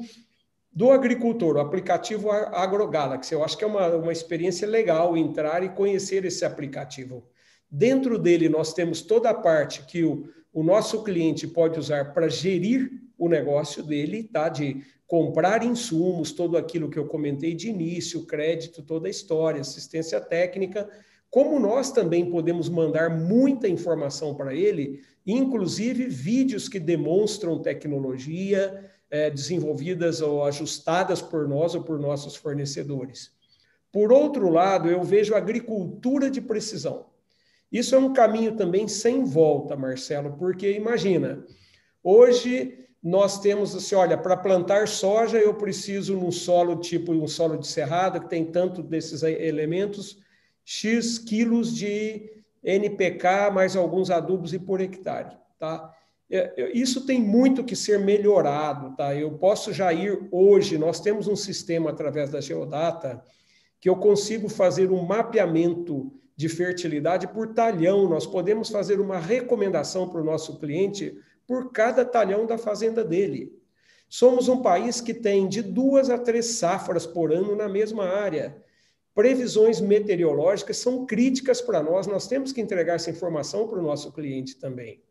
do 0.72 0.92
agricultor, 0.92 1.56
o 1.56 1.60
aplicativo 1.60 2.32
AgroGalaxy. 2.32 3.34
Eu 3.34 3.44
acho 3.44 3.58
que 3.58 3.64
é 3.64 3.68
uma, 3.68 3.88
uma 3.96 4.12
experiência 4.12 4.68
legal 4.68 5.16
entrar 5.16 5.64
e 5.64 5.70
conhecer 5.70 6.26
esse 6.26 6.44
aplicativo. 6.44 7.28
Dentro 7.70 8.18
dele, 8.18 8.50
nós 8.50 8.74
temos 8.74 9.02
toda 9.02 9.30
a 9.30 9.34
parte 9.34 9.86
que 9.86 10.04
o, 10.04 10.28
o 10.54 10.64
nosso 10.64 11.04
cliente 11.04 11.48
pode 11.48 11.80
usar 11.80 12.14
para 12.14 12.30
gerir 12.30 12.92
o 13.18 13.28
negócio 13.28 13.84
dele, 13.84 14.24
tá? 14.24 14.50
De 14.50 14.84
comprar 15.08 15.64
insumos, 15.64 16.32
tudo 16.32 16.58
aquilo 16.58 16.90
que 16.90 17.00
eu 17.00 17.08
comentei 17.08 17.54
de 17.54 17.70
início, 17.70 18.26
crédito, 18.26 18.84
toda 18.84 19.08
a 19.08 19.12
história, 19.12 19.62
assistência 19.62 20.20
técnica, 20.20 20.90
como 21.30 21.60
nós 21.60 21.92
também 21.92 22.30
podemos 22.30 22.70
mandar 22.70 23.10
muita 23.10 23.68
informação 23.68 24.36
para 24.36 24.54
ele, 24.54 25.02
inclusive 25.26 26.08
vídeos 26.08 26.68
que 26.70 26.80
demonstram 26.80 27.62
tecnologia 27.62 28.92
é, 29.10 29.30
desenvolvidas 29.30 30.22
ou 30.22 30.44
ajustadas 30.44 31.22
por 31.22 31.48
nós 31.48 31.76
ou 31.76 31.84
por 31.84 32.00
nossos 32.00 32.36
fornecedores. 32.36 33.32
Por 33.92 34.12
outro 34.12 34.50
lado, 34.50 34.90
eu 34.90 35.04
vejo 35.04 35.36
agricultura 35.36 36.30
de 36.30 36.42
precisão. 36.42 37.08
Isso 37.72 37.96
é 37.96 37.98
um 37.98 38.14
caminho 38.14 38.56
também 38.56 38.88
sem 38.88 39.26
volta, 39.26 39.76
Marcelo, 39.76 40.38
porque 40.38 40.72
imagina, 40.72 41.46
hoje 42.04 42.87
nós 43.04 43.40
temos 43.40 43.76
assim, 43.76 43.96
olha, 43.96 44.18
para 44.18 44.36
plantar 44.36 44.88
soja 44.88 45.38
eu 45.38 45.54
preciso 45.54 46.16
num 46.16 46.32
solo 46.32 46.76
tipo 46.78 47.12
um 47.12 47.28
solo 47.28 47.58
de 47.58 47.68
cerrado 47.68 48.20
que 48.22 48.30
tem 48.30 48.46
tanto 48.46 48.82
desses 48.82 49.24
elementos, 49.24 50.20
X 50.66 51.18
quilos 51.18 51.76
de 51.76 52.30
NPK 52.64 53.52
mais 53.54 53.76
alguns 53.76 54.10
adubos 54.10 54.54
e 54.54 54.60
por 54.60 54.82
hectare, 54.82 55.38
tá? 55.58 55.94
É, 56.30 56.72
isso 56.74 57.06
tem 57.06 57.22
muito 57.22 57.64
que 57.64 57.76
ser 57.76 58.00
melhorado, 58.00 58.96
tá? 58.98 59.16
Eu 59.16 59.32
posso 59.38 59.72
já 59.72 59.94
ir 59.94 60.28
hoje, 60.30 60.78
nós 60.78 61.00
temos 61.00 61.28
um 61.28 61.36
sistema 61.36 61.92
através 61.92 62.30
da 62.30 62.42
Geodata 62.42 63.24
que 63.80 63.88
eu 63.88 63.96
consigo 63.96 64.50
fazer 64.50 64.92
um 64.92 65.04
mapeamento 65.04 66.12
de 66.36 66.50
fertilidade 66.50 67.28
por 67.28 67.54
talhão. 67.54 68.10
Nós 68.10 68.26
podemos 68.26 68.70
fazer 68.70 69.00
uma 69.00 69.18
recomendação 69.18 70.10
para 70.10 70.22
o 70.22 70.24
nosso 70.24 70.60
cliente 70.60 71.16
por 71.48 71.72
cada 71.72 72.04
talhão 72.04 72.46
da 72.46 72.58
fazenda 72.58 73.04
dele. 73.04 73.58
Somos 74.10 74.48
um 74.48 74.62
país 74.62 75.02
que 75.02 75.14
tem 75.14 75.48
de 75.48 75.62
duas 75.62 76.10
a 76.10 76.18
três 76.18 76.46
safras 76.46 77.06
por 77.06 77.32
ano 77.32 77.56
na 77.56 77.68
mesma 77.68 78.06
área. 78.06 78.62
Previsões 79.16 79.82
meteorológicas 79.82 80.78
são 80.78 81.06
críticas 81.06 81.62
para 81.62 81.82
nós, 81.82 82.06
nós 82.06 82.28
temos 82.28 82.52
que 82.52 82.62
entregar 82.62 82.96
essa 82.96 83.10
informação 83.10 83.68
para 83.68 83.80
o 83.80 83.82
nosso 83.82 84.12
cliente 84.12 84.58
também. 84.58 85.02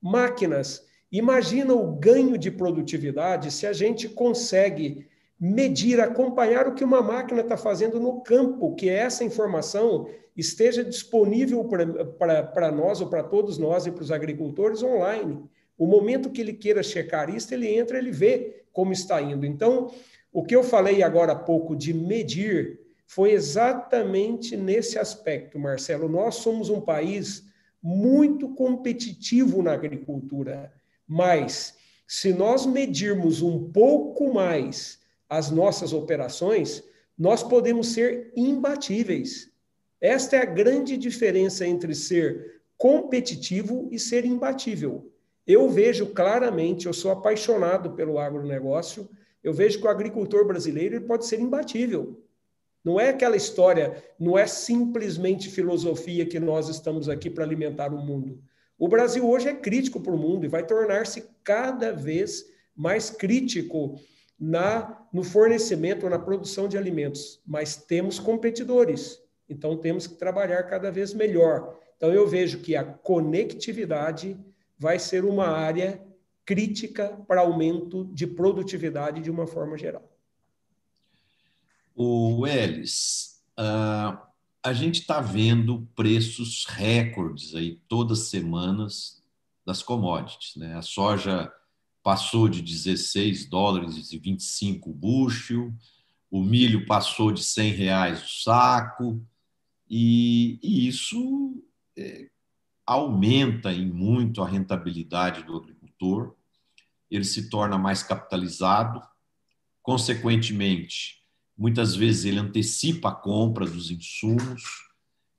Máquinas, 0.00 0.86
imagina 1.10 1.74
o 1.74 1.92
ganho 1.92 2.38
de 2.38 2.50
produtividade 2.50 3.52
se 3.52 3.66
a 3.66 3.72
gente 3.72 4.08
consegue 4.08 5.06
medir, 5.38 6.00
acompanhar 6.00 6.68
o 6.68 6.74
que 6.74 6.84
uma 6.84 7.02
máquina 7.02 7.40
está 7.40 7.56
fazendo 7.56 7.98
no 8.00 8.22
campo, 8.22 8.74
que 8.74 8.88
essa 8.88 9.24
informação 9.24 10.08
esteja 10.36 10.84
disponível 10.84 11.68
para 11.68 12.70
nós 12.70 13.00
ou 13.00 13.08
para 13.08 13.22
todos 13.22 13.58
nós 13.58 13.84
e 13.84 13.90
para 13.90 14.02
os 14.02 14.10
agricultores 14.10 14.82
online. 14.82 15.44
O 15.76 15.86
momento 15.86 16.30
que 16.30 16.40
ele 16.40 16.52
queira 16.52 16.82
checar 16.82 17.34
isso, 17.34 17.52
ele 17.52 17.68
entra, 17.68 17.98
ele 17.98 18.10
vê 18.10 18.64
como 18.72 18.92
está 18.92 19.20
indo. 19.20 19.44
Então, 19.44 19.92
o 20.32 20.42
que 20.42 20.54
eu 20.54 20.62
falei 20.62 21.02
agora 21.02 21.32
há 21.32 21.36
pouco 21.36 21.76
de 21.76 21.92
medir 21.92 22.80
foi 23.06 23.32
exatamente 23.32 24.56
nesse 24.56 24.98
aspecto, 24.98 25.58
Marcelo. 25.58 26.08
Nós 26.08 26.36
somos 26.36 26.70
um 26.70 26.80
país 26.80 27.44
muito 27.82 28.48
competitivo 28.54 29.62
na 29.62 29.72
agricultura, 29.72 30.72
mas 31.06 31.74
se 32.06 32.32
nós 32.32 32.64
medirmos 32.64 33.42
um 33.42 33.70
pouco 33.70 34.32
mais 34.32 35.00
as 35.28 35.50
nossas 35.50 35.92
operações, 35.92 36.82
nós 37.18 37.42
podemos 37.42 37.88
ser 37.88 38.32
imbatíveis. 38.36 39.50
Esta 40.00 40.36
é 40.36 40.42
a 40.42 40.46
grande 40.46 40.96
diferença 40.96 41.66
entre 41.66 41.94
ser 41.94 42.62
competitivo 42.76 43.88
e 43.92 43.98
ser 43.98 44.24
imbatível. 44.24 45.11
Eu 45.46 45.68
vejo 45.68 46.06
claramente, 46.06 46.86
eu 46.86 46.92
sou 46.92 47.10
apaixonado 47.10 47.92
pelo 47.92 48.18
agronegócio, 48.18 49.08
eu 49.42 49.52
vejo 49.52 49.80
que 49.80 49.86
o 49.86 49.90
agricultor 49.90 50.46
brasileiro 50.46 50.96
ele 50.96 51.04
pode 51.04 51.26
ser 51.26 51.40
imbatível. 51.40 52.22
Não 52.84 52.98
é 52.98 53.10
aquela 53.10 53.36
história, 53.36 54.02
não 54.18 54.36
é 54.36 54.46
simplesmente 54.46 55.50
filosofia 55.50 56.26
que 56.26 56.40
nós 56.40 56.68
estamos 56.68 57.08
aqui 57.08 57.30
para 57.30 57.44
alimentar 57.44 57.92
o 57.92 57.98
mundo. 57.98 58.42
O 58.78 58.88
Brasil 58.88 59.28
hoje 59.28 59.48
é 59.48 59.54
crítico 59.54 60.00
para 60.00 60.12
o 60.12 60.18
mundo 60.18 60.44
e 60.44 60.48
vai 60.48 60.66
tornar-se 60.66 61.24
cada 61.44 61.92
vez 61.92 62.44
mais 62.74 63.10
crítico 63.10 64.00
na 64.38 64.98
no 65.12 65.22
fornecimento, 65.22 66.08
na 66.08 66.18
produção 66.18 66.66
de 66.66 66.78
alimentos, 66.78 67.40
mas 67.46 67.76
temos 67.76 68.18
competidores, 68.18 69.20
então 69.46 69.76
temos 69.76 70.06
que 70.06 70.14
trabalhar 70.14 70.62
cada 70.62 70.90
vez 70.90 71.12
melhor. 71.12 71.78
Então 71.96 72.12
eu 72.12 72.26
vejo 72.26 72.60
que 72.60 72.74
a 72.74 72.82
conectividade 72.82 74.36
vai 74.82 74.98
ser 74.98 75.24
uma 75.24 75.46
área 75.46 76.04
crítica 76.44 77.10
para 77.28 77.40
aumento 77.40 78.04
de 78.12 78.26
produtividade 78.26 79.22
de 79.22 79.30
uma 79.30 79.46
forma 79.46 79.78
geral. 79.78 80.12
O 81.94 82.44
Elis, 82.44 83.40
uh, 83.56 84.18
a 84.60 84.72
gente 84.72 85.02
está 85.02 85.20
vendo 85.20 85.88
preços 85.94 86.66
recordes 86.66 87.54
aí 87.54 87.80
todas 87.86 88.22
as 88.22 88.26
semanas 88.26 89.22
das 89.64 89.84
commodities, 89.84 90.56
né? 90.56 90.74
A 90.74 90.82
soja 90.82 91.52
passou 92.02 92.48
de 92.48 92.60
16 92.60 93.48
dólares 93.48 94.12
e 94.12 94.18
25 94.18 94.90
o 94.90 94.92
bushel, 94.92 95.72
o 96.28 96.42
milho 96.42 96.86
passou 96.86 97.30
de 97.30 97.44
100 97.44 97.72
reais 97.74 98.24
o 98.24 98.42
saco, 98.42 99.24
e, 99.88 100.58
e 100.60 100.88
isso 100.88 101.62
é, 101.96 102.31
aumenta 102.86 103.72
em 103.72 103.86
muito 103.86 104.42
a 104.42 104.48
rentabilidade 104.48 105.42
do 105.44 105.56
agricultor, 105.56 106.34
ele 107.10 107.24
se 107.24 107.48
torna 107.48 107.78
mais 107.78 108.02
capitalizado, 108.02 109.00
consequentemente, 109.82 111.22
muitas 111.56 111.94
vezes 111.94 112.24
ele 112.24 112.38
antecipa 112.38 113.10
a 113.10 113.14
compra 113.14 113.66
dos 113.66 113.90
insumos, 113.90 114.62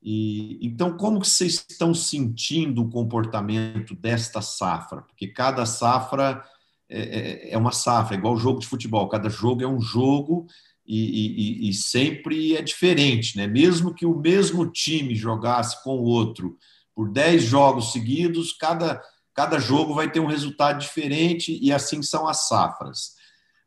e, 0.03 0.59
então, 0.61 0.97
como 0.97 1.21
que 1.21 1.27
vocês 1.27 1.65
estão 1.69 1.93
sentindo 1.93 2.81
o 2.81 2.89
comportamento 2.89 3.95
desta 3.95 4.41
safra? 4.41 5.01
Porque 5.01 5.27
cada 5.27 5.65
safra 5.65 6.43
é, 6.89 7.49
é, 7.49 7.53
é 7.53 7.57
uma 7.57 7.71
safra, 7.71 8.15
é 8.15 8.19
igual 8.19 8.35
jogo 8.35 8.59
de 8.59 8.67
futebol, 8.67 9.07
cada 9.07 9.29
jogo 9.29 9.63
é 9.63 9.67
um 9.67 9.79
jogo 9.79 10.45
e, 10.85 11.65
e, 11.65 11.69
e, 11.69 11.73
sempre 11.73 12.57
é 12.57 12.61
diferente, 12.61 13.37
né? 13.37 13.47
Mesmo 13.47 13.93
que 13.93 14.05
o 14.05 14.19
mesmo 14.19 14.69
time 14.69 15.15
jogasse 15.15 15.81
com 15.81 15.97
o 15.97 16.03
outro 16.03 16.57
por 16.95 17.11
10 17.11 17.43
jogos 17.43 17.91
seguidos, 17.91 18.53
cada, 18.53 19.01
cada 19.33 19.59
jogo 19.59 19.93
vai 19.93 20.11
ter 20.11 20.19
um 20.19 20.27
resultado 20.27 20.79
diferente 20.79 21.57
e 21.61 21.71
assim 21.71 22.01
são 22.01 22.27
as 22.27 22.47
safras. 22.47 23.13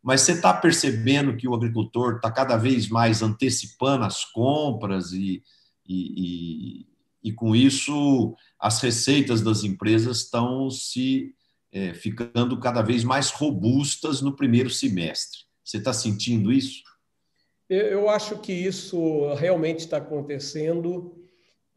Mas 0.02 0.20
você 0.20 0.32
está 0.32 0.54
percebendo 0.54 1.36
que 1.36 1.48
o 1.48 1.54
agricultor 1.54 2.16
está 2.16 2.30
cada 2.30 2.56
vez 2.56 2.88
mais 2.88 3.22
antecipando 3.22 4.04
as 4.04 4.24
compras 4.24 5.12
e, 5.12 5.42
e, 5.84 6.84
e, 6.84 6.86
e 7.24 7.32
com 7.32 7.56
isso 7.56 8.36
as 8.58 8.80
receitas 8.80 9.40
das 9.40 9.64
empresas 9.64 10.18
estão 10.18 10.70
se 10.70 11.34
é, 11.72 11.92
ficando 11.92 12.58
cada 12.60 12.82
vez 12.82 13.02
mais 13.02 13.30
robustas 13.30 14.22
no 14.22 14.36
primeiro 14.36 14.70
semestre. 14.70 15.40
Você 15.64 15.78
está 15.78 15.92
sentindo 15.92 16.52
isso? 16.52 16.84
Eu 17.68 18.08
acho 18.08 18.38
que 18.38 18.52
isso 18.52 19.34
realmente 19.34 19.80
está 19.80 19.96
acontecendo. 19.96 21.25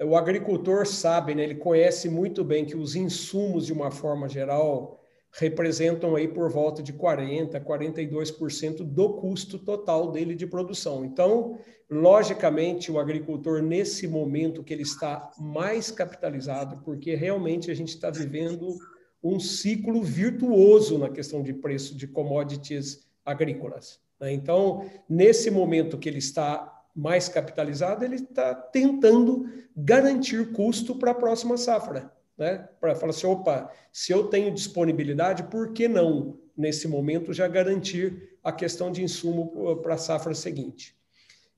O 0.01 0.15
agricultor 0.15 0.85
sabe, 0.85 1.35
né, 1.35 1.43
ele 1.43 1.55
conhece 1.55 2.07
muito 2.07 2.43
bem 2.43 2.63
que 2.63 2.77
os 2.77 2.95
insumos, 2.95 3.65
de 3.65 3.73
uma 3.73 3.91
forma 3.91 4.29
geral, 4.29 4.99
representam 5.31 6.15
aí 6.15 6.27
por 6.27 6.49
volta 6.49 6.81
de 6.81 6.93
40%, 6.93 7.61
42% 7.63 8.77
do 8.83 9.13
custo 9.15 9.59
total 9.59 10.11
dele 10.11 10.35
de 10.35 10.47
produção. 10.47 11.03
Então, 11.03 11.59
logicamente, 11.89 12.91
o 12.91 12.97
agricultor, 12.97 13.61
nesse 13.61 14.07
momento 14.07 14.63
que 14.63 14.73
ele 14.73 14.83
está 14.83 15.31
mais 15.37 15.91
capitalizado, 15.91 16.81
porque 16.83 17.13
realmente 17.15 17.69
a 17.69 17.73
gente 17.73 17.89
está 17.89 18.09
vivendo 18.09 18.75
um 19.21 19.39
ciclo 19.39 20.01
virtuoso 20.01 20.97
na 20.97 21.09
questão 21.09 21.43
de 21.43 21.53
preço 21.53 21.95
de 21.95 22.07
commodities 22.07 23.05
agrícolas. 23.25 23.99
Né? 24.19 24.31
Então, 24.33 24.89
nesse 25.09 25.51
momento 25.51 25.97
que 25.97 26.07
ele 26.07 26.19
está 26.19 26.78
mais 26.95 27.29
capitalizado, 27.29 28.03
ele 28.03 28.15
está 28.15 28.53
tentando 28.53 29.49
garantir 29.75 30.51
custo 30.51 30.95
para 30.95 31.11
a 31.11 31.15
próxima 31.15 31.57
safra. 31.57 32.11
Né? 32.37 32.67
Para 32.79 32.95
falar 32.95 33.11
assim, 33.11 33.27
opa, 33.27 33.71
se 33.91 34.11
eu 34.11 34.25
tenho 34.25 34.53
disponibilidade, 34.53 35.43
por 35.43 35.73
que 35.73 35.87
não, 35.87 36.39
nesse 36.55 36.87
momento, 36.87 37.33
já 37.33 37.47
garantir 37.47 38.37
a 38.43 38.51
questão 38.51 38.91
de 38.91 39.03
insumo 39.03 39.77
para 39.81 39.95
a 39.95 39.97
safra 39.97 40.33
seguinte? 40.33 40.97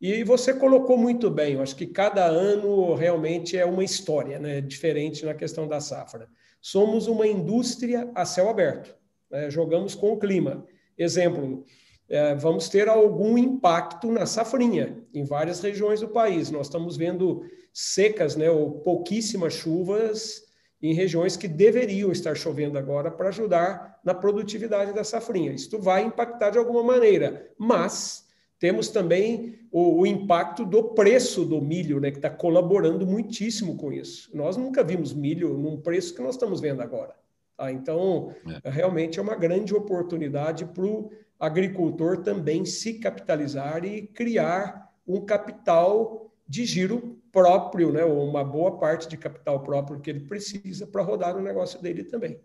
E 0.01 0.23
você 0.23 0.51
colocou 0.51 0.97
muito 0.97 1.29
bem, 1.29 1.53
eu 1.53 1.61
acho 1.61 1.75
que 1.75 1.85
cada 1.85 2.25
ano 2.25 2.95
realmente 2.95 3.55
é 3.55 3.63
uma 3.63 3.83
história 3.83 4.39
né? 4.39 4.59
diferente 4.59 5.23
na 5.23 5.35
questão 5.35 5.67
da 5.67 5.79
safra. 5.79 6.27
Somos 6.59 7.05
uma 7.05 7.27
indústria 7.27 8.09
a 8.15 8.25
céu 8.25 8.49
aberto, 8.49 8.95
né? 9.29 9.51
jogamos 9.51 9.93
com 9.93 10.13
o 10.13 10.17
clima. 10.17 10.65
Exemplo, 10.97 11.63
é, 12.11 12.35
vamos 12.35 12.67
ter 12.67 12.89
algum 12.89 13.37
impacto 13.37 14.11
na 14.11 14.25
safrinha 14.25 15.01
em 15.13 15.23
várias 15.23 15.61
regiões 15.61 16.01
do 16.01 16.09
país. 16.09 16.51
Nós 16.51 16.67
estamos 16.67 16.97
vendo 16.97 17.45
secas, 17.73 18.35
né, 18.35 18.51
ou 18.51 18.81
pouquíssimas 18.81 19.53
chuvas 19.53 20.43
em 20.81 20.93
regiões 20.93 21.37
que 21.37 21.47
deveriam 21.47 22.11
estar 22.11 22.35
chovendo 22.35 22.77
agora 22.77 23.09
para 23.09 23.29
ajudar 23.29 23.97
na 24.03 24.13
produtividade 24.13 24.93
da 24.93 25.05
safrinha. 25.05 25.53
Isso 25.53 25.79
vai 25.79 26.03
impactar 26.03 26.49
de 26.49 26.57
alguma 26.57 26.83
maneira, 26.83 27.49
mas 27.57 28.27
temos 28.59 28.89
também 28.89 29.59
o, 29.71 30.01
o 30.01 30.05
impacto 30.05 30.65
do 30.65 30.89
preço 30.89 31.45
do 31.45 31.61
milho, 31.61 32.01
né, 32.01 32.11
que 32.11 32.17
está 32.17 32.29
colaborando 32.29 33.07
muitíssimo 33.07 33.77
com 33.77 33.93
isso. 33.93 34.29
Nós 34.35 34.57
nunca 34.57 34.83
vimos 34.83 35.13
milho 35.13 35.57
num 35.57 35.79
preço 35.79 36.13
que 36.13 36.21
nós 36.21 36.35
estamos 36.35 36.59
vendo 36.59 36.81
agora. 36.81 37.15
Tá? 37.55 37.71
Então, 37.71 38.33
é. 38.65 38.69
realmente 38.69 39.17
é 39.17 39.21
uma 39.21 39.35
grande 39.35 39.73
oportunidade 39.73 40.65
para 40.65 40.83
o 40.83 41.09
agricultor 41.41 42.17
também 42.21 42.63
se 42.65 42.99
capitalizar 42.99 43.83
e 43.83 44.05
criar 44.05 44.93
um 45.07 45.25
capital 45.25 46.31
de 46.47 46.65
giro 46.65 47.19
próprio, 47.31 47.91
né, 47.91 48.05
ou 48.05 48.29
uma 48.29 48.43
boa 48.43 48.77
parte 48.77 49.09
de 49.09 49.17
capital 49.17 49.63
próprio 49.63 49.99
que 49.99 50.11
ele 50.11 50.19
precisa 50.27 50.85
para 50.85 51.01
rodar 51.01 51.35
o 51.35 51.41
negócio 51.41 51.81
dele 51.81 52.03
também. 52.03 52.39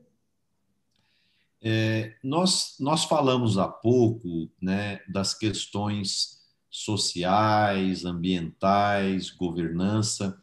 É, 1.62 2.14
nós, 2.22 2.76
nós 2.80 3.04
falamos 3.04 3.58
há 3.58 3.68
pouco 3.68 4.50
né, 4.62 5.00
das 5.08 5.34
questões 5.34 6.40
sociais, 6.70 8.04
ambientais, 8.04 9.30
governança, 9.30 10.40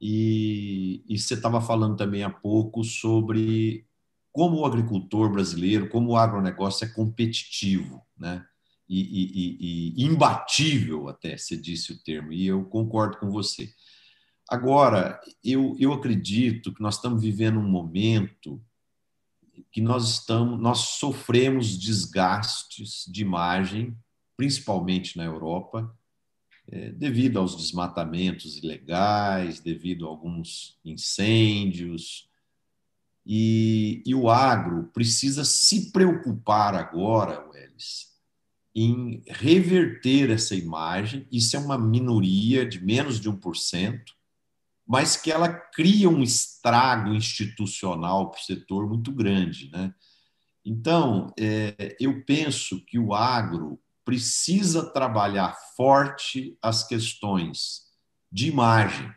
e, 0.00 1.02
e 1.08 1.18
você 1.18 1.34
estava 1.34 1.60
falando 1.60 1.96
também 1.96 2.22
há 2.22 2.30
pouco 2.30 2.82
sobre 2.82 3.86
como 4.34 4.58
o 4.58 4.66
agricultor 4.66 5.30
brasileiro, 5.30 5.88
como 5.88 6.10
o 6.10 6.16
agronegócio 6.16 6.84
é 6.84 6.88
competitivo, 6.88 8.04
né? 8.18 8.44
E, 8.88 9.00
e, 9.00 9.94
e, 9.96 10.04
imbatível, 10.04 11.08
até, 11.08 11.38
você 11.38 11.56
disse 11.56 11.92
o 11.92 12.02
termo, 12.02 12.32
e 12.32 12.44
eu 12.44 12.64
concordo 12.64 13.16
com 13.16 13.30
você. 13.30 13.72
Agora, 14.50 15.20
eu, 15.42 15.76
eu 15.78 15.92
acredito 15.92 16.74
que 16.74 16.82
nós 16.82 16.96
estamos 16.96 17.22
vivendo 17.22 17.60
um 17.60 17.68
momento 17.68 18.60
que 19.70 19.80
nós 19.80 20.10
estamos, 20.10 20.60
nós 20.60 20.78
sofremos 20.98 21.78
desgastes 21.78 23.04
de 23.06 23.22
imagem, 23.22 23.96
principalmente 24.36 25.16
na 25.16 25.24
Europa, 25.24 25.96
é, 26.66 26.90
devido 26.90 27.38
aos 27.38 27.56
desmatamentos 27.56 28.56
ilegais, 28.56 29.60
devido 29.60 30.06
a 30.06 30.08
alguns 30.08 30.76
incêndios. 30.84 32.28
E, 33.26 34.02
e 34.04 34.14
o 34.14 34.28
agro 34.28 34.90
precisa 34.92 35.44
se 35.44 35.90
preocupar 35.90 36.74
agora, 36.74 37.48
Welles, 37.48 38.08
em 38.74 39.22
reverter 39.26 40.30
essa 40.30 40.54
imagem. 40.54 41.26
Isso 41.32 41.56
é 41.56 41.58
uma 41.58 41.78
minoria 41.78 42.66
de 42.66 42.84
menos 42.84 43.18
de 43.18 43.30
1%, 43.30 44.02
mas 44.86 45.16
que 45.16 45.32
ela 45.32 45.48
cria 45.48 46.10
um 46.10 46.22
estrago 46.22 47.14
institucional 47.14 48.30
para 48.30 48.40
o 48.40 48.44
setor 48.44 48.86
muito 48.86 49.10
grande. 49.10 49.70
Né? 49.70 49.94
Então, 50.64 51.32
é, 51.38 51.96
eu 51.98 52.24
penso 52.24 52.84
que 52.84 52.98
o 52.98 53.14
agro 53.14 53.80
precisa 54.04 54.84
trabalhar 54.92 55.56
forte 55.76 56.58
as 56.60 56.86
questões 56.86 57.84
de 58.30 58.48
imagem, 58.48 59.10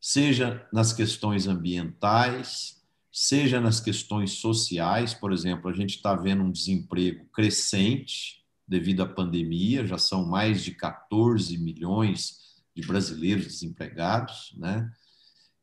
seja 0.00 0.66
nas 0.72 0.92
questões 0.92 1.46
ambientais, 1.46 2.75
seja 3.18 3.62
nas 3.62 3.80
questões 3.80 4.32
sociais. 4.32 5.14
Por 5.14 5.32
exemplo, 5.32 5.70
a 5.70 5.72
gente 5.72 5.96
está 5.96 6.14
vendo 6.14 6.42
um 6.42 6.52
desemprego 6.52 7.24
crescente 7.32 8.44
devido 8.68 9.02
à 9.02 9.06
pandemia, 9.06 9.86
já 9.86 9.96
são 9.96 10.26
mais 10.26 10.62
de 10.62 10.72
14 10.72 11.56
milhões 11.56 12.36
de 12.74 12.86
brasileiros 12.86 13.46
desempregados, 13.46 14.54
né? 14.58 14.92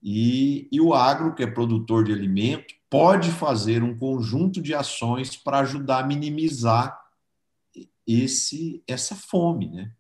E, 0.02 0.68
e 0.72 0.82
o 0.82 0.96
agro, 0.96 1.36
que 1.36 1.44
é 1.44 1.48
produtor 1.48 2.04
de 2.04 2.12
alimento, 2.12 2.74
pode 2.90 3.30
fazer 3.30 3.84
um 3.84 3.96
conjunto 3.96 4.60
de 4.60 4.74
ações 4.74 5.38
para 5.38 5.60
ajudar 5.60 6.00
a 6.00 6.08
minimizar 6.08 7.00
esse 8.08 8.84
essa 8.88 9.16
fome, 9.16 9.70
né? 9.70 9.92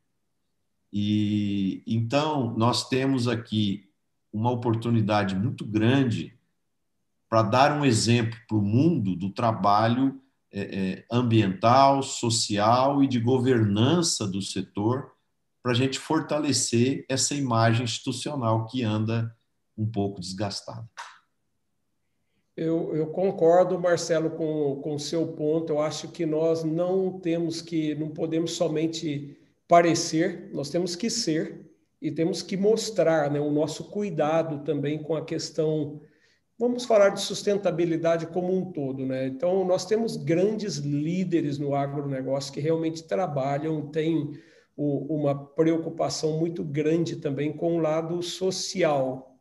E 0.91 1.83
então 1.85 2.57
nós 2.57 2.89
temos 2.89 3.27
aqui 3.27 3.87
uma 4.31 4.49
oportunidade 4.49 5.35
muito 5.35 5.63
grande 5.63 6.32
para 7.33 7.41
dar 7.41 7.75
um 7.75 7.83
exemplo 7.83 8.37
para 8.47 8.55
o 8.55 8.61
mundo 8.61 9.15
do 9.15 9.33
trabalho 9.33 10.21
é, 10.51 10.61
é, 10.61 11.05
ambiental, 11.11 12.03
social 12.03 13.03
e 13.03 13.07
de 13.07 13.19
governança 13.19 14.27
do 14.27 14.39
setor 14.39 15.11
para 15.63 15.71
a 15.71 15.75
gente 15.75 15.97
fortalecer 15.97 17.03
essa 17.09 17.33
imagem 17.33 17.85
institucional 17.85 18.67
que 18.67 18.83
anda 18.83 19.35
um 19.75 19.83
pouco 19.83 20.21
desgastada. 20.21 20.87
Eu, 22.55 22.95
eu, 22.95 23.07
concordo, 23.07 23.79
Marcelo, 23.79 24.29
com 24.29 24.93
o 24.93 24.99
seu 24.99 25.25
ponto. 25.29 25.73
Eu 25.73 25.81
acho 25.81 26.09
que 26.09 26.27
nós 26.27 26.63
não 26.63 27.19
temos 27.19 27.63
que, 27.63 27.95
não 27.95 28.09
podemos 28.09 28.51
somente 28.51 29.41
parecer, 29.67 30.51
nós 30.53 30.69
temos 30.69 30.95
que 30.95 31.09
ser 31.09 31.67
e 31.99 32.11
temos 32.11 32.43
que 32.43 32.55
mostrar 32.55 33.31
né, 33.31 33.39
o 33.39 33.49
nosso 33.49 33.85
cuidado 33.85 34.63
também 34.63 35.01
com 35.01 35.15
a 35.15 35.25
questão. 35.25 35.99
Vamos 36.63 36.85
falar 36.85 37.09
de 37.09 37.19
sustentabilidade 37.19 38.27
como 38.27 38.57
um 38.57 38.71
todo, 38.71 39.05
né? 39.05 39.27
Então, 39.27 39.65
nós 39.65 39.85
temos 39.85 40.15
grandes 40.15 40.77
líderes 40.77 41.59
no 41.59 41.75
agronegócio 41.75 42.53
que 42.53 42.61
realmente 42.61 43.03
trabalham, 43.03 43.87
têm 43.87 44.31
o, 44.73 45.13
uma 45.13 45.35
preocupação 45.35 46.39
muito 46.39 46.63
grande 46.63 47.17
também 47.17 47.51
com 47.51 47.75
o 47.75 47.81
lado 47.81 48.23
social. 48.23 49.37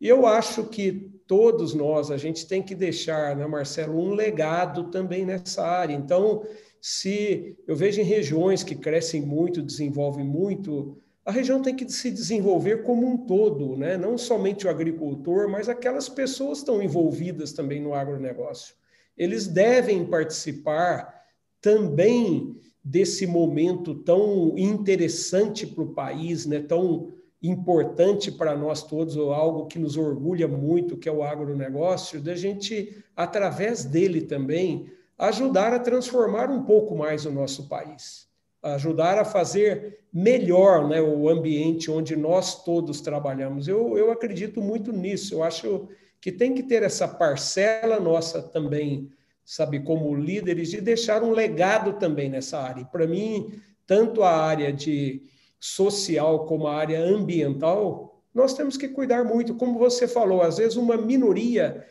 E 0.00 0.08
eu 0.08 0.24
acho 0.24 0.64
que 0.64 1.12
todos 1.26 1.74
nós, 1.74 2.10
a 2.10 2.16
gente 2.16 2.48
tem 2.48 2.62
que 2.62 2.74
deixar, 2.74 3.36
né, 3.36 3.46
Marcelo, 3.46 4.00
um 4.00 4.14
legado 4.14 4.84
também 4.84 5.26
nessa 5.26 5.62
área. 5.62 5.92
Então, 5.92 6.46
se 6.80 7.58
eu 7.68 7.76
vejo 7.76 8.00
em 8.00 8.04
regiões 8.04 8.62
que 8.62 8.74
crescem 8.74 9.20
muito, 9.20 9.60
desenvolvem 9.60 10.24
muito, 10.24 10.96
a 11.24 11.32
região 11.32 11.62
tem 11.62 11.74
que 11.74 11.90
se 11.90 12.10
desenvolver 12.10 12.82
como 12.82 13.06
um 13.06 13.16
todo, 13.16 13.76
né? 13.76 13.96
não 13.96 14.18
somente 14.18 14.66
o 14.66 14.70
agricultor, 14.70 15.48
mas 15.48 15.68
aquelas 15.68 16.08
pessoas 16.08 16.58
estão 16.58 16.82
envolvidas 16.82 17.52
também 17.52 17.80
no 17.80 17.94
agronegócio. 17.94 18.74
Eles 19.16 19.46
devem 19.46 20.04
participar 20.04 21.22
também 21.60 22.54
desse 22.84 23.26
momento 23.26 23.94
tão 23.94 24.52
interessante 24.58 25.66
para 25.66 25.82
o 25.82 25.94
país, 25.94 26.44
né? 26.44 26.60
tão 26.60 27.14
importante 27.42 28.30
para 28.30 28.56
nós 28.56 28.82
todos, 28.82 29.16
ou 29.16 29.32
algo 29.32 29.66
que 29.66 29.78
nos 29.78 29.96
orgulha 29.96 30.48
muito, 30.48 30.96
que 30.96 31.08
é 31.08 31.12
o 31.12 31.22
agronegócio, 31.22 32.20
da 32.20 32.34
gente, 32.34 33.02
através 33.16 33.84
dele 33.84 34.22
também, 34.22 34.90
ajudar 35.18 35.72
a 35.72 35.78
transformar 35.78 36.50
um 36.50 36.64
pouco 36.64 36.96
mais 36.96 37.24
o 37.24 37.30
nosso 37.30 37.68
país, 37.68 38.26
ajudar 38.64 39.18
a 39.18 39.24
fazer 39.24 40.00
melhor 40.12 40.88
né, 40.88 41.00
o 41.02 41.28
ambiente 41.28 41.90
onde 41.90 42.16
nós 42.16 42.64
todos 42.64 43.00
trabalhamos. 43.00 43.68
Eu, 43.68 43.98
eu 43.98 44.10
acredito 44.10 44.60
muito 44.62 44.92
nisso, 44.92 45.34
eu 45.34 45.42
acho 45.42 45.88
que 46.20 46.32
tem 46.32 46.54
que 46.54 46.62
ter 46.62 46.82
essa 46.82 47.06
parcela 47.06 48.00
nossa 48.00 48.42
também, 48.42 49.10
sabe, 49.44 49.80
como 49.80 50.14
líderes, 50.14 50.70
de 50.70 50.80
deixar 50.80 51.22
um 51.22 51.32
legado 51.32 51.94
também 51.94 52.30
nessa 52.30 52.58
área. 52.58 52.84
Para 52.84 53.06
mim, 53.06 53.60
tanto 53.86 54.22
a 54.22 54.30
área 54.30 54.72
de 54.72 55.22
social 55.60 56.46
como 56.46 56.66
a 56.66 56.76
área 56.76 57.00
ambiental, 57.00 58.22
nós 58.32 58.54
temos 58.54 58.76
que 58.76 58.88
cuidar 58.88 59.24
muito. 59.24 59.54
Como 59.54 59.78
você 59.78 60.08
falou, 60.08 60.40
às 60.40 60.56
vezes 60.56 60.76
uma 60.76 60.96
minoria 60.96 61.84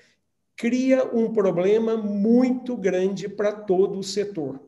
cria 0.55 1.05
um 1.13 1.31
problema 1.31 1.95
muito 1.95 2.75
grande 2.75 3.29
para 3.29 3.51
todo 3.51 3.99
o 3.99 4.03
setor. 4.03 4.59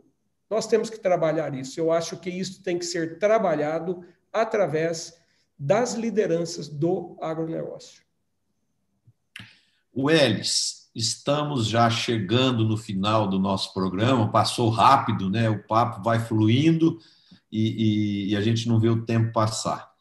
Nós 0.49 0.67
temos 0.67 0.89
que 0.89 0.99
trabalhar 0.99 1.53
isso. 1.55 1.79
Eu 1.79 1.91
acho 1.91 2.17
que 2.17 2.29
isso 2.29 2.61
tem 2.61 2.77
que 2.77 2.85
ser 2.85 3.17
trabalhado 3.19 4.03
através 4.31 5.13
das 5.57 5.93
lideranças 5.93 6.67
do 6.67 7.17
agronegócio. 7.21 8.03
O 9.93 10.09
estamos 10.93 11.67
já 11.67 11.89
chegando 11.89 12.65
no 12.65 12.77
final 12.77 13.27
do 13.27 13.39
nosso 13.39 13.73
programa, 13.73 14.31
passou 14.31 14.69
rápido, 14.69 15.29
né? 15.29 15.49
O 15.49 15.63
papo 15.65 16.03
vai 16.03 16.19
fluindo 16.19 16.99
e, 17.51 18.27
e, 18.27 18.31
e 18.31 18.35
a 18.35 18.41
gente 18.41 18.67
não 18.67 18.79
vê 18.79 18.89
o 18.89 19.05
tempo 19.05 19.31
passar. 19.31 19.93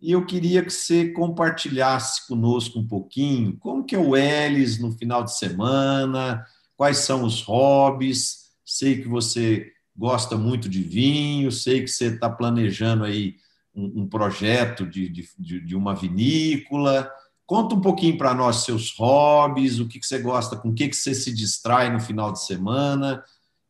E 0.00 0.12
eu 0.12 0.24
queria 0.24 0.62
que 0.62 0.70
você 0.70 1.10
compartilhasse 1.12 2.26
conosco 2.28 2.78
um 2.78 2.86
pouquinho 2.86 3.56
como 3.58 3.84
que 3.84 3.96
é 3.96 3.98
o 3.98 4.16
Elis 4.16 4.78
no 4.78 4.92
final 4.92 5.24
de 5.24 5.36
semana, 5.36 6.44
quais 6.76 6.98
são 6.98 7.24
os 7.24 7.42
hobbies. 7.42 8.50
Sei 8.64 9.02
que 9.02 9.08
você 9.08 9.72
gosta 9.98 10.36
muito 10.36 10.68
de 10.68 10.80
vinho, 10.80 11.50
sei 11.50 11.82
que 11.82 11.88
você 11.88 12.06
está 12.06 12.30
planejando 12.30 13.02
aí 13.02 13.34
um, 13.74 14.02
um 14.02 14.08
projeto 14.08 14.86
de, 14.86 15.08
de, 15.08 15.60
de, 15.60 15.74
uma 15.74 15.92
vinícola. 15.92 17.10
Conta 17.44 17.74
um 17.74 17.80
pouquinho 17.80 18.16
para 18.16 18.32
nós 18.32 18.64
seus 18.64 18.96
hobbies, 18.96 19.80
o 19.80 19.88
que, 19.88 19.98
que 19.98 20.06
você 20.06 20.20
gosta, 20.20 20.56
com 20.56 20.68
o 20.68 20.74
que, 20.74 20.88
que 20.88 20.96
você 20.96 21.12
se 21.14 21.34
distrai 21.34 21.92
no 21.92 21.98
final 21.98 22.32
de 22.32 22.44
semana 22.44 23.24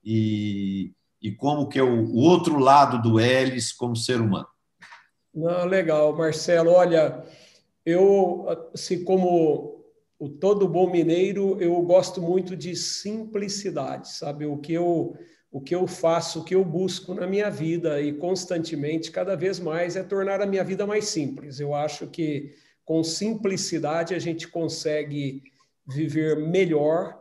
e, 0.04 0.92
e 1.22 1.32
como 1.32 1.66
que 1.66 1.78
é 1.78 1.82
o, 1.82 2.04
o 2.04 2.16
outro 2.16 2.58
lado 2.58 3.00
do 3.00 3.18
Elis 3.18 3.72
como 3.72 3.96
ser 3.96 4.20
humano. 4.20 4.48
Não, 5.34 5.64
legal, 5.64 6.14
Marcelo. 6.14 6.72
Olha, 6.72 7.24
eu, 7.86 8.46
assim 8.74 9.02
como 9.02 9.82
o 10.18 10.28
todo 10.28 10.68
bom 10.68 10.90
mineiro, 10.90 11.56
eu 11.58 11.80
gosto 11.82 12.20
muito 12.20 12.54
de 12.54 12.76
simplicidade, 12.76 14.10
sabe? 14.10 14.44
O 14.44 14.58
que 14.58 14.74
eu 14.74 15.16
o 15.50 15.60
que 15.60 15.74
eu 15.74 15.86
faço, 15.86 16.40
o 16.40 16.44
que 16.44 16.54
eu 16.54 16.64
busco 16.64 17.14
na 17.14 17.26
minha 17.26 17.50
vida 17.50 18.00
e 18.00 18.12
constantemente, 18.12 19.10
cada 19.10 19.34
vez 19.34 19.58
mais, 19.58 19.96
é 19.96 20.02
tornar 20.02 20.40
a 20.40 20.46
minha 20.46 20.62
vida 20.62 20.86
mais 20.86 21.06
simples. 21.06 21.58
Eu 21.58 21.74
acho 21.74 22.06
que 22.06 22.54
com 22.84 23.02
simplicidade 23.02 24.14
a 24.14 24.18
gente 24.18 24.48
consegue 24.48 25.42
viver 25.86 26.36
melhor 26.36 27.18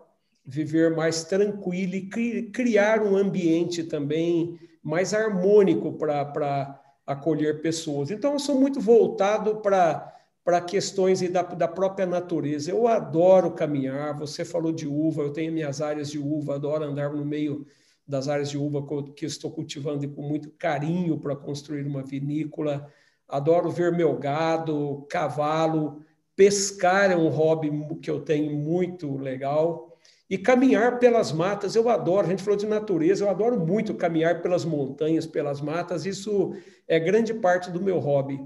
viver 0.47 0.95
mais 0.95 1.25
tranquilo 1.25 1.95
e 1.95 2.49
criar 2.51 3.01
um 3.03 3.17
ambiente 3.17 3.84
também 3.84 4.57
mais 4.82 5.13
harmônico 5.13 5.91
para 5.91 6.82
acolher 7.05 7.61
pessoas. 7.61 8.09
Então, 8.09 8.32
eu 8.32 8.39
sou 8.39 8.57
muito 8.57 8.80
voltado 8.80 9.57
para 9.57 10.13
para 10.45 10.61
questões 10.61 11.19
da, 11.30 11.41
da 11.41 11.67
própria 11.67 12.05
natureza. 12.05 12.71
Eu 12.71 12.88
adoro 12.88 13.51
caminhar. 13.51 14.17
Você 14.17 14.45
falou 14.45 14.71
de 14.71 14.88
uva, 14.88 15.23
eu 15.23 15.34
tenho 15.34 15.51
minhas 15.51 15.82
áreas 15.82 16.09
de 16.09 16.17
uva, 16.17 16.55
adoro 16.55 16.86
andar 16.86 17.11
no 17.11 17.25
meio 17.25 17.67
das 18.07 18.27
áreas 18.29 18.49
de 18.49 18.57
uva 18.57 18.85
que 19.15 19.25
estou 19.25 19.51
cultivando 19.51 20.07
com 20.09 20.21
muito 20.21 20.49
carinho 20.51 21.17
para 21.19 21.35
construir 21.35 21.85
uma 21.85 22.03
vinícola. 22.03 22.87
Adoro 23.27 23.69
ver 23.69 23.91
meu 23.91 24.17
gado, 24.17 25.05
cavalo, 25.09 26.01
pescar 26.35 27.11
é 27.11 27.17
um 27.17 27.27
hobby 27.27 27.69
que 28.01 28.09
eu 28.09 28.21
tenho 28.21 28.53
muito 28.53 29.17
legal. 29.17 29.97
E 30.29 30.37
caminhar 30.37 30.99
pelas 30.99 31.31
matas, 31.31 31.75
eu 31.75 31.89
adoro. 31.89 32.27
A 32.27 32.29
gente 32.29 32.43
falou 32.43 32.57
de 32.57 32.65
natureza, 32.65 33.23
eu 33.23 33.29
adoro 33.29 33.59
muito 33.59 33.95
caminhar 33.95 34.41
pelas 34.41 34.63
montanhas, 34.63 35.25
pelas 35.25 35.59
matas. 35.61 36.05
Isso 36.05 36.53
é 36.87 36.99
grande 36.99 37.33
parte 37.33 37.71
do 37.71 37.81
meu 37.81 37.99
hobby. 37.99 38.39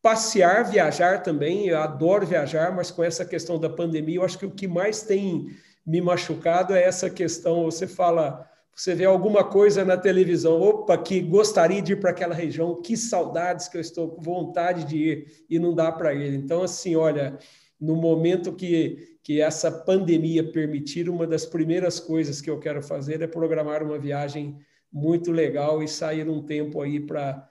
Passear, 0.00 0.70
viajar 0.70 1.22
também, 1.22 1.68
eu 1.68 1.78
adoro 1.78 2.26
viajar, 2.26 2.74
mas 2.74 2.90
com 2.90 3.02
essa 3.02 3.24
questão 3.24 3.58
da 3.58 3.70
pandemia, 3.70 4.16
eu 4.16 4.24
acho 4.24 4.38
que 4.38 4.44
o 4.44 4.50
que 4.50 4.68
mais 4.68 5.02
tem 5.02 5.46
me 5.84 6.00
machucado 6.00 6.74
é 6.74 6.82
essa 6.82 7.08
questão. 7.08 7.64
Você 7.64 7.86
fala, 7.86 8.46
você 8.74 8.94
vê 8.94 9.04
alguma 9.04 9.44
coisa 9.44 9.84
na 9.84 9.96
televisão, 9.96 10.60
opa, 10.60 10.98
que 10.98 11.20
gostaria 11.20 11.80
de 11.80 11.92
ir 11.92 12.00
para 12.00 12.10
aquela 12.10 12.34
região, 12.34 12.80
que 12.82 12.96
saudades 12.96 13.68
que 13.68 13.76
eu 13.76 13.80
estou 13.80 14.08
com 14.08 14.22
vontade 14.22 14.84
de 14.84 14.96
ir 14.96 15.44
e 15.48 15.58
não 15.58 15.74
dá 15.74 15.92
para 15.92 16.12
ir. 16.12 16.34
Então, 16.34 16.62
assim, 16.62 16.96
olha, 16.96 17.38
no 17.80 17.94
momento 17.94 18.52
que, 18.52 19.18
que 19.22 19.40
essa 19.40 19.70
pandemia 19.70 20.42
permitir, 20.42 21.08
uma 21.08 21.26
das 21.26 21.46
primeiras 21.46 22.00
coisas 22.00 22.40
que 22.40 22.50
eu 22.50 22.58
quero 22.58 22.82
fazer 22.82 23.22
é 23.22 23.26
programar 23.26 23.82
uma 23.82 23.98
viagem 23.98 24.56
muito 24.92 25.30
legal 25.30 25.82
e 25.82 25.88
sair 25.88 26.28
um 26.28 26.42
tempo 26.42 26.80
aí 26.80 26.98
para 26.98 27.48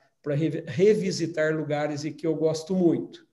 revisitar 0.65 1.55
lugares 1.55 2.03
e 2.03 2.11
que 2.11 2.26
eu 2.26 2.36
gosto 2.36 2.76
muito. 2.76 3.26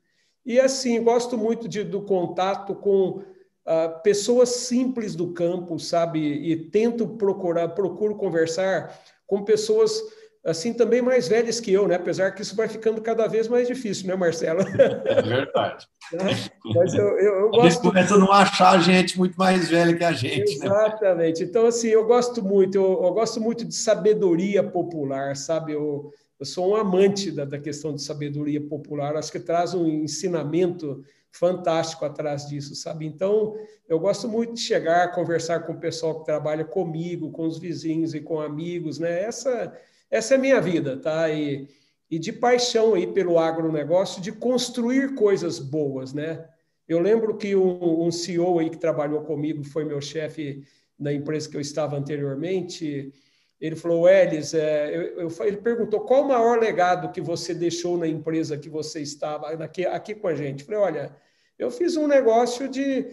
E 0.44 0.58
assim, 0.58 1.02
gosto 1.02 1.36
muito 1.36 1.68
de, 1.68 1.84
do 1.84 2.02
contato 2.02 2.74
com 2.74 3.22
uh, 3.70 4.02
pessoas 4.02 4.48
simples 4.48 5.14
do 5.14 5.32
campo, 5.32 5.78
sabe? 5.78 6.20
E 6.20 6.56
tento 6.56 7.06
procurar, 7.06 7.68
procuro 7.68 8.16
conversar 8.16 8.98
com 9.26 9.44
pessoas 9.44 10.02
assim 10.44 10.72
também 10.72 11.02
mais 11.02 11.28
velhas 11.28 11.60
que 11.60 11.70
eu, 11.70 11.86
né? 11.86 11.96
Apesar 11.96 12.30
que 12.30 12.40
isso 12.40 12.56
vai 12.56 12.66
ficando 12.66 13.00
cada 13.02 13.26
vez 13.28 13.46
mais 13.46 13.68
difícil, 13.68 14.06
né, 14.06 14.16
Marcelo? 14.16 14.62
É 14.62 15.22
verdade. 15.22 15.86
Mas 16.74 16.94
eu, 16.94 17.06
eu, 17.18 17.34
eu 17.40 17.50
gosto. 17.50 17.64
Eles 17.64 17.76
começam 17.76 18.16
a 18.16 18.20
não 18.20 18.32
achar 18.32 18.80
gente 18.80 19.18
muito 19.18 19.36
mais 19.36 19.68
velha 19.68 19.94
que 19.94 20.02
a 20.02 20.12
gente. 20.12 20.58
Né? 20.58 20.66
Exatamente. 20.66 21.42
Né? 21.42 21.46
Então, 21.46 21.66
assim, 21.66 21.88
eu 21.88 22.06
gosto 22.06 22.42
muito, 22.42 22.74
eu, 22.74 23.04
eu, 23.04 23.12
gosto 23.12 23.40
muito 23.40 23.64
de 23.64 23.74
sabedoria 23.74 24.62
popular, 24.62 25.36
sabe? 25.36 25.72
Eu, 25.72 26.10
eu 26.38 26.46
sou 26.46 26.70
um 26.70 26.74
amante 26.74 27.30
da, 27.30 27.44
da 27.44 27.58
questão 27.58 27.94
de 27.94 28.02
sabedoria 28.02 28.60
popular, 28.60 29.16
acho 29.16 29.30
que 29.30 29.38
traz 29.38 29.74
um 29.74 29.86
ensinamento 29.86 31.04
fantástico 31.32 32.04
atrás 32.04 32.46
disso, 32.46 32.74
sabe? 32.74 33.06
Então, 33.06 33.54
eu 33.88 33.98
gosto 33.98 34.28
muito 34.28 34.54
de 34.54 34.60
chegar, 34.60 35.12
conversar 35.12 35.60
com 35.60 35.72
o 35.72 35.80
pessoal 35.80 36.18
que 36.18 36.24
trabalha 36.24 36.64
comigo, 36.64 37.30
com 37.30 37.46
os 37.46 37.58
vizinhos 37.58 38.14
e 38.14 38.20
com 38.20 38.40
amigos, 38.40 38.98
né? 38.98 39.22
Essa 39.22 39.72
essa 40.10 40.34
é 40.34 40.36
a 40.36 40.40
minha 40.40 40.60
vida, 40.60 40.96
tá? 40.96 41.30
E, 41.30 41.68
e 42.10 42.18
de 42.18 42.32
paixão 42.32 42.94
aí 42.94 43.06
pelo 43.06 43.38
agronegócio, 43.38 44.20
de 44.20 44.32
construir 44.32 45.14
coisas 45.14 45.60
boas, 45.60 46.12
né? 46.12 46.44
Eu 46.88 46.98
lembro 46.98 47.36
que 47.36 47.54
um, 47.54 48.06
um 48.06 48.10
CEO 48.10 48.58
aí 48.58 48.68
que 48.68 48.76
trabalhou 48.76 49.22
comigo, 49.22 49.62
foi 49.62 49.84
meu 49.84 50.00
chefe 50.00 50.64
na 50.98 51.12
empresa 51.12 51.48
que 51.48 51.56
eu 51.56 51.60
estava 51.60 51.96
anteriormente, 51.96 53.12
ele 53.60 53.76
falou, 53.76 54.08
Elis, 54.08 54.54
é, 54.54 54.96
eu, 54.96 55.28
eu, 55.28 55.46
ele 55.46 55.58
perguntou 55.58 56.00
qual 56.00 56.22
o 56.22 56.28
maior 56.28 56.58
legado 56.58 57.12
que 57.12 57.20
você 57.20 57.52
deixou 57.52 57.98
na 57.98 58.06
empresa 58.06 58.56
que 58.56 58.70
você 58.70 59.00
estava 59.00 59.48
aqui, 59.48 59.84
aqui 59.84 60.14
com 60.14 60.28
a 60.28 60.34
gente. 60.34 60.60
Eu 60.60 60.66
falei, 60.66 60.80
olha, 60.80 61.16
eu 61.58 61.70
fiz 61.70 61.96
um 61.96 62.06
negócio 62.06 62.66
de 62.68 63.06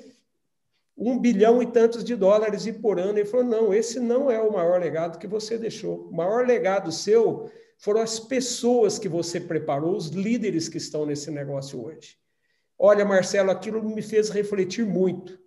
um 0.98 1.20
bilhão 1.20 1.62
e 1.62 1.68
tantos 1.68 2.04
de 2.04 2.16
dólares 2.16 2.66
e 2.66 2.74
por 2.74 3.00
ano. 3.00 3.20
Ele 3.20 3.28
falou: 3.28 3.46
não, 3.46 3.74
esse 3.74 4.00
não 4.00 4.32
é 4.32 4.42
o 4.42 4.52
maior 4.52 4.80
legado 4.80 5.20
que 5.20 5.28
você 5.28 5.58
deixou. 5.58 6.08
O 6.08 6.16
maior 6.16 6.46
legado 6.46 6.92
seu 6.92 7.52
foram 7.78 8.02
as 8.02 8.20
pessoas 8.20 8.98
que 8.98 9.08
você 9.08 9.40
preparou, 9.40 9.96
os 9.96 10.08
líderes 10.08 10.68
que 10.68 10.78
estão 10.78 11.06
nesse 11.06 11.30
negócio 11.30 11.84
hoje. 11.84 12.18
Olha, 12.80 13.06
Marcelo, 13.06 13.52
aquilo 13.52 13.84
me 13.84 14.02
fez 14.02 14.30
refletir 14.30 14.86
muito. 14.86 15.38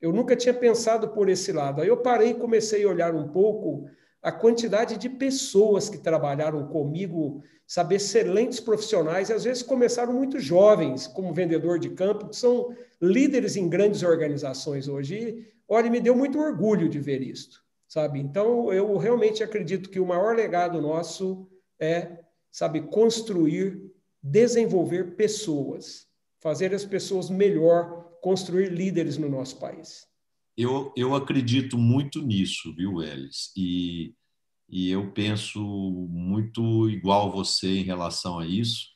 Eu 0.00 0.12
nunca 0.12 0.36
tinha 0.36 0.54
pensado 0.54 1.08
por 1.08 1.28
esse 1.28 1.52
lado. 1.52 1.82
Aí 1.82 1.88
eu 1.88 1.96
parei 1.96 2.30
e 2.30 2.34
comecei 2.34 2.84
a 2.84 2.88
olhar 2.88 3.14
um 3.14 3.28
pouco 3.28 3.88
a 4.22 4.30
quantidade 4.30 4.96
de 4.98 5.08
pessoas 5.08 5.88
que 5.88 5.98
trabalharam 5.98 6.66
comigo, 6.66 7.42
sabe, 7.66 7.94
excelentes 7.94 8.60
profissionais, 8.60 9.30
e 9.30 9.32
às 9.32 9.44
vezes 9.44 9.62
começaram 9.62 10.12
muito 10.12 10.38
jovens, 10.38 11.06
como 11.06 11.32
vendedor 11.32 11.78
de 11.78 11.90
campo, 11.90 12.28
que 12.28 12.36
são 12.36 12.74
líderes 13.00 13.56
em 13.56 13.68
grandes 13.68 14.02
organizações 14.02 14.88
hoje. 14.88 15.14
E, 15.14 15.52
olha, 15.68 15.90
me 15.90 16.00
deu 16.00 16.14
muito 16.14 16.38
orgulho 16.38 16.88
de 16.88 16.98
ver 16.98 17.22
isso, 17.22 17.62
sabe? 17.88 18.18
Então, 18.20 18.72
eu 18.72 18.96
realmente 18.98 19.42
acredito 19.42 19.88
que 19.88 20.00
o 20.00 20.06
maior 20.06 20.36
legado 20.36 20.82
nosso 20.82 21.48
é, 21.78 22.18
sabe, 22.50 22.82
construir, 22.82 23.80
desenvolver 24.22 25.16
pessoas, 25.16 26.06
fazer 26.40 26.74
as 26.74 26.84
pessoas 26.84 27.30
melhor, 27.30 28.18
construir 28.20 28.68
líderes 28.68 29.16
no 29.16 29.30
nosso 29.30 29.58
país. 29.58 30.09
Eu, 30.56 30.92
eu 30.96 31.14
acredito 31.14 31.78
muito 31.78 32.22
nisso, 32.22 32.74
viu, 32.74 33.02
Elis? 33.02 33.52
E, 33.56 34.14
e 34.68 34.90
eu 34.90 35.10
penso 35.12 35.60
muito 36.10 36.88
igual 36.90 37.30
você 37.30 37.78
em 37.78 37.82
relação 37.82 38.38
a 38.38 38.46
isso. 38.46 38.88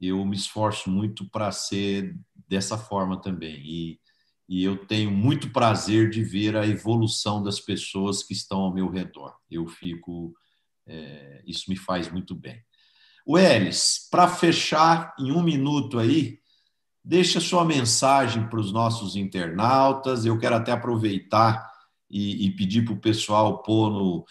Eu 0.00 0.24
me 0.24 0.36
esforço 0.36 0.90
muito 0.90 1.28
para 1.30 1.50
ser 1.52 2.16
dessa 2.48 2.76
forma 2.76 3.20
também. 3.20 3.60
E, 3.64 4.00
e 4.48 4.64
eu 4.64 4.86
tenho 4.86 5.10
muito 5.10 5.50
prazer 5.50 6.10
de 6.10 6.22
ver 6.22 6.56
a 6.56 6.66
evolução 6.66 7.42
das 7.42 7.60
pessoas 7.60 8.22
que 8.22 8.32
estão 8.32 8.60
ao 8.60 8.74
meu 8.74 8.88
redor. 8.88 9.36
Eu 9.50 9.66
fico. 9.66 10.34
É, 10.86 11.42
isso 11.46 11.70
me 11.70 11.76
faz 11.76 12.10
muito 12.10 12.34
bem. 12.34 12.62
O 13.24 13.38
Elis, 13.38 14.08
para 14.10 14.28
fechar 14.28 15.14
em 15.18 15.30
um 15.30 15.42
minuto 15.42 15.98
aí, 15.98 16.41
Deixa 17.04 17.40
sua 17.40 17.64
mensagem 17.64 18.46
para 18.48 18.60
os 18.60 18.72
nossos 18.72 19.16
internautas. 19.16 20.24
Eu 20.24 20.38
quero 20.38 20.54
até 20.54 20.70
aproveitar 20.72 21.70
e, 22.10 22.46
e 22.46 22.50
pedir 22.52 22.84
para 22.84 22.94
o 22.94 23.00
pessoal 23.00 23.62
pôr 23.62 23.90
no, 23.90 24.24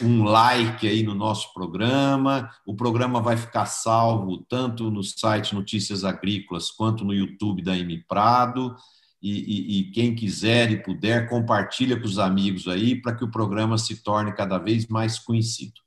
um 0.00 0.24
like 0.24 0.86
aí 0.86 1.02
no 1.02 1.14
nosso 1.14 1.52
programa. 1.52 2.48
O 2.66 2.74
programa 2.74 3.20
vai 3.20 3.36
ficar 3.36 3.66
salvo 3.66 4.44
tanto 4.48 4.90
no 4.90 5.02
site 5.02 5.54
Notícias 5.54 6.04
Agrícolas 6.04 6.70
quanto 6.70 7.04
no 7.04 7.12
YouTube 7.12 7.62
da 7.62 7.76
M 7.76 7.98
Prado. 8.06 8.76
E, 9.20 9.30
e, 9.30 9.78
e, 9.78 9.90
quem 9.90 10.14
quiser 10.14 10.70
e 10.70 10.82
puder, 10.82 11.30
compartilha 11.30 11.98
com 11.98 12.04
os 12.04 12.18
amigos 12.18 12.68
aí 12.68 13.00
para 13.00 13.14
que 13.16 13.24
o 13.24 13.30
programa 13.30 13.78
se 13.78 14.02
torne 14.02 14.34
cada 14.34 14.58
vez 14.58 14.86
mais 14.86 15.18
conhecido. 15.18 15.80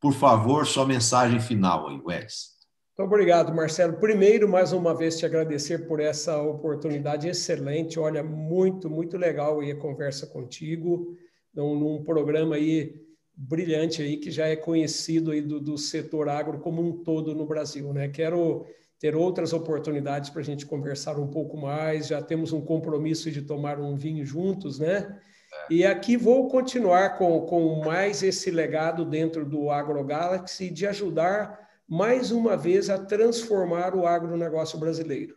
Por 0.00 0.14
favor, 0.14 0.66
sua 0.66 0.86
mensagem 0.86 1.38
final 1.38 1.88
aí, 1.88 2.00
Wes. 2.02 2.57
Muito 2.98 3.12
obrigado, 3.12 3.54
Marcelo. 3.54 3.92
Primeiro, 3.92 4.48
mais 4.48 4.72
uma 4.72 4.92
vez, 4.92 5.16
te 5.16 5.24
agradecer 5.24 5.86
por 5.86 6.00
essa 6.00 6.42
oportunidade 6.42 7.28
excelente. 7.28 7.96
Olha, 7.96 8.24
muito, 8.24 8.90
muito 8.90 9.16
legal 9.16 9.60
aí 9.60 9.70
a 9.70 9.76
conversa 9.76 10.26
contigo, 10.26 11.16
num, 11.54 11.78
num 11.78 12.02
programa 12.02 12.56
aí 12.56 13.00
brilhante 13.32 14.02
aí, 14.02 14.16
que 14.16 14.32
já 14.32 14.48
é 14.48 14.56
conhecido 14.56 15.30
aí 15.30 15.40
do, 15.40 15.60
do 15.60 15.78
setor 15.78 16.28
agro 16.28 16.58
como 16.58 16.82
um 16.82 17.04
todo 17.04 17.36
no 17.36 17.46
Brasil, 17.46 17.92
né? 17.92 18.08
Quero 18.08 18.66
ter 18.98 19.14
outras 19.14 19.52
oportunidades 19.52 20.28
para 20.28 20.40
a 20.40 20.44
gente 20.44 20.66
conversar 20.66 21.20
um 21.20 21.28
pouco 21.28 21.56
mais. 21.56 22.08
Já 22.08 22.20
temos 22.20 22.52
um 22.52 22.60
compromisso 22.60 23.30
de 23.30 23.42
tomar 23.42 23.78
um 23.78 23.94
vinho 23.94 24.26
juntos, 24.26 24.80
né? 24.80 25.20
É. 25.70 25.72
E 25.72 25.86
aqui 25.86 26.16
vou 26.16 26.48
continuar 26.48 27.16
com, 27.16 27.42
com 27.42 27.80
mais 27.84 28.24
esse 28.24 28.50
legado 28.50 29.04
dentro 29.04 29.46
do 29.48 29.70
AgroGalaxy 29.70 30.68
de 30.68 30.84
ajudar 30.84 31.67
mais 31.88 32.30
uma 32.30 32.54
vez, 32.56 32.90
a 32.90 32.98
transformar 32.98 33.94
o 33.94 34.06
agronegócio 34.06 34.78
brasileiro. 34.78 35.36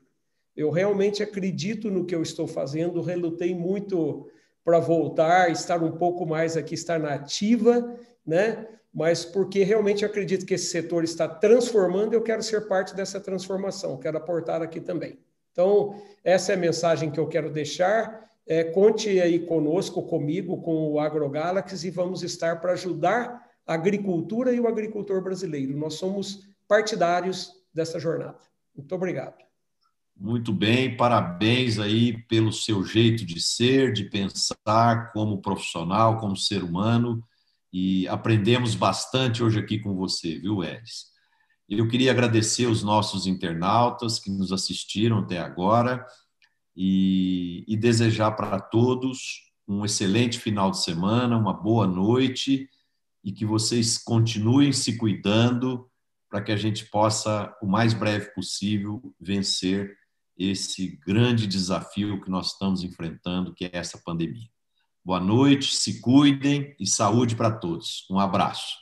Eu 0.55 0.69
realmente 0.69 1.23
acredito 1.23 1.89
no 1.89 2.05
que 2.05 2.13
eu 2.13 2.21
estou 2.21 2.45
fazendo, 2.45 3.01
relutei 3.01 3.55
muito 3.55 4.27
para 4.63 4.79
voltar, 4.79 5.49
estar 5.49 5.81
um 5.81 5.93
pouco 5.93 6.25
mais 6.25 6.57
aqui, 6.57 6.73
estar 6.73 6.99
na 6.99 7.13
ativa, 7.13 7.95
né? 8.25 8.67
Mas 8.93 9.23
porque 9.23 9.63
realmente 9.63 10.03
acredito 10.03 10.45
que 10.45 10.53
esse 10.53 10.69
setor 10.69 11.05
está 11.05 11.27
transformando, 11.27 12.13
eu 12.13 12.21
quero 12.21 12.43
ser 12.43 12.67
parte 12.67 12.93
dessa 12.93 13.21
transformação, 13.21 13.97
quero 13.97 14.17
aportar 14.17 14.61
aqui 14.61 14.81
também. 14.81 15.17
Então, 15.53 15.95
essa 16.23 16.51
é 16.51 16.55
a 16.55 16.59
mensagem 16.59 17.09
que 17.09 17.19
eu 17.19 17.27
quero 17.27 17.49
deixar. 17.49 18.29
É, 18.45 18.65
conte 18.65 19.21
aí 19.21 19.39
conosco, 19.45 20.03
comigo, 20.03 20.61
com 20.61 20.91
o 20.91 20.99
AgroGalaxy, 20.99 21.87
e 21.87 21.91
vamos 21.91 22.23
estar 22.23 22.59
para 22.59 22.73
ajudar 22.73 23.49
agricultura 23.73 24.53
e 24.53 24.59
o 24.59 24.67
agricultor 24.67 25.21
brasileiro. 25.21 25.77
Nós 25.77 25.95
somos 25.95 26.47
partidários 26.67 27.51
dessa 27.73 27.99
jornada. 27.99 28.39
Muito 28.75 28.93
obrigado. 28.95 29.35
Muito 30.15 30.53
bem, 30.53 30.95
parabéns 30.95 31.79
aí 31.79 32.21
pelo 32.27 32.51
seu 32.51 32.83
jeito 32.83 33.25
de 33.25 33.41
ser, 33.41 33.91
de 33.91 34.05
pensar 34.05 35.11
como 35.13 35.41
profissional, 35.41 36.17
como 36.19 36.37
ser 36.37 36.63
humano, 36.63 37.23
e 37.73 38.07
aprendemos 38.07 38.75
bastante 38.75 39.43
hoje 39.43 39.57
aqui 39.57 39.79
com 39.79 39.95
você, 39.95 40.37
viu, 40.37 40.63
Elis? 40.63 41.09
Eu 41.67 41.87
queria 41.87 42.11
agradecer 42.11 42.67
os 42.67 42.83
nossos 42.83 43.25
internautas 43.25 44.19
que 44.19 44.29
nos 44.29 44.51
assistiram 44.51 45.19
até 45.19 45.39
agora 45.39 46.05
e, 46.75 47.63
e 47.67 47.77
desejar 47.77 48.31
para 48.31 48.59
todos 48.59 49.49
um 49.67 49.85
excelente 49.85 50.37
final 50.37 50.69
de 50.69 50.83
semana, 50.83 51.37
uma 51.37 51.53
boa 51.53 51.87
noite 51.87 52.69
e 53.23 53.31
que 53.31 53.45
vocês 53.45 53.97
continuem 53.97 54.73
se 54.73 54.97
cuidando 54.97 55.89
para 56.29 56.41
que 56.41 56.51
a 56.51 56.57
gente 56.57 56.85
possa, 56.85 57.53
o 57.61 57.67
mais 57.67 57.93
breve 57.93 58.33
possível, 58.33 59.01
vencer 59.19 59.95
esse 60.37 60.99
grande 61.05 61.45
desafio 61.45 62.21
que 62.21 62.29
nós 62.29 62.53
estamos 62.53 62.83
enfrentando, 62.83 63.53
que 63.53 63.65
é 63.65 63.71
essa 63.73 64.01
pandemia. 64.03 64.49
Boa 65.03 65.19
noite, 65.19 65.75
se 65.75 65.99
cuidem 65.99 66.75
e 66.79 66.87
saúde 66.87 67.35
para 67.35 67.51
todos. 67.51 68.05
Um 68.09 68.19
abraço. 68.19 68.77